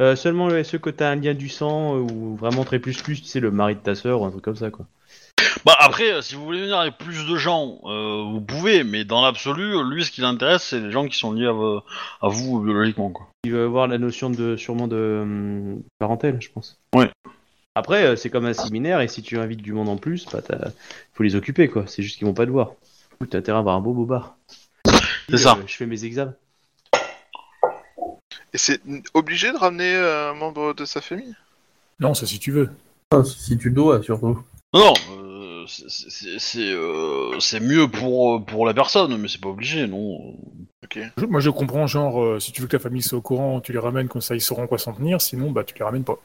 [0.00, 3.20] Euh, seulement ceux que t'as un lien du sang euh, ou vraiment très plus plus,
[3.20, 4.86] tu sais, le mari de ta sœur ou un truc comme ça, quoi.
[5.64, 9.04] Bah après, euh, si vous voulez venir avec plus de gens, euh, vous pouvez, mais
[9.04, 11.82] dans l'absolu, lui, ce qui l'intéresse, c'est les gens qui sont liés à, vo-
[12.20, 13.28] à vous biologiquement, quoi.
[13.44, 16.78] Il veut avoir la notion de sûrement de hum, parentèle, je pense.
[16.94, 17.10] Ouais.
[17.74, 20.42] Après, euh, c'est comme un séminaire et si tu invites du monde en plus, bah
[20.42, 20.70] t'as-
[21.12, 21.84] faut les occuper, quoi.
[21.86, 22.72] C'est juste qu'ils vont pas te voir.
[23.18, 24.36] Coup, T'as intérêt à avoir un beau beau bar.
[25.28, 25.58] C'est ça.
[25.66, 26.34] Je fais mes examens.
[28.52, 28.80] Et c'est
[29.14, 31.34] obligé de ramener euh, un membre de sa famille?
[32.00, 32.70] Non, ça si tu veux.
[33.10, 34.42] Ah, si tu dois, surtout.
[34.74, 39.40] Non, non, euh, c'est- c'est c'est, euh, c'est mieux pour, pour la personne, mais c'est
[39.40, 40.34] pas obligé, non.
[41.18, 43.60] Je- moi, je comprends, genre, euh, si tu veux que ta famille soit au courant,
[43.60, 46.04] tu les ramènes, comme ça ils sauront quoi s'en tenir, sinon, bah, tu les ramènes
[46.04, 46.18] pas.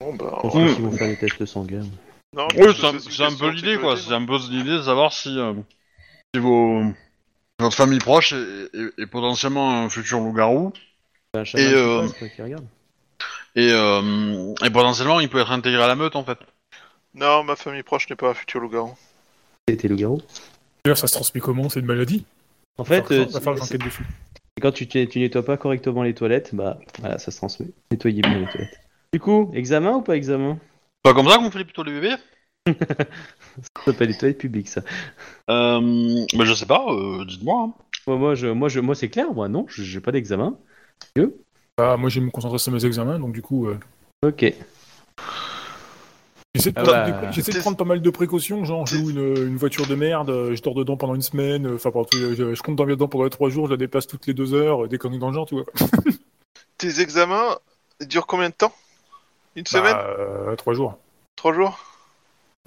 [0.00, 0.38] Bon bah.
[0.42, 1.86] Vont faire des tests sanguins.
[2.34, 3.96] Non, Oui, c'est un, c'est peu l'idée, quoi.
[3.96, 5.54] C'est un peu l'idée de savoir si, euh,
[6.34, 6.82] si vos,
[7.60, 10.72] votre famille proche est, est- est potentiellement un futur loup-garou,
[11.34, 12.64] Un chaman Et, qui euh, passe, quoi, qui regarde.
[13.56, 16.38] et, euh, et potentiellement il peut être intégré à la meute, en fait.
[17.14, 18.94] Non, ma famille proche n'est pas un futur loup-garou.
[19.68, 20.20] C'était le garou.
[20.84, 22.26] D'ailleurs, ça se transmet comment C'est une maladie
[22.76, 24.04] En fait, euh, va faire c'est- l'enquête dessus.
[24.60, 27.68] quand tu, tu nettoies pas correctement les toilettes, bah voilà, ça se transmet.
[27.90, 28.80] Nettoyez bien les toilettes.
[29.14, 30.58] Du coup, examen ou pas examen?
[31.02, 32.14] Pas comme ça qu'on fait plutôt les bébés
[32.66, 34.82] Ça s'appelle les toilettes publiques, ça.
[35.50, 37.62] euh, bah, Je sais pas, euh, dites-moi.
[37.68, 37.74] hein.
[38.06, 40.56] Moi, moi, je, moi, je, moi c'est clair, moi, non, je- j'ai pas d'examen.
[41.78, 43.78] Bah, moi, je vais me concentrer sur mes examens, donc du coup, euh,
[44.24, 44.44] Ok.
[46.54, 49.48] j'essaie de, Ah prendre bah, de prendre pas mal de précautions, genre, je loue une,
[49.48, 52.62] une voiture de merde, euh, je dors dedans pendant une semaine, euh, enfin, je, je
[52.62, 55.18] compte dormir dedans pendant trois jours, je la déplace toutes les deux heures, des conneries
[55.18, 55.64] dans le genre, tu vois.
[56.78, 57.58] Tes examens
[58.00, 58.72] durent combien de temps?
[59.56, 59.92] Une semaine?
[59.94, 60.98] Bah, euh, trois jours.
[61.36, 61.78] Trois jours?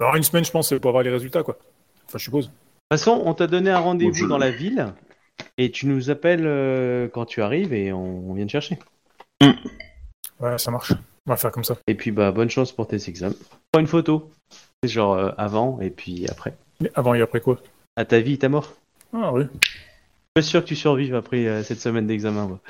[0.00, 1.56] Alors, une semaine, je pense, c'est pour avoir les résultats, quoi.
[2.06, 2.46] Enfin, je suppose.
[2.46, 4.92] De toute façon, on t'a donné un rendez-vous Bon, je- dans la ville
[5.58, 8.78] et tu nous appelles euh, quand tu arrives et on, on vient te chercher.
[10.40, 10.92] Ouais, ça marche.
[11.26, 11.76] On va faire comme ça.
[11.86, 13.34] Et puis, bah, bonne chance pour tes examens.
[13.72, 14.30] Prends une photo.
[14.82, 16.54] C'est genre euh, avant et puis après.
[16.80, 17.58] Mais avant et après quoi?
[17.96, 18.74] À ta vie, ta mort.
[19.14, 19.44] Ah, oui.
[20.36, 22.46] Je suis sûr que tu survives après euh, cette semaine d'examen.
[22.46, 22.60] moi.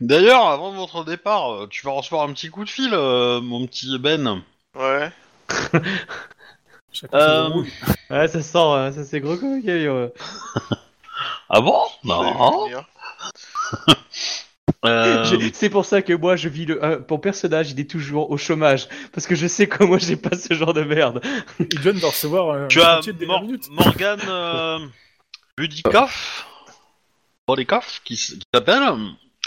[0.00, 3.64] D'ailleurs, avant votre départ, euh, tu vas recevoir un petit coup de fil, euh, mon
[3.66, 4.42] petit Ben.
[4.76, 5.10] Ouais.
[6.92, 7.70] Chacun ses Euh, embrouilles.
[8.10, 9.62] Ouais, ça sent, euh, ça c'est gros comme.
[11.48, 12.68] Ah bon Non.
[14.84, 16.84] Euh, Je- C'est pour ça que moi je vis le.
[16.84, 18.88] euh, mon personnage il est toujours au chômage.
[19.12, 21.20] Parce que je sais que moi j'ai pas ce genre de merde.
[21.60, 23.44] Et John va recevoir un tu as de Mor-.
[23.70, 24.78] Morgan euh,
[25.56, 26.46] Budikoff,
[27.48, 28.82] Budikoff, qui, s- qui t'appelle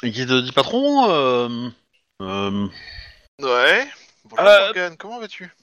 [0.04, 1.10] et qui te dit patron.
[1.10, 1.70] Euh,
[2.22, 2.68] euh,
[3.42, 3.88] Ouais.
[4.26, 5.54] Bonjour Euh, Morgane, comment vas-tu?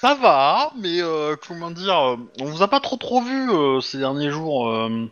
[0.00, 3.80] ça va, mais euh, comment dire, euh, on vous a pas trop trop vu euh,
[3.80, 5.08] ces derniers jours euh,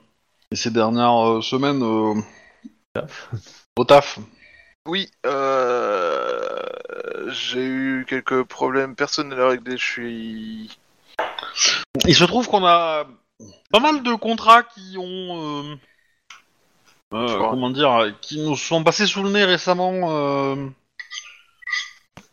[0.50, 3.00] et ces dernières euh, semaines euh,
[3.76, 4.18] au taf.
[4.86, 6.60] Oui, euh...
[7.30, 10.78] j'ai eu quelques problèmes personnels à régler, je suis...
[12.06, 13.04] Il se trouve qu'on a
[13.70, 15.76] pas mal de contrats qui ont, euh,
[17.14, 20.68] euh, comment dire, qui nous sont passés sous le nez récemment euh,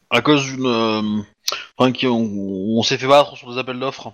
[0.09, 1.21] à cause d'une, euh,
[1.77, 2.19] enfin, qui on,
[2.77, 4.13] on s'est fait battre sur des appels d'offres.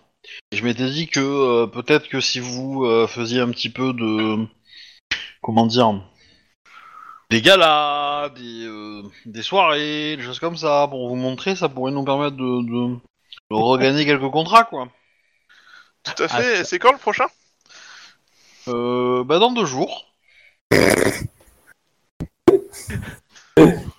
[0.52, 3.94] Et je m'étais dit que euh, peut-être que si vous euh, faisiez un petit peu
[3.94, 4.46] de,
[5.42, 6.02] comment dire,
[7.30, 11.92] des galas, des, euh, des soirées, des choses comme ça, pour vous montrer, ça pourrait
[11.92, 14.88] nous permettre de, de, de regagner quelques contrats, quoi.
[16.04, 17.26] Tout à Ah, fait, c'est quand le prochain?
[18.70, 20.06] Euh, bah dans deux jours.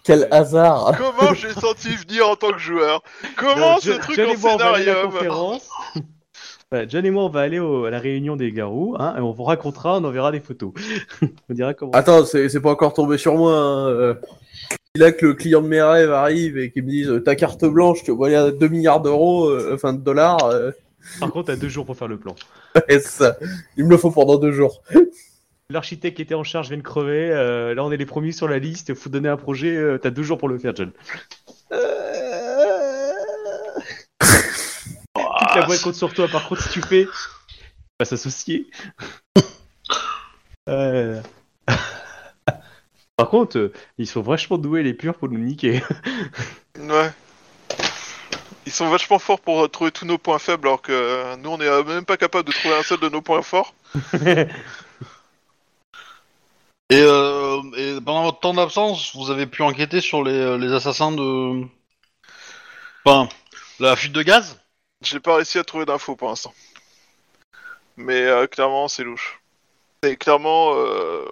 [0.05, 0.92] Quel hasard.
[0.96, 3.02] Comment j'ai senti venir en tant que joueur?
[3.36, 4.59] Comment Je- ce truc en voir
[6.70, 9.20] Voilà, John et moi, on va aller au- à la réunion des garous, hein, et
[9.20, 10.72] on vous racontera, on enverra des photos.
[11.22, 11.92] on dira comment.
[11.92, 13.52] Attends, c'est pas encore tombé sur moi.
[13.56, 13.88] Hein.
[13.88, 14.14] euh.
[14.94, 17.64] Là que le client de mes rêves arrive et qu'il me dise euh, ta carte
[17.64, 20.44] blanche, tu vois, il y a 2 milliards d'euros, euh, enfin de dollars.
[20.46, 20.70] euh,
[21.20, 22.34] Par contre, t'as deux jours pour faire le plan.
[22.88, 23.36] et ça,
[23.78, 24.82] il me le faut pendant deux jours.
[25.70, 27.28] L'architecte qui était en charge vient de crever.
[27.74, 28.94] là, on est les premiers sur la liste.
[28.94, 29.98] Faut donner un projet.
[30.02, 30.90] t'as deux jours pour le faire, John.
[35.14, 36.28] Toute la boîte compte sur toi.
[36.28, 37.06] Par contre, si tu fais,
[37.98, 38.66] va s'associer.
[40.68, 41.22] Euh.
[43.16, 45.82] Par contre, euh, ils sont vachement doués les purs pour nous niquer.
[46.78, 47.10] Ouais.
[48.68, 51.48] Ils sont vachement forts pour euh, trouver tous nos points faibles, alors que euh, nous,
[51.48, 53.74] on est euh, même pas capable de trouver un seul de nos points forts.
[56.90, 61.12] Et, euh, et pendant votre temps d'absence, vous avez pu enquêter sur les, les assassins
[61.12, 61.66] de.
[63.05, 63.28] Enfin,
[63.78, 64.59] la fuite de gaz?
[65.02, 66.52] J'ai pas réussi à trouver d'infos pour l'instant.
[67.96, 69.40] Mais euh, clairement, c'est louche.
[70.02, 70.74] C'est clairement.
[70.74, 71.24] euh,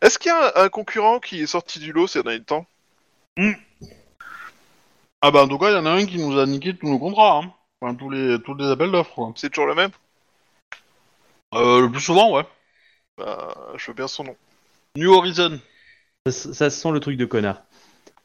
[0.00, 2.66] Est-ce qu'il y a un, un concurrent qui est sorti du lot ces derniers temps?
[5.22, 6.86] Ah bah en tout cas, il y en a un qui nous a niqué tous
[6.88, 7.52] nos contrats, hein.
[7.80, 9.32] Enfin, tous les, tous les appels d'offres, quoi.
[9.36, 9.90] C'est toujours le même?
[11.54, 12.44] Euh, le plus souvent, ouais.
[13.18, 14.36] Bah, je veux bien son nom.
[14.96, 15.60] New Horizon.
[16.26, 17.62] ça, ça sent le truc de connard.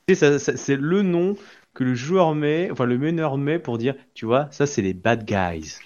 [0.08, 1.36] C'est le nom
[1.80, 4.94] que le joueur met, enfin le meneur met pour dire, tu vois, ça c'est les
[4.94, 5.78] bad guys.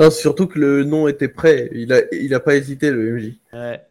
[0.00, 1.68] Non, c'est surtout que le nom était prêt.
[1.72, 3.34] Il a, il a pas hésité, le MJ.
[3.52, 3.82] Ouais.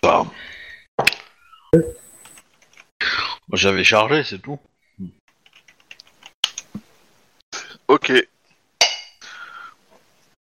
[0.00, 0.26] Bah.
[3.52, 4.60] J'avais chargé, c'est tout.
[7.88, 8.12] Ok.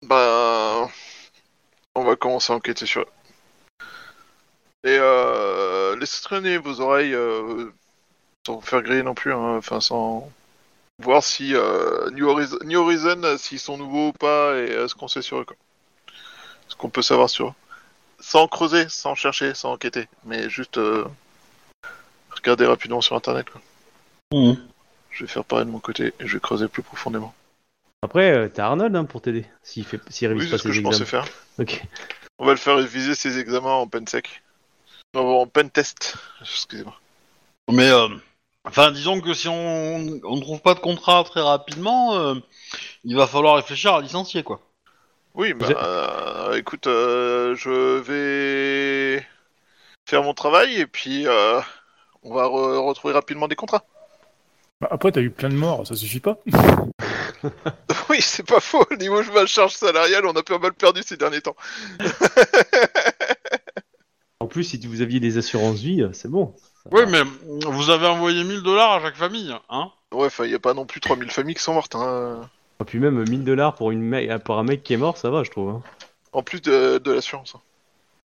[0.01, 0.89] Bah.
[1.95, 3.05] On va commencer à enquêter sur.
[4.83, 5.95] Et euh.
[5.95, 7.71] Laissez traîner vos oreilles euh,
[8.49, 10.31] sans faire griller non plus, hein, enfin sans.
[11.01, 14.87] Voir si euh, New, Horizon, New Horizon, euh, s'ils sont nouveaux ou pas et euh,
[14.89, 15.45] ce qu'on sait sur eux.
[15.45, 15.55] Quoi.
[16.67, 17.53] Ce qu'on peut savoir sur eux.
[18.19, 21.05] Sans creuser, sans chercher, sans enquêter, mais juste euh,
[22.31, 23.47] regarder rapidement sur internet.
[23.49, 23.61] Quoi.
[25.11, 27.33] Je vais faire pareil de mon côté et je vais creuser plus profondément.
[28.01, 30.67] Après, euh, t'as Arnold hein, pour t'aider, s'il fait, s'il révise Oui, pas c'est ce
[30.67, 31.25] que ses je pensais faire.
[31.59, 31.81] Ok.
[32.39, 34.41] On va le faire réviser ses examens en pen sec.
[35.13, 36.15] Non, en pen test.
[36.41, 36.99] Excusez-moi.
[37.71, 38.09] Mais, euh,
[38.65, 42.35] enfin, disons que si on on ne trouve pas de contrat très rapidement, euh,
[43.03, 44.61] il va falloir réfléchir à licencier, quoi.
[45.35, 49.25] Oui, bah, euh, écoute, euh, je vais
[50.07, 51.61] faire mon travail et puis euh,
[52.23, 53.83] on va re- retrouver rapidement des contrats.
[54.81, 56.39] Bah, Après, t'as eu plein de morts, ça suffit pas
[58.09, 58.85] oui, c'est pas faux.
[58.91, 61.55] Au niveau de ma charge salariale, on a pas mal perdu ces derniers temps.
[64.49, 66.55] En plus, si vous aviez des assurances vie, euh, c'est bon.
[66.83, 67.21] Ça Oui, mais
[67.67, 70.73] vous avez envoyé 1000 dollars à chaque famille, hein Ouais, enfin, il y a pas
[70.73, 71.93] non plus 3000 familles qui sont mortes.
[71.93, 72.49] Hein.
[72.81, 75.29] Et puis même 1000 dollars pour, une me- pour un mec qui est mort, ça
[75.29, 75.69] va, je trouve.
[75.69, 75.83] hein.
[76.33, 77.53] En plus de, de l'assurance.
[77.55, 77.61] hein.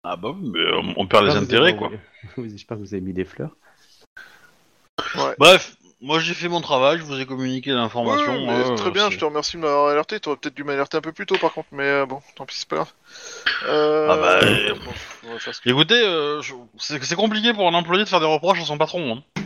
[0.04, 1.90] Ah bah, oui, mais euh, on perd les J'espère que vous intérêts, avez quoi.
[2.48, 3.56] J'espère que vous avez mis des fleurs.
[5.40, 8.48] Bref, moi j'ai fait mon travail, je vous ai communiqué l'information.
[8.50, 10.20] Euh, très bien, je te remercie de m'avoir alerté.
[10.20, 12.56] T'aurais peut-être dû m'alerter un peu plus tôt par contre, mais euh, bon, tant pis,
[12.58, 12.92] c'est pas grave.
[13.68, 14.08] Euh...
[14.10, 14.40] Ah bah,
[14.84, 18.64] bon, que- Écoutez, euh, je- c'est compliqué pour un employé de faire des reproches à
[18.64, 19.16] son patron.
[19.36, 19.42] Hein.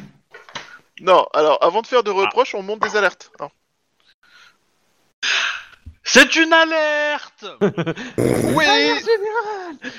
[1.00, 3.30] Non, alors avant de faire de reproches, on monte des alertes.
[6.08, 7.44] C'est une alerte
[8.18, 8.64] Oui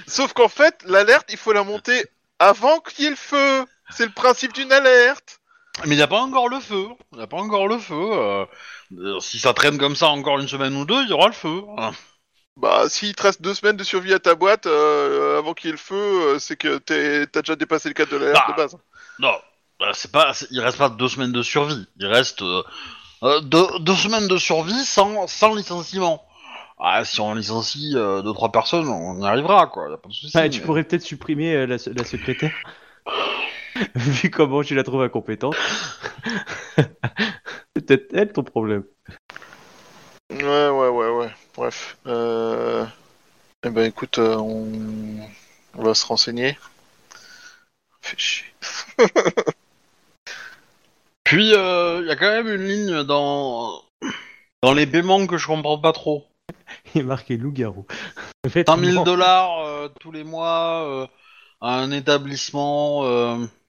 [0.07, 2.05] Sauf qu'en fait, l'alerte, il faut la monter
[2.39, 3.65] avant qu'il y ait le feu.
[3.89, 5.36] C'est le principe d'une alerte.
[5.86, 6.88] Mais il n'y a pas encore le feu.
[7.12, 7.95] Il n'y a pas encore le feu.
[7.95, 8.45] euh,
[8.98, 11.34] euh, si ça traîne comme ça encore une semaine ou deux, il y aura le
[11.34, 11.62] feu.
[11.78, 11.91] hein.
[12.60, 15.70] Bah, s'il te reste deux semaines de survie à ta boîte euh, avant qu'il y
[15.70, 18.54] ait le feu, euh, c'est que t'as déjà dépassé le cadre de l'alerte Bah.
[18.54, 18.78] de base.
[19.20, 19.36] Non,
[19.80, 20.32] bah, c'est pas.
[20.49, 21.86] Il reste pas deux semaines de survie.
[21.99, 26.24] Il reste deux, deux semaines de survie sans, sans licenciement.
[26.80, 29.90] Ah, si on licencie euh, deux trois personnes, on y arrivera quoi.
[29.91, 30.32] Y a pas de souci.
[30.36, 32.54] Ah, tu pourrais peut-être supprimer euh, la, la secrétaire.
[33.95, 35.56] Vu comment tu la trouves incompétente.
[36.78, 38.84] C'est peut-être elle ton problème.
[40.32, 41.30] Ouais, ouais, ouais, ouais.
[41.56, 41.98] Bref.
[42.08, 42.86] Euh...
[43.64, 45.20] Eh ben, écoute, euh, on...
[45.76, 46.58] on va se renseigner.
[48.02, 48.45] Fait chier.
[51.24, 53.84] Puis il y a quand même une ligne dans
[54.64, 56.26] dans les paiements que je comprends pas trop.
[56.95, 57.86] Il est marqué loup-garou.
[58.45, 61.08] 100 000 dollars euh, tous les mois euh,
[61.62, 63.04] à un établissement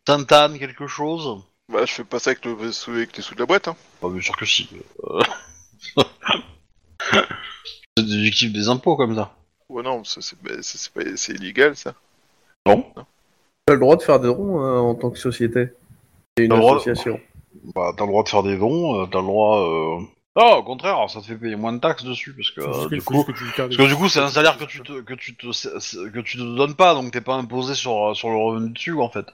[0.09, 1.43] euh, Tantan quelque chose?
[1.73, 2.73] Bah, je fais pas ça avec, le...
[2.73, 3.77] sous- avec les sous de la boîte, hein.
[4.01, 4.69] Pas bien sûr que si.
[5.05, 5.21] Euh,
[7.97, 9.35] C'est déductible des impôts comme ça.
[9.69, 11.03] Ouais, non, ça, c'est bah, ça, c'est pas...
[11.17, 11.95] c'est illégal, ça.
[12.67, 12.85] Non.
[13.67, 15.69] T'as le droit de faire des dons hein, en tant que société.
[16.37, 17.21] C'est une T'as le droit- association.
[17.75, 19.61] Bah t'as le droit de faire des dons, euh, t'as le droit.
[19.61, 20.01] Euh...
[20.37, 23.03] Non, au contraire, ça te fait payer moins de taxes dessus parce que euh, du
[23.03, 25.47] coup, que parce que du coup, c'est un salaire que tu te, que tu te,
[26.11, 29.09] que tu te donnes pas, donc t'es pas imposé sur sur le revenu dessus en
[29.11, 29.27] fait.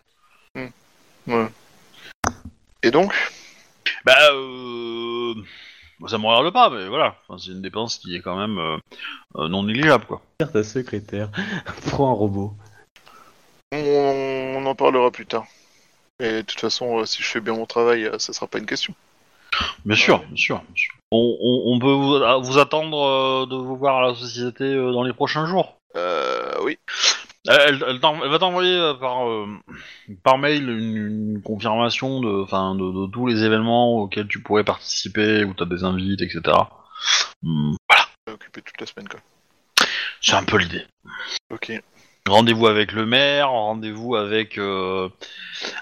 [2.82, 3.12] Et donc?
[4.04, 5.34] Bah, euh,
[6.06, 8.76] ça me regarde pas, mais voilà, Enfin, c'est une dépense qui est quand même euh,
[9.36, 10.22] euh, non négligeable quoi.
[10.38, 11.30] Ta secrétaire.
[11.90, 12.54] Prends un robot.
[13.72, 15.46] on, on en parlera plus tard.
[16.20, 18.58] Et de toute façon, euh, si je fais bien mon travail, euh, ça sera pas
[18.58, 18.94] une question.
[19.84, 20.56] Bien sûr, bien sûr.
[20.58, 20.94] bien sûr.
[21.10, 24.92] On, on- on peut vous, vous attendre euh, de vous voir à la société euh,
[24.92, 25.78] dans les prochains jours?
[25.96, 26.78] Euh, oui.
[27.46, 29.46] Elle, elle t'en- elle va t'envoyer euh, par, euh,
[30.22, 30.96] par mail une,
[31.34, 35.62] une confirmation de, enfin, de, de tous les événements auxquels tu pourrais participer, où tu
[35.62, 36.40] as des invites, etc.
[37.42, 37.50] Je
[38.26, 39.20] vais occuper toute la semaine, quoi.
[40.22, 40.86] c'est un peu l'idée.
[41.52, 41.72] Ok.
[42.26, 45.10] Rendez-vous avec le maire, rendez-vous avec euh,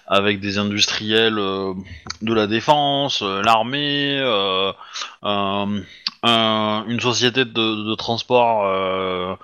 [0.09, 1.72] avec des industriels euh,
[2.20, 4.18] de la défense, l'armée,
[5.22, 5.82] un-
[6.24, 9.36] un- une société de, de transport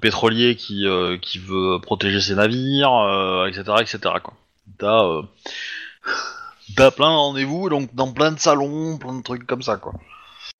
[0.00, 3.98] pétrolier qui euh, qui veut protéger ses navires, euh, etc., etc.
[4.22, 4.34] Quoi.
[4.78, 5.22] T'as euh,
[6.76, 9.92] t'as plein de rendez-vous, donc dans plein de salons, plein de trucs comme ça, quoi.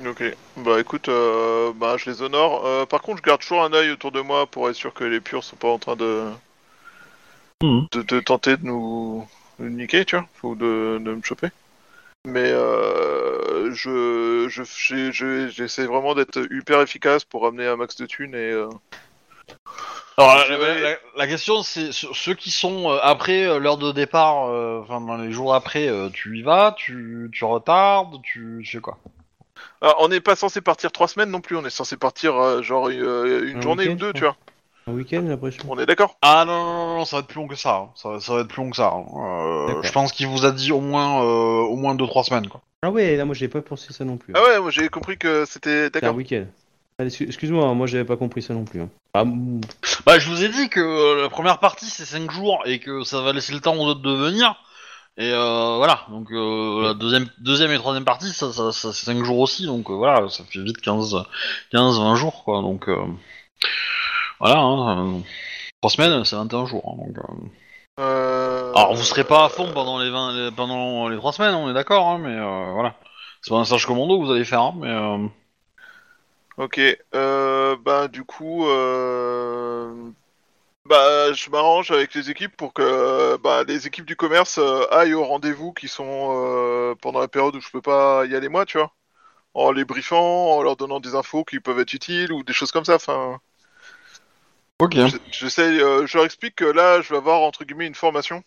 [0.07, 0.23] Ok.
[0.59, 2.67] Bah écoute, euh, bah je les honore.
[2.67, 5.05] Euh, par contre, je garde toujours un œil autour de moi pour être sûr que
[5.05, 6.25] les purs sont pas en train de
[7.63, 7.87] Mhm.
[7.93, 9.27] de, de tenter de nous,
[9.59, 11.49] nous niquer, tu vois, ou de, de me choper.
[12.27, 13.26] Mais euh,
[13.73, 18.35] je je j'ai- je- j'essaie vraiment d'être hyper efficace pour ramener un max de thunes
[18.35, 18.69] et euh,
[20.19, 23.77] Alors la, vais- la- la question c'est ce- ceux qui sont euh, après euh, l'heure
[23.77, 28.23] de départ, euh, enfin dans les jours après, euh, tu y vas, tu, tu retardes,
[28.23, 28.99] tu, tu fais quoi?
[29.83, 32.63] Ah, on n'est pas censé partir trois semaines non plus, on est censé partir euh,
[32.63, 34.37] genre euh, une Un journée ou week-end, deux, tu vois.
[34.89, 35.65] Un week-end, j'ai l'impression.
[35.69, 36.17] On est d'accord?
[36.23, 37.75] Ah non, non non non, ça va être plus long que ça.
[37.77, 37.91] hein.
[37.97, 38.93] Ça, va- ça va être plus long que ça.
[38.95, 39.05] hein.
[39.17, 39.85] Euh, D'accord.
[39.85, 42.61] je pense qu'il vous a dit au moins euh, au moins deux trois semaines quoi.
[42.87, 44.33] Ah ouais, là, moi, j'ai pas pensé ça non plus.
[44.35, 44.39] hein.
[44.41, 46.15] Ah ouais, moi j'ai compris que c'était C'est un d'accord.
[46.15, 46.45] week-end.
[46.99, 48.81] Ah, excu- Excuse-moi, moi, j'avais pas compris ça non plus.
[48.81, 48.89] hein.
[49.15, 49.25] Ah,
[50.07, 53.03] Bah je vous ai dit que euh, la première partie c'est 5 jours et que
[53.03, 54.55] ça va laisser le temps aux autres de venir.
[55.19, 59.07] Et euh, voilà, donc euh, la deuxième, deuxième et troisième partie, ça, ça, ça c'est
[59.07, 61.17] 5 jours aussi, donc euh, voilà, ça fait vite 15,
[61.73, 62.97] 15 20 jours, quoi, donc euh,
[64.39, 65.23] voilà, hein,
[65.81, 67.19] 3 semaines, c'est 21 jours, hein, donc...
[67.19, 67.33] euh.
[67.99, 68.73] Euh...
[68.75, 71.71] Alors vous serez pas à fond pendant les, 20, les- pendant les 3 semaines, on
[71.71, 72.95] est d'accord, hein, mais euh, voilà.
[73.43, 74.89] C'est pas un stage commando que vous allez faire, hein, mais...
[74.89, 75.27] Euh...
[76.59, 76.81] Ok,
[77.13, 78.65] bah du coup,
[80.85, 84.59] bah je m'arrange avec les équipes pour que bah, les équipes du commerce
[84.91, 88.65] aillent au rendez-vous qui sont pendant la période où je peux pas y aller moi,
[88.67, 88.93] tu vois,
[89.55, 92.73] en les briefant, en leur donnant des infos qui peuvent être utiles ou des choses
[92.73, 92.97] comme ça.
[92.97, 93.41] Enfin,
[94.79, 94.97] Ok.
[95.33, 98.43] j'essaie, euh, je leur explique que là, je vais avoir entre guillemets une formation.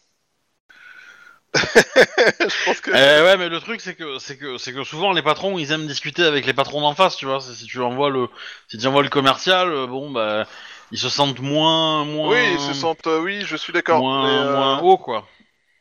[1.56, 2.92] je pense que.
[2.92, 5.72] Eh ouais, mais le truc c'est que c'est que c'est que souvent les patrons ils
[5.72, 7.40] aiment discuter avec les patrons d'en face, tu vois.
[7.40, 8.28] c'est- Si tu envoies le
[8.68, 10.48] si tu envoies le commercial, euh, bon bah
[10.92, 13.08] ils se sentent moins moins Oui, ils se sentent.
[13.08, 14.08] euh, oui, je suis d'accord.
[14.08, 15.28] moins mais, euh, moins haut quoi,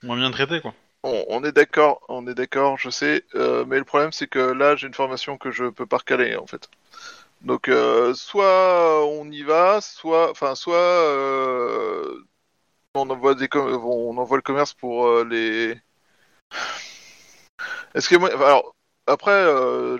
[0.03, 0.75] moins bien traités quoi.
[1.03, 4.39] On, on est d'accord, on est d'accord, je sais, euh, mais le problème c'est que
[4.39, 6.69] là j'ai une formation que je peux pas recaler en fait.
[7.43, 12.23] Donc euh, soit on y va, soit, enfin soit euh,
[12.95, 15.81] on envoie des, on envoie le commerce pour euh, les.
[17.95, 18.75] Est-ce que moi, alors
[19.07, 19.45] après,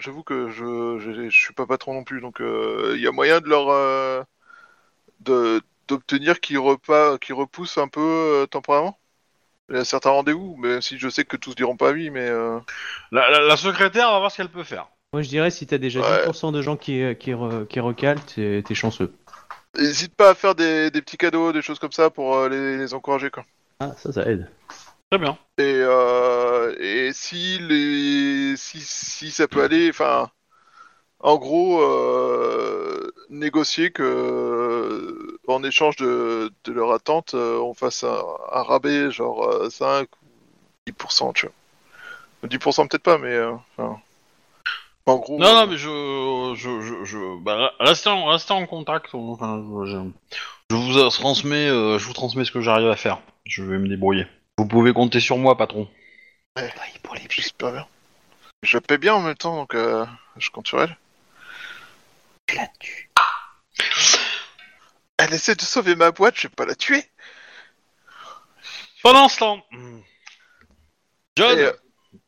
[0.01, 3.49] j'avoue que je, je, suis pas patron non plus, donc il y a moyen de
[3.49, 4.27] leur
[5.21, 8.99] de d'obtenir qu'ils repas, qu'ils repoussent un peu temporairement?
[9.71, 12.31] Il y a certains rendez-vous, même si je sais que tous diront pas oui, mais
[13.13, 14.89] La, la- la secrétaire va voir ce qu'elle peut faire.
[15.13, 16.03] Moi, je dirais, si t'as déjà Ouais.
[16.03, 19.13] 10% de gens qui, qui, re- qui recalent, t'es t'es chanceux.
[19.79, 22.77] n'hésite pas à faire des, des petits cadeaux, des choses comme ça pour euh, les,
[22.77, 23.45] les encourager quoi.
[23.81, 24.49] Ah, ça, ça aide.
[25.11, 25.39] Très bien.
[25.59, 30.31] Et, euh, et si les si, si ça peut aller, enfin,
[31.21, 38.05] en gros, euh, négocier que euh, en échange de, de leur attente, euh, on fasse
[38.05, 38.23] un,
[38.53, 40.27] un rabais genre euh, 5 ou
[40.87, 41.55] 10%, tu vois.
[42.51, 44.01] 10% peut-être pas, mais euh, enfin,
[45.09, 45.39] en gros.
[45.39, 49.15] Non, euh, non, mais je, je, je, je bah, restez en, restez en contact.
[49.15, 49.97] Enfin, je,
[50.71, 53.21] vous transmets, euh, je vous transmets ce que j'arrive à faire.
[53.45, 54.27] Je vais me débrouiller.
[54.59, 55.89] Vous pouvez compter sur moi, patron.
[57.03, 57.87] pour les J'espère bien.
[58.63, 60.05] Je la paie bien en même temps, donc euh,
[60.37, 60.97] je compte sur elle.
[65.19, 67.05] Elle essaie de sauver ma boîte, je vais pas la tuer.
[69.03, 69.65] Pendant ce temps,
[71.37, 71.73] John, Et, euh,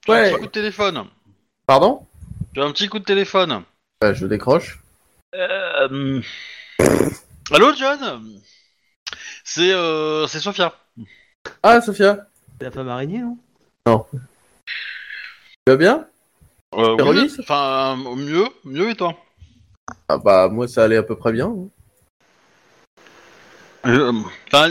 [0.04, 0.38] tu as un ouais.
[0.38, 1.08] coup de téléphone.
[1.66, 2.06] Pardon?
[2.52, 3.62] Tu as un petit coup de téléphone.
[4.00, 4.80] Bah, Je décroche.
[5.34, 6.20] Euh...
[7.52, 8.40] Allô, John?
[9.44, 10.74] C'est euh, c'est Sophia.
[11.62, 12.26] Ah, Sophia
[12.58, 13.38] C'est la femme araignée, non
[13.86, 14.18] Tu
[15.68, 16.06] vas bien?
[16.74, 19.16] Euh, oui, enfin, mieux, mieux et toi?
[20.08, 21.46] Ah bah moi ça allait à peu près bien.
[21.46, 21.68] hein.
[23.86, 24.12] Euh,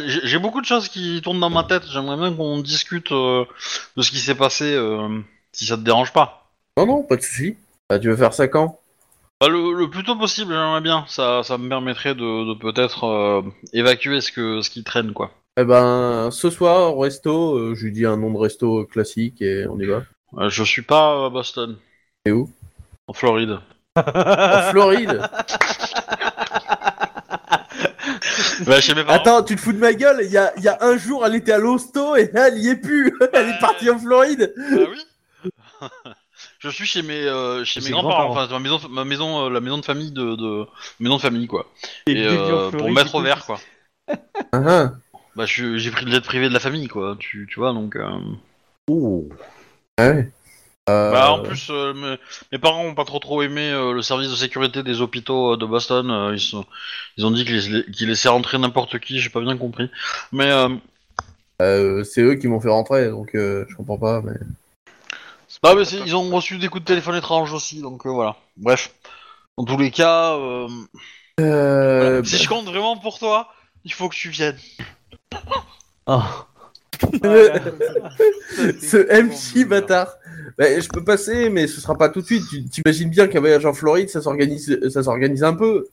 [0.05, 1.83] j'ai j'ai beaucoup de choses qui tournent dans ma tête.
[1.89, 3.43] J'aimerais bien qu'on discute euh,
[3.97, 5.19] de ce qui s'est passé, euh,
[5.51, 6.49] si ça te dérange pas.
[6.77, 7.57] Non non, pas de souci.
[7.89, 8.79] Bah, tu veux faire ça quand?
[9.41, 11.05] Bah, le, le plus tôt possible, j'aimerais bien.
[11.07, 13.41] Ça, ça me permettrait de, de peut-être euh,
[13.73, 15.31] évacuer ce que ce qui traîne, quoi.
[15.57, 19.41] Eh ben ce soir au resto, euh, je lui dis un nom de resto classique
[19.41, 20.03] et on y va.
[20.37, 21.77] Euh, je suis pas à Boston.
[22.25, 22.49] Et où?
[23.07, 23.59] En Floride.
[23.95, 25.21] En Floride?
[28.65, 29.17] Bah, chez mes parents.
[29.19, 30.19] Attends, tu te fous de ma gueule?
[30.23, 32.57] Il y a, il y a un jour, elle était à l'hosto et là, elle
[32.57, 33.13] y est plus.
[33.33, 34.53] Elle est partie en Floride.
[34.57, 35.49] Ah oui
[36.59, 39.61] Je suis chez mes euh, chez mes grands-parents, enfin ma maison, ma maison, euh, la
[39.61, 40.65] maison de famille de, de
[40.99, 41.67] maison de famille quoi.
[42.05, 43.59] Et Et euh, pour mettre au vert quoi.
[44.51, 44.91] Ah, ah.
[45.35, 47.15] Bah j'ai pris le jet privé de la famille quoi.
[47.17, 47.95] Tu, tu vois donc.
[47.95, 48.09] euh,
[49.97, 50.29] Ah ouais.
[50.89, 52.17] Euh, Bah en plus euh, mes,
[52.51, 55.57] mes parents ont pas trop trop aimé euh, le service de sécurité des hôpitaux euh,
[55.57, 56.09] de Boston.
[56.11, 56.65] euh, ils sont
[57.15, 59.19] ils ont dit qu'ils laissaient- qu'ils laissaient rentrer n'importe qui.
[59.19, 59.89] J'ai pas bien compris.
[60.31, 60.69] Mais euh,
[61.61, 64.21] euh, c'est eux qui m'ont fait rentrer, donc euh, je comprends pas.
[64.21, 64.33] Mais...
[65.63, 68.35] bah, mais c'est- ils ont reçu des coups de téléphone étranges aussi donc euh, voilà.
[68.57, 68.93] Bref.
[69.57, 70.35] En tous les cas.
[70.35, 70.67] euh,
[71.39, 73.49] Euh, Si je compte vraiment pour toi,
[73.85, 74.57] il faut que tu viennes.
[76.11, 76.23] Oh.
[78.81, 80.07] Ce MC bâtard.
[80.57, 82.43] Bah, je peux passer, mais ce sera pas tout de suite.
[82.49, 85.87] Tu t'imagines bien qu'un voyage en Floride, ça s'organise, ça s'organise un peu.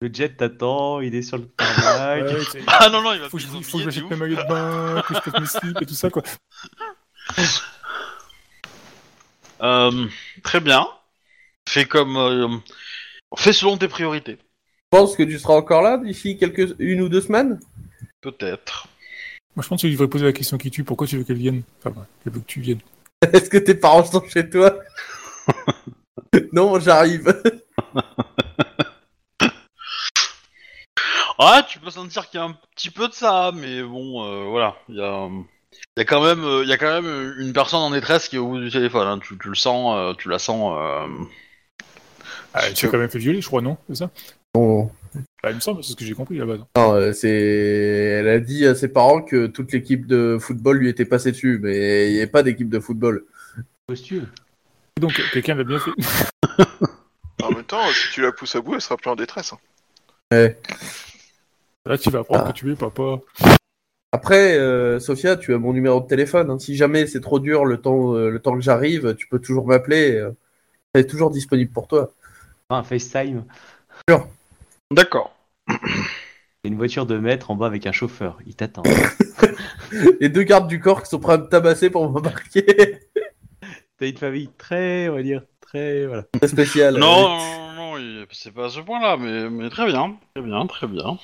[0.00, 2.22] Le jet t'attend, il est sur le tarmac.
[2.24, 4.16] Ouais, c'est- Ah non, non, il va faut que je- il faut que billet, mes
[4.16, 6.22] maillots de bain, que je fasse mes slips et tout ça, quoi.
[9.62, 10.06] Euh,
[10.42, 10.86] très bien.
[11.68, 12.16] Fais comme.
[12.16, 12.48] euh,
[13.36, 14.38] fais selon tes priorités.
[14.40, 17.60] Je pense que tu seras encore là d'ici quelques une ou deux semaines?
[18.20, 18.88] Peut-être.
[19.54, 20.84] Moi, je pense que tu devrais poser la question qui tue.
[20.84, 21.62] Pourquoi tu veux qu'elle vienne?
[21.84, 22.80] Enfin, veut que tu viennes.
[23.32, 24.74] Est-ce que tes parents sont chez toi?
[26.52, 27.32] Non, j'arrive.
[31.38, 34.44] Ah, tu peux sentir qu'il y a un petit peu de ça, mais bon, euh,
[34.50, 34.76] voilà.
[34.88, 35.28] Il y a.
[35.96, 38.28] Il y a quand même, euh, il y a quand même une personne en détresse
[38.28, 39.06] qui est au bout du téléphone.
[39.08, 39.18] hein.
[39.22, 40.74] Tu, tu le sens, euh, tu la sens.
[40.78, 41.06] euh,
[42.54, 44.10] Ah, elle s'est quand même fait violer, je crois, non C'est ça?
[44.54, 44.90] Bon,
[45.42, 46.56] bah, Il me semble, c'est ce que j'ai compris là-bas.
[46.76, 47.28] non, euh, c'est.
[47.30, 51.58] Elle a dit à ses parents que toute l'équipe de football lui était passée dessus,
[51.62, 53.24] mais il n'y avait pas d'équipe de football.
[53.88, 54.26] Costume.
[54.96, 55.90] Et donc, quelqu'un l'a bien fait.
[57.40, 59.52] En même temps, si tu la pousses à bout, elle sera plus en détresse.
[59.52, 59.58] hein.
[60.32, 60.58] Ouais.
[61.86, 62.52] Là, tu vas apprendre Ah.
[62.52, 63.20] que tu es papa.
[64.12, 66.50] Après, euh, Sophia, tu as mon numéro de téléphone.
[66.50, 66.58] hein.
[66.58, 69.66] Si jamais c'est trop dur le temps, euh, le temps que j'arrive, tu peux toujours
[69.66, 70.12] m'appeler.
[70.16, 70.30] euh,
[70.94, 72.12] Elle est toujours disponible pour toi.
[72.70, 73.44] Un FaceTime.
[74.90, 75.34] D'accord.
[75.68, 75.74] Il
[76.64, 78.38] y a une voiture de maître en bas avec un chauffeur.
[78.46, 78.82] Il t'attend.
[80.20, 82.64] Les deux gardes du corps qui sont prêts à me tabasser pour m'embarquer.
[83.98, 86.24] T'as une famille très, on va dire, très, voilà.
[86.40, 86.96] C'est spécial.
[86.96, 87.28] Non,
[87.74, 91.18] non, non, c'est pas à ce point-là, mais, mais très bien, très bien, très bien.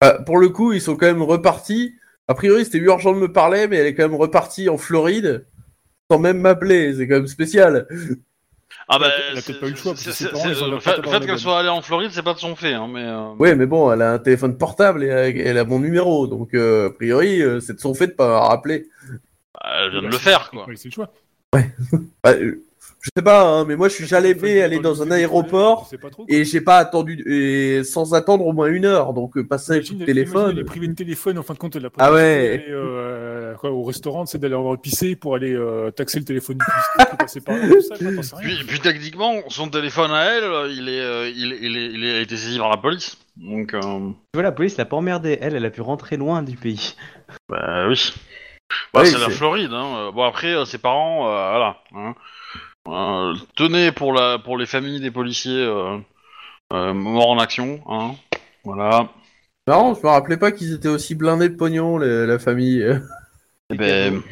[0.00, 1.94] Ah, pour le coup, ils sont quand même repartis.
[2.28, 5.46] A priori, c'était urgent de me parler, mais elle est quand même repartie en Floride
[6.10, 6.94] sans même m'appeler.
[6.94, 7.86] C'est quand même spécial.
[8.88, 10.44] Ah bah, Elle a peut-être c'est- pas eu le choix, parce que c'est- ses parents,
[10.44, 12.56] c'est- ils ont le fait, le qu'elle soit allée en Floride, c'est pas de son
[12.56, 13.04] fait, hein, mais.
[13.04, 16.26] euh, Oui, mais bon, elle a un téléphone portable et elle elle a mon numéro.
[16.26, 18.88] Donc, euh, a priori, euh, c'est de son fait de pas m'avoir rappelé.
[19.54, 20.64] bah, elle vient de Bah, le faire, quoi.
[20.64, 21.12] faut laisser le choix.
[22.24, 22.60] Bah, euh,
[23.02, 25.90] je sais pas, hein, mais moi, je suis jamais fait aller dans un aéroport.
[26.00, 26.24] Pas trop.
[26.28, 29.80] Et j'ai pas attendu, et sans attendre au moins une heure, donc euh, passer un
[29.80, 30.52] coup de téléphone.
[30.52, 32.64] Elle est privée de téléphone, en fin de compte, elle a Ah ouais.
[32.70, 37.06] euh, quoi, au restaurant, c'est d'aller avoir pisser pour aller euh, taxer le téléphone du
[37.18, 38.22] passé par là, ça, rien.
[38.40, 42.20] Puis, puis techniquement, son téléphone à elle, il est, euh, il, il, est- il a
[42.20, 43.18] été saisi par la police.
[43.36, 45.38] Donc, euh, Tu vois, la police l'a pas emmerdé.
[45.40, 46.94] Elle, elle a pu rentrer loin du pays.
[47.48, 48.12] bah oui.
[48.94, 49.72] Bah, Oui, c'est la Floride.
[49.72, 50.12] Hein.
[50.14, 51.76] Bon après, ses parents, euh, voilà.
[51.94, 52.14] Hein.
[52.88, 55.98] Euh, tenez pour la, pour les familles des policiers euh,
[56.72, 57.80] euh, morts en action.
[57.88, 58.14] Hein.
[58.64, 59.08] Voilà.
[59.66, 62.84] Marrant, je me rappelais pas qu'ils étaient aussi blindés de pognon, la, la famille.
[63.70, 64.22] Eh ben,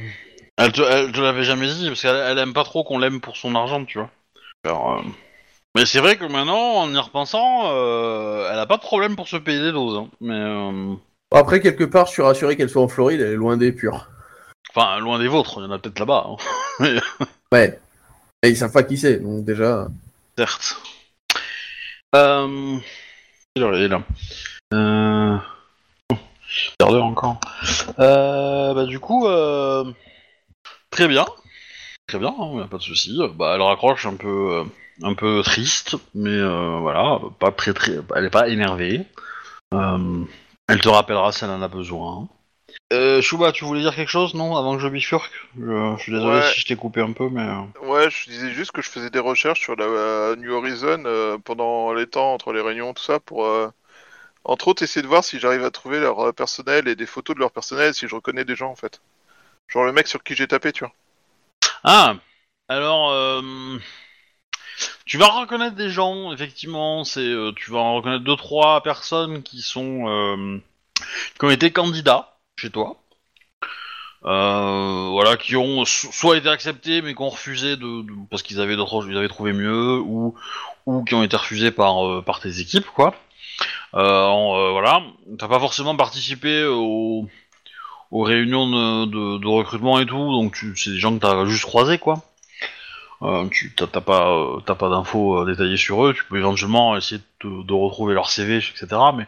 [0.57, 3.21] elle te, elle te l'avait jamais dit parce qu'elle elle aime pas trop qu'on l'aime
[3.21, 4.11] pour son argent, tu vois.
[4.65, 5.03] Alors, euh,
[5.77, 9.29] Mais c'est vrai que maintenant, en y repensant, euh, elle a pas de problème pour
[9.29, 9.97] se payer des doses.
[9.99, 10.09] hein.
[10.21, 10.95] Mais euh,
[11.33, 14.11] Après, quelque part, je suis rassuré qu'elle soit en Floride, elle est loin des purs.
[14.75, 16.27] enfin, loin des vôtres, il y en a peut-être là-bas.
[16.81, 16.99] hein.
[17.53, 17.81] Ouais.
[18.43, 19.89] Et ils savent pas qui c'est, donc déjà.
[20.39, 20.81] Certes.
[22.15, 22.79] Euh...
[23.57, 24.03] Il est là
[24.73, 25.37] euh...
[26.13, 26.17] oh,
[26.79, 27.41] d'heure encore.
[27.99, 29.93] Euh, bah du coup, euh...
[30.91, 31.27] très bien.
[32.07, 33.19] Très bien, hein, pas de souci.
[33.35, 34.65] Bah elle raccroche un peu, euh,
[35.03, 36.41] un peu triste, mais
[36.81, 37.73] voilà, pas très
[38.17, 39.05] elle est pas énervée.
[39.73, 42.29] Elle te rappellera si elle en a besoin.
[42.93, 45.31] Euh, Chouba, tu voulais dire quelque chose, non Avant que je bifurque?
[45.57, 46.53] Je, je suis désolé Ouais.
[46.53, 47.47] si je t'ai coupé un peu, mais...
[47.47, 51.05] euh, Ouais, je disais juste que je faisais des recherches sur la euh, New Horizon
[51.07, 53.69] euh, pendant les temps entre les réunions, tout ça, pour euh,
[54.45, 57.41] entre autres essayer de voir si j'arrive à trouver leur personnel et des photos de
[57.41, 59.01] leur personnel, si je reconnais des gens en fait.
[59.69, 60.93] Genre le mec sur qui j'ai tapé, tu vois.
[61.85, 62.15] Ah
[62.69, 63.79] Alors, euh,
[65.05, 69.43] tu vas reconnaître des gens, effectivement, c'est, euh, tu vas en reconnaître deux, trois personnes
[69.43, 70.09] qui sont...
[70.09, 70.59] euh,
[71.39, 72.97] qui ont été candidats chez toi.
[74.27, 78.61] Euh, voilà, qui ont so- soit été acceptés mais qui ont refusé de, parce qu'ils
[78.61, 80.35] avaient d'autres, ils avaient trouvé mieux ou
[80.85, 83.15] ou qui ont été refusés par euh, par tes équipes quoi.
[83.95, 85.03] Euh, euh, voilà,
[85.39, 87.27] t'as pas forcément participé aux
[88.11, 92.23] aux réunions de, recrutement et tout, donc c'est des gens que t'as juste croisés quoi.
[93.53, 97.73] Tu t'as, t'as pas t'as pas d'infos détaillées sur eux, tu peux éventuellement essayer de
[97.73, 98.87] retrouver leur CV etc.
[99.17, 99.27] Mais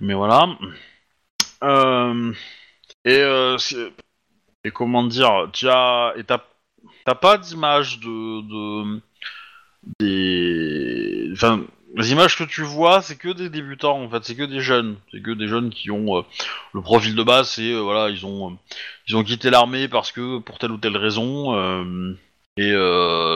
[0.00, 0.48] mais voilà.
[1.62, 2.32] Euh,
[3.04, 3.56] et euh,
[4.64, 6.14] et comment dire, tu t'as
[7.04, 9.02] t'as pas d'image de, de
[10.00, 11.64] des enfin
[11.96, 14.96] les images que tu vois c'est que des débutants en fait c'est que des jeunes.
[15.12, 16.22] C'est que des jeunes qui ont euh,
[16.74, 18.58] le profil de base c'est euh, voilà ils ont
[19.08, 21.54] ils ont quitté l'armée parce que pour telle ou telle raison
[22.56, 22.72] et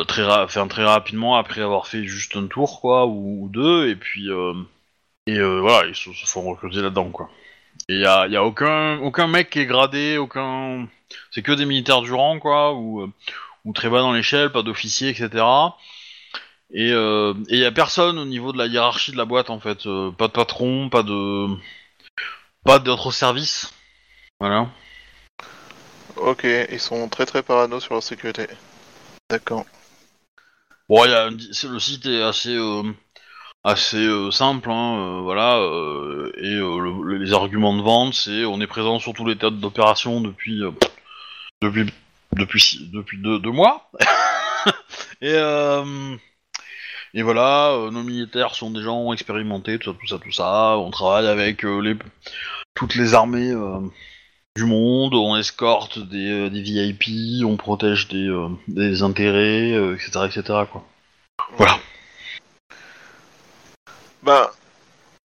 [0.09, 4.28] très ra- très rapidement après avoir fait juste un tour quoi ou, deux et puis
[5.26, 7.30] et voilà ils se, se font recruter là-dedans quoi
[7.88, 10.88] et y a, y a aucun aucun mec qui est gradé aucun
[11.30, 13.12] c'est que des militaires du rang quoi ou euh,
[13.64, 15.44] ou très bas dans l'échelle pas d'officiers etc
[16.70, 19.60] et euh, et y a personne au niveau de la hiérarchie de la boîte en
[19.60, 21.46] fait euh, pas de patron pas de
[22.64, 23.72] pas d'autres services
[24.40, 24.68] voilà
[26.16, 28.46] Ok, ils sont très très parano sur leur sécurité.
[29.30, 29.66] D'accord.
[30.88, 32.82] Bon, il y a le site est assez euh,
[33.65, 35.57] assez euh, simple, hein, euh, voilà.
[35.59, 39.36] euh, et le- le- les arguments de vente, c'est on est présent sur tous les
[39.36, 40.62] théâtres d'opération depuis
[41.62, 41.91] depuis
[42.93, 43.91] depuis deux, mois.
[45.23, 45.35] et
[47.16, 50.77] et voilà, nos militaires sont des gens expérimentés, tout ça, tout ça, tout ça.
[50.78, 51.65] On travaille avec
[52.74, 53.53] toutes les armées
[54.57, 58.28] du monde, on escorte des, des VIP, on protège des,
[58.69, 60.43] des intérêts, etc., etc.
[60.70, 60.85] Quoi.
[61.57, 61.78] Voilà.
[64.24, 64.52] Bah,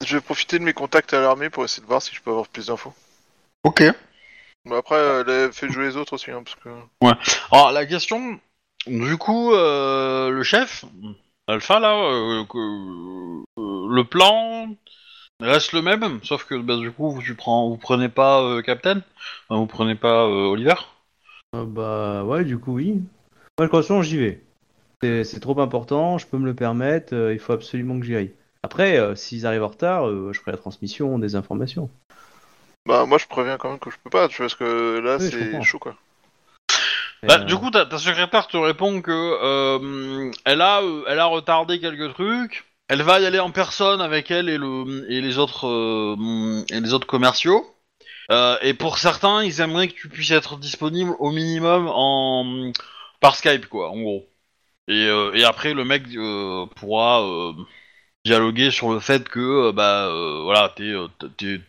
[0.06, 2.32] je vais profiter de mes contacts à l'armée pour essayer de voir si je peux
[2.32, 2.94] avoir plus d'infos.
[3.64, 3.84] Ok.
[4.66, 6.70] Bah après, euh, fais jouer les autres aussi, hein, parce que...
[7.52, 8.40] Alors la question,
[8.88, 10.86] du coup, euh, le chef,
[11.48, 14.70] Alpha là, euh, que- euh, le plan
[15.42, 18.62] reste le même, sauf que bah, du coup, vous, tu prends, vous prenez pas euh,
[18.62, 19.02] Captain,
[19.50, 20.76] Enfin, vous prenez pas euh, Oliver?
[21.56, 22.94] Euh, bah ouais, du coup, oui.
[23.58, 24.42] Moi, de toute façon, j'y vais.
[25.04, 28.16] C'est c'est trop important, je peux me le permettre, euh, il faut absolument que j'y
[28.16, 28.34] aille.
[28.66, 31.88] Après, euh, s'ils arrivent en retard, euh, je ferai la transmission des informations.
[32.88, 35.18] Bah moi je préviens quand même que je peux pas, tu vois, parce que là
[35.20, 35.62] Oui, je c'est comprends.
[35.62, 35.96] chaud quoi.
[37.28, 41.20] Bah, euh, Du coup, ta, ta secrétaire te répond que euh, elle a, euh, elle
[41.20, 42.66] a retardé quelques trucs.
[42.88, 46.80] Elle va y aller en personne avec elle et le et les autres euh, et
[46.80, 47.66] les autres commerciaux.
[48.32, 52.72] Euh, et pour certains, ils aimeraient que tu puisses être disponible au minimum en
[53.20, 54.26] par Skype, quoi, en gros.
[54.88, 57.54] Et, euh, et après, le mec euh, pourra euh,
[58.26, 59.40] dialoguer sur le fait que
[59.70, 61.08] euh, bah euh, voilà, t'es euh,
[61.38, 61.62] t'es-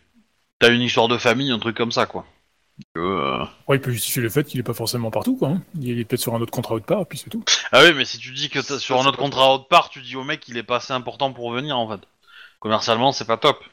[0.58, 2.26] t'as une histoire de famille, un truc comme ça, quoi.
[2.94, 5.48] Que, euh, Ouais, il peut justifier le fait qu'il est pas forcément partout, quoi.
[5.50, 5.62] hein.
[5.80, 7.42] Il est peut-être sur un autre contrat autre part, et puis c'est tout.
[7.72, 10.02] Ah oui, mais si tu dis que t'as- sur un autre contrat autre part, tu
[10.02, 12.00] dis au mec qu'il est pas assez important pour venir en fait.
[12.60, 13.64] Commercialement, c'est pas top.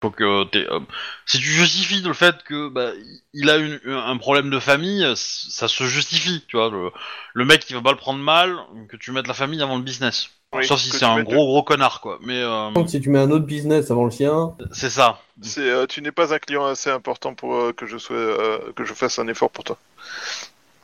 [0.00, 0.78] Faut que t'aies, euh,
[1.26, 2.92] si tu justifies le fait que bah,
[3.32, 6.70] il a une- un problème de famille, ça se justifie, tu vois.
[6.70, 6.92] Le,
[7.34, 8.56] le mec il va pas le prendre mal
[8.88, 10.28] que tu mettes la famille avant le business.
[10.54, 12.18] Oui, Sauf si c'est un gros gros connard quoi.
[12.22, 15.20] Mais euh, Donc si tu mets un autre business avant le sien, c'est ça.
[15.42, 18.72] C'est, euh, tu n'es pas un client assez important pour euh, que je sois, euh,
[18.76, 19.76] que je fasse un effort pour toi.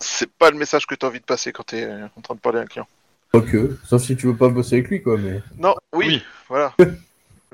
[0.01, 1.87] C'est pas le message que tu as envie de passer quand tu es
[2.17, 2.89] en train de parler à un client.
[3.33, 3.57] ok.
[3.89, 5.17] Sauf si tu veux pas bosser avec lui, quoi.
[5.19, 6.23] Mais Non, oui, Oui.
[6.49, 6.75] voilà.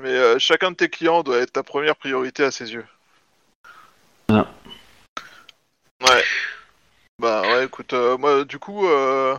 [0.01, 2.85] Mais euh, chacun de tes clients doit être ta première priorité à ses yeux.
[4.29, 6.23] Ouais.
[7.19, 9.37] Bah ouais, écoute, euh, moi du coup, euh,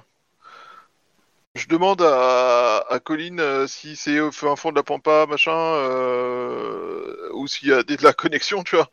[1.56, 5.50] je demande à, à Colline euh, si c'est au fin fond de la pampa, machin,
[5.50, 8.88] euh, ou s'il y a des, de la connexion, tu vois.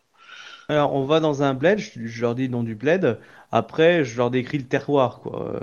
[0.70, 3.20] Alors, on va dans un bled, je, je leur dis le nom du bled.
[3.52, 5.60] Après, je leur décris le terroir, quoi.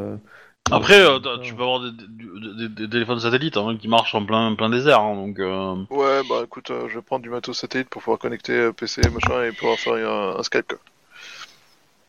[0.70, 3.88] Après, euh, euh, t'as- tu peux avoir des, des- des- des téléphones satellites hein, qui
[3.88, 5.38] marchent en plein plein désert, hein, donc.
[5.38, 8.72] euh, Ouais, bah écoute, euh, je vais prendre du matos satellite pour pouvoir connecter euh,
[8.72, 10.66] PC, machin, et pouvoir faire un, un Skype.
[10.68, 10.78] quoi.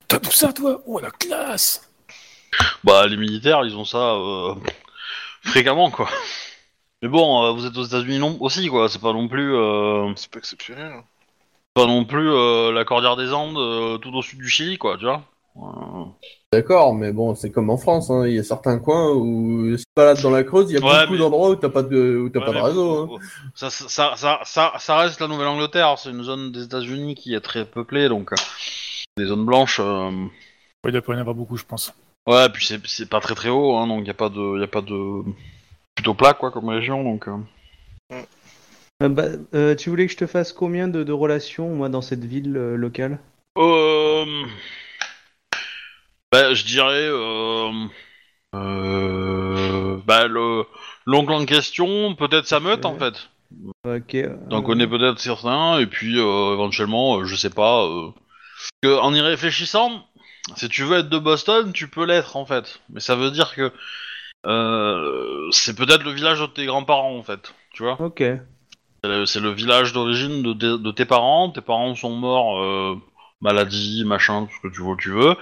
[0.08, 0.82] T'as tout ça, toi?
[0.88, 1.88] Oh, la classe
[2.84, 4.56] Bah, les militaires, ils ont ça euh,
[5.44, 6.10] fréquemment, quoi.
[7.04, 8.90] Mais bon, euh, vous êtes aux États-Unis non aussi, quoi.
[8.90, 9.54] C'est pas non plus.
[9.54, 10.92] euh, C'est pas exceptionnel.
[10.94, 11.04] hein.
[11.76, 14.98] pas non plus euh, la Cordillère des Andes euh, tout au sud du Chili, quoi,
[14.98, 15.22] tu vois.
[15.60, 16.04] Euh,
[16.54, 18.26] D'accord, mais bon, c'est comme en France, hein.
[18.28, 20.78] il y a certains coins où si tu te balades dans la Creuse, il y
[20.78, 23.16] a Ouais, beaucoup mais- d'endroits où t'as pas de, où t'as ouais, pas de réseau.
[23.16, 23.20] hein.
[23.56, 27.42] ça, ça, ça, ça, ça reste la Nouvelle-Angleterre, c'est une zone des États-Unis qui est
[27.42, 28.36] très peuplée, donc euh,
[29.18, 29.80] des zones blanches.
[29.84, 30.12] euh,
[30.86, 31.94] Il doit pas y en avoir beaucoup, je pense.
[32.28, 34.64] Ouais, puis c'est- c'est pas très très haut, hein, donc y a pas de, y
[34.64, 35.24] a pas de
[35.96, 37.28] plutôt plat quoi comme région, donc.
[37.28, 38.22] euh.
[39.04, 42.02] Euh, bah, euh, tu voulais que je te fasse combien de, de relations, moi, dans
[42.02, 43.20] cette ville euh, locale?
[43.58, 44.26] Euh...
[46.32, 47.08] Bah, je dirais.
[47.10, 47.72] Euh...
[48.56, 49.98] Euh...
[50.06, 50.64] Bah, le
[51.06, 53.30] l'oncle en question, peut-être sa meute en fait.
[53.86, 54.16] Ok.
[54.16, 57.84] euh, T'en connais peut-être certains, et puis euh, éventuellement, euh, je sais pas.
[57.86, 58.10] euh,
[58.82, 60.06] Que, en y réfléchissant,
[60.56, 62.80] si tu veux être de Boston, tu peux l'être en fait.
[62.90, 63.72] Mais ça veut dire que
[64.46, 67.54] euh, c'est peut-être le village de tes grands-parents en fait.
[67.74, 68.20] Tu vois Ok.
[69.04, 71.50] C'est le- C'est le village d'origine de, de- de tes parents.
[71.52, 72.96] Tes parents sont morts, euh,
[73.42, 74.98] maladie, machin, tout ce que tu veux.
[74.98, 75.36] Tu veux.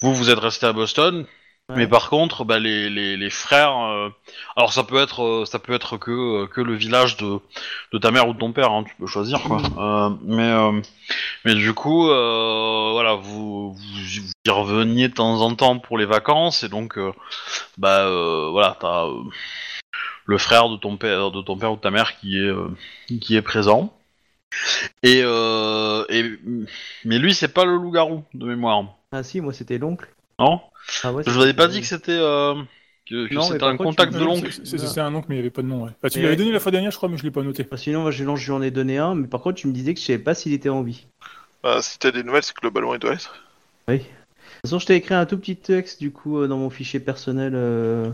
[0.00, 1.26] Vous, vous êtes resté à Boston.
[1.68, 1.78] Ouais.
[1.78, 4.08] Mais par contre, bah, les, les, les frères, euh,
[4.54, 7.40] alors ça peut être, euh, ça peut être que que le village de,
[7.92, 9.60] de ta mère ou de ton père, hein, tu peux choisir quoi.
[9.76, 10.80] Euh, mais euh,
[11.44, 14.00] mais du coup, euh, voilà, vous, vous
[14.46, 17.12] y reveniez de temps en temps pour les vacances et donc euh,
[17.78, 19.22] bah euh, voilà, t'as euh,
[20.24, 22.68] le frère de ton père, de ton père ou de ta mère qui est euh,
[23.20, 23.92] qui est présent.
[25.02, 26.24] Et, euh, et
[27.04, 30.08] mais lui, c'est pas le loup-garou de mémoire, Ah si, moi c'était l'oncle.
[30.38, 30.60] non
[31.02, 32.54] Ah ouais, Je vous avais pas dit que c'était euh,
[33.08, 34.52] que, que Non, mais c'était par un contre, contact tu- de l'oncle.
[34.52, 35.84] c'est- C'est c'est un oncle, mais il n'y avait pas de nom.
[35.84, 35.90] Ouais.
[36.02, 37.62] Bah, tu l'avais donné la fois dernière, je crois, mais je l'ai pas noté.
[37.64, 39.66] Bah, sinon, moi, je, non, je lui en ai donné un, mais par contre, tu
[39.68, 41.06] me disais que je savais pas s'il était en vie.
[41.62, 43.34] Bah, si t'as des nouvelles, c'est que globalement il doit être.
[43.88, 43.98] Oui.
[43.98, 44.10] De toute
[44.62, 47.52] façon, je t'ai écrit un tout petit texte, du coup, euh, dans mon fichier personnel.
[47.54, 48.08] Euh...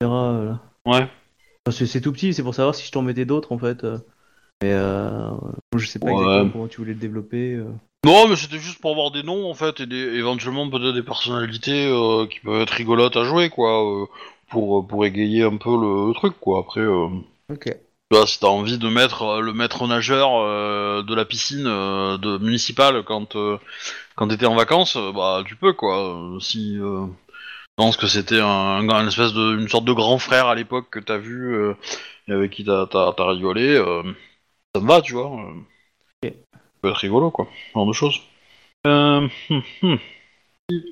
[0.00, 0.60] tu verras, euh, là.
[0.86, 1.08] Ouais.
[1.64, 3.84] Parce que c'est tout petit, c'est pour savoir si je t'en mettais d'autres, en fait.
[3.84, 3.98] euh.
[4.64, 5.30] Mais euh...
[5.76, 6.12] je sais pas Ouais.
[6.14, 7.52] exactement comment tu voulais le développer.
[7.54, 7.66] euh.
[8.06, 11.02] Non, mais c'était juste pour avoir des noms en fait et des, éventuellement peut-être des
[11.02, 14.06] personnalités euh, qui peuvent être rigolotes à jouer quoi, euh,
[14.50, 16.60] pour pour égayer un peu le, truc quoi.
[16.60, 17.08] Après, euh,
[17.50, 17.64] Ok.
[17.64, 17.72] tu
[18.16, 22.38] vois, si t'as envie de mettre le maître nageur euh, de la piscine euh, de
[22.38, 23.58] municipale quand euh,
[24.16, 26.18] quand t'étais en vacances, bah tu peux quoi.
[26.40, 30.46] Si euh, je pense que c'était un, un espèce de une sorte de grand frère
[30.46, 31.74] à l'époque que t'as vu euh,
[32.28, 32.86] et avec qui t'as
[33.18, 34.02] rigolé, euh,
[34.74, 35.30] ça me va, tu vois.
[35.30, 35.60] euh.
[36.24, 36.30] Ça
[36.82, 38.20] peut être rigolo quoi, ce genre de choses.
[38.86, 39.98] Euh, hum, hum.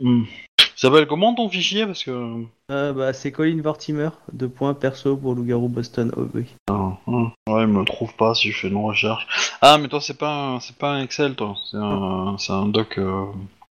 [0.03, 0.27] Hum.
[0.59, 1.87] Ça s'appelle comment ton fichier?
[1.87, 6.13] Parce que Euh, bah, c'est Colin Vortimer, deux points perso pour Loup-Garou Boston.
[6.17, 6.47] Oh, oui.
[6.71, 7.33] Ah, ah.
[7.49, 9.27] Ouais, il me le trouve pas si je fais une recherche.
[9.61, 11.57] Ah, mais toi, c'est pas, un- c'est pas un Excel, toi.
[11.71, 12.99] C'est un, c'est un doc.
[12.99, 13.27] euh,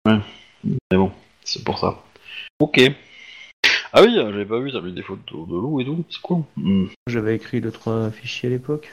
[0.07, 0.19] Ouais.
[0.65, 1.13] Mais bon,
[1.45, 2.03] c'est pour ça.
[2.61, 2.81] Ok.
[3.93, 6.05] Ah oui, j'avais pas vu, t'avais des photos de loup et tout.
[6.11, 6.43] C'est cool.
[6.57, 6.87] Hmm.
[7.07, 8.93] J'avais écrit le trois fichiers à l'époque.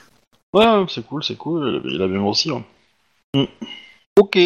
[0.54, 1.82] Ouais, ouais, c'est cool, c'est cool.
[1.84, 2.50] Il a- bien aussi.
[2.50, 2.64] hein.
[3.34, 3.44] Hmm.
[4.18, 4.38] Ok.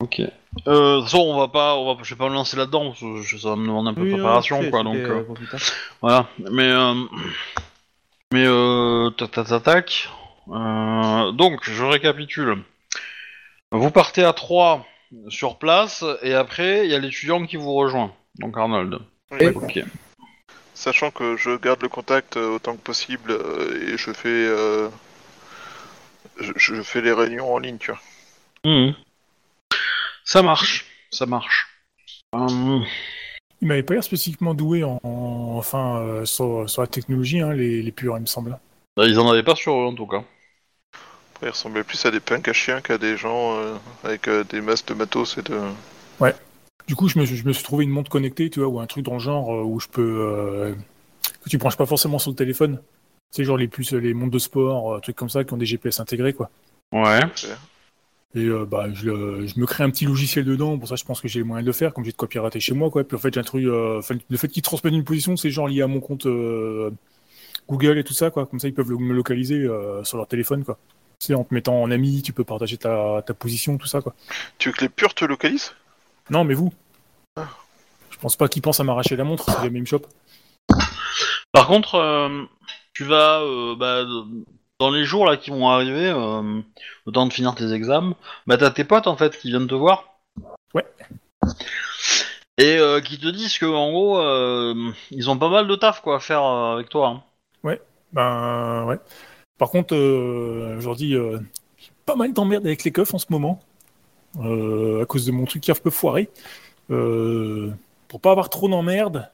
[0.00, 0.20] Ok.
[0.20, 2.88] Euh, de toute façon, on va pas, on va, je vais pas me lancer là-dedans.
[2.88, 4.80] parce que je- Ça va me demander un peu de Oui, non, préparation, c'est- quoi.
[4.80, 5.10] c'était, Donc.
[5.10, 5.60] euh, euh, pour plus tard.
[6.02, 6.94] Voilà, mais euh,
[8.32, 10.08] mais euh, tac tac tac tac.
[10.48, 12.58] Euh, donc je récapitule.
[13.72, 14.84] Vous partez à 3
[15.28, 18.12] sur place et après il y a l'étudiant qui vous rejoint.
[18.40, 18.98] Donc Arnold.
[19.40, 19.80] Et- Ok.
[20.74, 24.88] Sachant que je garde le contact euh, autant que possible euh, et je fais euh,
[26.38, 28.00] je, je fais les réunions en ligne, tu vois.
[28.64, 28.94] Mhm.
[30.24, 31.68] Ça marche, ça marche.
[32.34, 32.80] Euh,
[33.60, 37.52] Il m'avait pas l'air spécifiquement doué en, en- enfin, euh, sur, sur la technologie, hein,
[37.52, 38.58] les, les purs, il me semble.
[38.98, 40.24] ils en avaient pas sur eux en tout cas.
[41.34, 43.74] Après, il ressemblait plus à des punks à chiens qu'à des gens euh,
[44.04, 45.58] avec euh, des masses de matos et de.
[46.86, 48.86] Du coup, je me, je me suis trouvé une montre connectée, tu vois, ou un
[48.86, 50.02] truc dans le genre euh, où je peux.
[50.02, 50.74] euh,
[51.44, 52.78] que tu branches pas forcément sur le téléphone.
[53.32, 55.56] Tu sais, genre les puces, les montres de sport, euh, trucs comme ça, qui ont
[55.56, 56.50] des GPS intégrés, quoi.
[56.92, 57.20] Ouais.
[58.34, 61.04] Et euh, bah, je, le- je me crée un petit logiciel dedans, pour ça je
[61.04, 62.90] pense que j'ai les moyens de le faire, comme j'ai de quoi pirater chez moi,
[62.90, 63.04] quoi.
[63.04, 63.64] Puis en fait, j'ai un truc.
[63.64, 66.90] euh, le fait qu'ils transmettent une position, c'est genre lié à mon compte euh,
[67.68, 68.46] Google et tout ça, quoi.
[68.46, 70.78] Comme ça, ils peuvent le- me localiser euh, sur leur téléphone, quoi.
[71.20, 74.00] Tu sais, en te mettant en ami, tu peux partager ta, ta position, tout ça,
[74.02, 74.14] quoi.
[74.58, 75.72] Tu veux que les purs te localisent?
[76.30, 76.72] Non, mais vous.
[78.10, 80.06] Je pense pas qu'ils pensent à m'arracher la montre si jamais ils me chopent.
[81.52, 82.44] Par contre, euh,
[82.94, 84.04] tu vas euh, bah,
[84.78, 86.60] dans les jours là qui vont arriver, euh,
[87.06, 88.14] le temps de finir tes examens,
[88.46, 90.16] bah t'as tes potes en fait qui viennent te voir.
[90.74, 90.86] Ouais.
[92.58, 94.20] Et euh, qui te disent que en gros,
[95.10, 97.08] ils ont pas mal de taf quoi à faire avec toi.
[97.08, 97.22] hein.
[98.12, 98.98] Ben ouais.
[99.58, 103.26] Par contre, euh, je leur dis, j'ai pas mal d'emmerdes avec les keufs en ce
[103.30, 103.60] moment,
[104.38, 106.28] à cause de mon truc qui a un peu foiré.
[106.90, 107.70] Euh,
[108.08, 109.28] pour pas avoir trop d'emmerdes,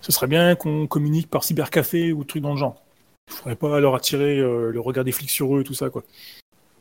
[0.00, 2.82] ce serait bien qu'on communique par cybercafé ou truc dans le genre.
[3.28, 6.02] Il faudrait pas leur attirer euh, le regard des flics sur eux, tout ça, quoi.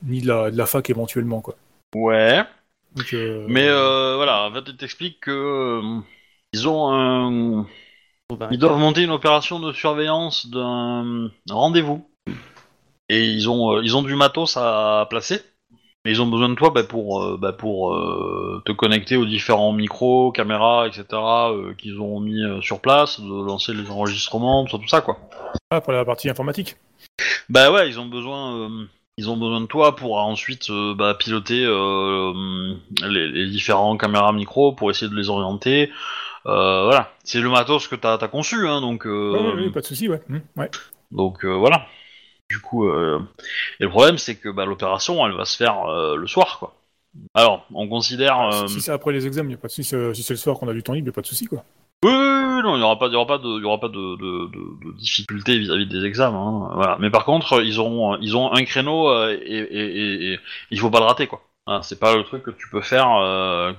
[0.03, 1.55] Ni de la, de la fac éventuellement, quoi.
[1.95, 2.43] Ouais.
[2.95, 5.99] Donc, euh, Mais euh, voilà, en fait, t'explique que euh,
[6.53, 7.65] ils ont un,
[8.51, 12.05] ils doivent monter une opération de surveillance d'un rendez-vous
[13.09, 15.41] et ils ont euh, ils ont du matos à placer.
[16.03, 19.25] Mais ils ont besoin de toi bah, pour euh, bah, pour euh, te connecter aux
[19.25, 21.05] différents micros, caméras, etc.
[21.11, 25.19] euh, qu'ils ont mis sur place, de lancer les enregistrements, tout ça, tout ça quoi.
[25.69, 26.75] Ah, pour la partie informatique.
[27.49, 28.69] Bah ouais, ils ont besoin,
[29.17, 31.65] ils ont besoin de toi pour ensuite bah, piloter
[33.03, 35.91] les, les différents caméras micro pour essayer de les orienter.
[36.45, 39.85] Voilà, c'est le matos que t'as as conçu, hein, donc euh, Ouais, ouais, pas de
[39.85, 40.21] souci, ouais.
[40.57, 40.71] Ouais.
[41.11, 41.85] donc voilà.
[42.51, 43.19] Du coup, euh,
[43.79, 46.73] et le problème c'est que bah, l'opération, elle va se faire euh, le soir, quoi.
[47.33, 48.37] Alors, on considère.
[48.41, 49.89] euh, Si c'est après les examens, y a pas de souci.
[49.95, 51.45] Si si c'est le soir qu'on a du temps libre, y a pas de souci,
[51.45, 51.63] quoi.
[52.03, 53.65] Oui, oui, oui, non, il n'y aura pas, il y aura pas de, il y
[53.65, 56.69] aura pas de, de, de, de difficulté vis-à-vis des examens.
[56.71, 56.97] hein, voilà.
[56.99, 58.97] Mais par contre, ils auront, ils ont un créneau
[59.29, 60.39] et, et, et,
[60.71, 61.41] il faut pas le rater, quoi.
[61.67, 63.07] Hein, c'est pas le truc que tu peux faire,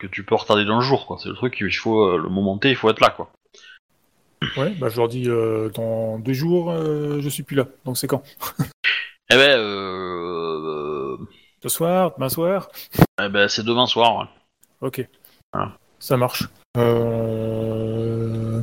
[0.01, 1.17] que tu peux retarder dans le jour, quoi.
[1.21, 3.29] C'est le truc qu'il faut, le moment T, il faut être là, quoi.
[4.57, 7.67] Ouais, bah je leur dis euh, dans deux jours, euh, je suis plus là.
[7.85, 8.23] Donc c'est quand?
[9.31, 11.17] Eh ben, euh,
[11.63, 12.69] Ce soir, demain soir?
[13.23, 14.19] Eh ben, c'est demain soir.
[14.19, 14.89] ouais.
[14.89, 15.09] Ok.
[15.53, 15.73] Voilà.
[15.99, 16.49] Ça marche.
[16.77, 18.61] Euh...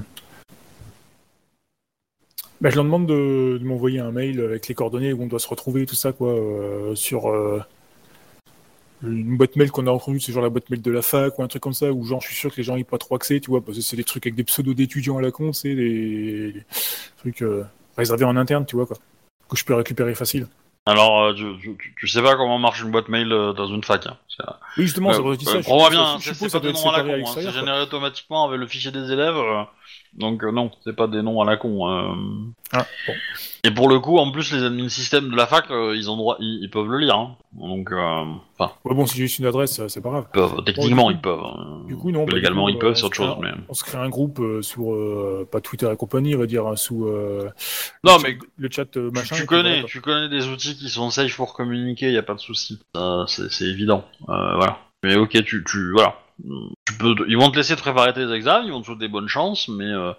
[2.61, 5.39] Bah, je leur demande de, de m'envoyer un mail avec les coordonnées où on doit
[5.39, 7.63] se retrouver, tout ça, quoi, euh, sur euh,
[9.03, 11.43] une boîte mail qu'on a entendue, c'est genre la boîte mail de la fac ou
[11.43, 13.15] un truc comme ça, où genre je suis sûr que les gens n'ont pas trop
[13.15, 15.53] accès, tu vois, parce que c'est des trucs avec des pseudos d'étudiants à la con,
[15.53, 16.63] c'est des, des
[17.17, 17.63] trucs euh,
[17.97, 18.97] réservés en interne, tu vois, quoi,
[19.49, 20.47] que je peux récupérer facile.
[20.85, 21.43] Alors, euh, tu,
[21.77, 24.07] tu, tu- sais pas comment marche une boîte mail euh, dans une fac.
[24.07, 24.17] Hein.
[24.77, 25.57] Oui, justement, ça ça.
[25.59, 28.59] je Crois-moi suppose- bien, je c'est pas à la con, hein, c'est généré automatiquement avec
[28.59, 29.63] le fichier des élèves, euh,
[30.13, 31.87] donc euh, non, c'est pas des noms à la con.
[31.89, 32.13] euh.
[32.71, 33.13] Ah, bon.
[33.63, 36.15] Et pour le coup, en plus, les admin systèmes de la fac, euh, ils ont
[36.17, 37.35] droit, ils, ils peuvent le lire, hein.
[37.53, 38.23] donc, euh,
[38.57, 40.25] enfin, Ouais, bon, si j'ai juste une adresse, euh, c'est pas grave.
[40.33, 41.39] ils peuvent, techniquement, ils peuvent.
[41.43, 41.81] hein.
[41.87, 42.25] Du coup, non.
[42.25, 43.51] bah, légalement, coup, ils peuvent, euh, c'est on autre chose, un- mais.
[43.67, 46.67] On se crée un groupe euh, sur, euh, pas Twitter et compagnie, on va dire,
[46.67, 47.49] hein, sous euh,
[48.03, 49.35] Non, le, mais le chat euh, machin.
[49.35, 49.89] tu et puis connais, voilà, quoi.
[49.89, 52.79] tu connais des outils qui sont safe pour communiquer, y a pas de souci.
[52.95, 54.05] Ça, c'est c'est évident.
[54.29, 54.79] Euh, voilà.
[55.03, 56.15] Mais ok, tu, tu, voilà.
[56.89, 59.27] Tu peux, ils vont te laisser te préparer tes examens, ils vont te souhaiter bonne
[59.27, 60.11] chance, mais euh,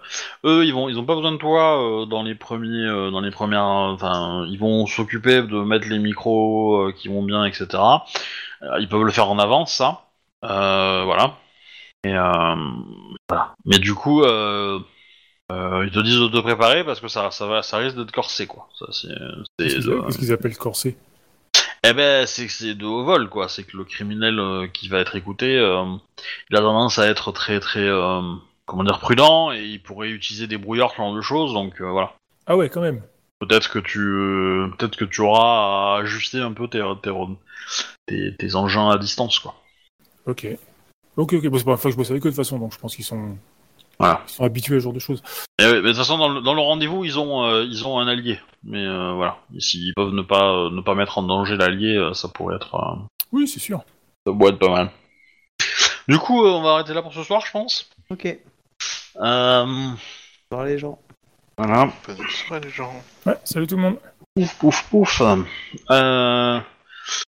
[0.45, 3.19] eux, ils vont, ils ont pas besoin de toi euh, dans les premiers, euh, dans
[3.19, 7.67] les premières, enfin, ils vont s'occuper de mettre les micros qui vont bien, etc.
[8.79, 10.05] Ils peuvent le faire en avance, ça.
[10.45, 11.39] Euh, voilà.
[12.05, 13.55] Et voilà.
[13.65, 14.23] Mais du coup.
[14.23, 18.47] Ils te disent de te préparer parce que ça, ça, va, ça risque d'être corsé,
[18.47, 18.69] quoi.
[18.79, 19.09] Ça, c'est,
[19.59, 20.95] c'est Qu'est-ce qu'ils appellent corset
[21.83, 23.49] Eh ben, c'est que c'est de haut vol, quoi.
[23.49, 25.83] C'est que le criminel euh, qui va être écouté, euh,
[26.49, 28.21] il a tendance à être très, très, euh,
[28.65, 31.53] comment dire, prudent et il pourrait utiliser des brouillards, ce genre de choses.
[31.53, 32.13] Donc voilà.
[32.45, 33.01] Ah ouais, quand même.
[33.39, 33.99] Peut-être que tu,
[34.77, 37.11] peut-être que tu auras à ajuster un peu tes, tes,
[38.05, 39.55] tes, tes engins à distance, quoi.
[40.27, 40.47] Ok.
[41.17, 41.47] Ok, ok.
[41.47, 42.77] Bon, c'est pas la fois que je bosse avec eux de toute façon, donc je
[42.77, 43.37] pense qu'ils sont,
[44.01, 44.21] Voilà.
[44.27, 45.21] ils sont habitués à ce genre de choses.
[45.59, 47.99] Et mais de toute façon, dans le, dans le rendez-vous, ils ont, euh, ils ont
[47.99, 48.39] un allié.
[48.63, 51.95] Mais euh, voilà, Et s'ils peuvent ne pas, euh, ne pas mettre en danger l'allié,
[51.95, 52.95] euh, ça pourrait être, euh,
[53.31, 53.79] Oui, c'est sûr.
[54.25, 54.91] ça pourrait être pas mal.
[56.07, 57.89] Du coup, euh, on va arrêter là pour ce soir, je pense.
[58.09, 58.25] Ok.
[59.17, 59.89] Euh,
[60.51, 60.99] Voir les gens.
[61.57, 61.89] voilà.
[62.07, 62.91] Bonne soirée, les gens.
[63.25, 63.97] Ouais, salut tout le monde.
[64.35, 65.21] Pouf, pouf, pouf.
[65.91, 66.59] Euh,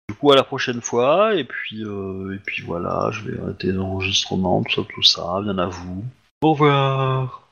[0.10, 1.36] du coup, à la prochaine fois.
[1.36, 5.40] Et puis, euh, et puis voilà, je vais arrêter l'enregistrement, tout ça, tout ça.
[5.44, 6.04] Bien à vous.
[6.44, 7.43] Au revoir.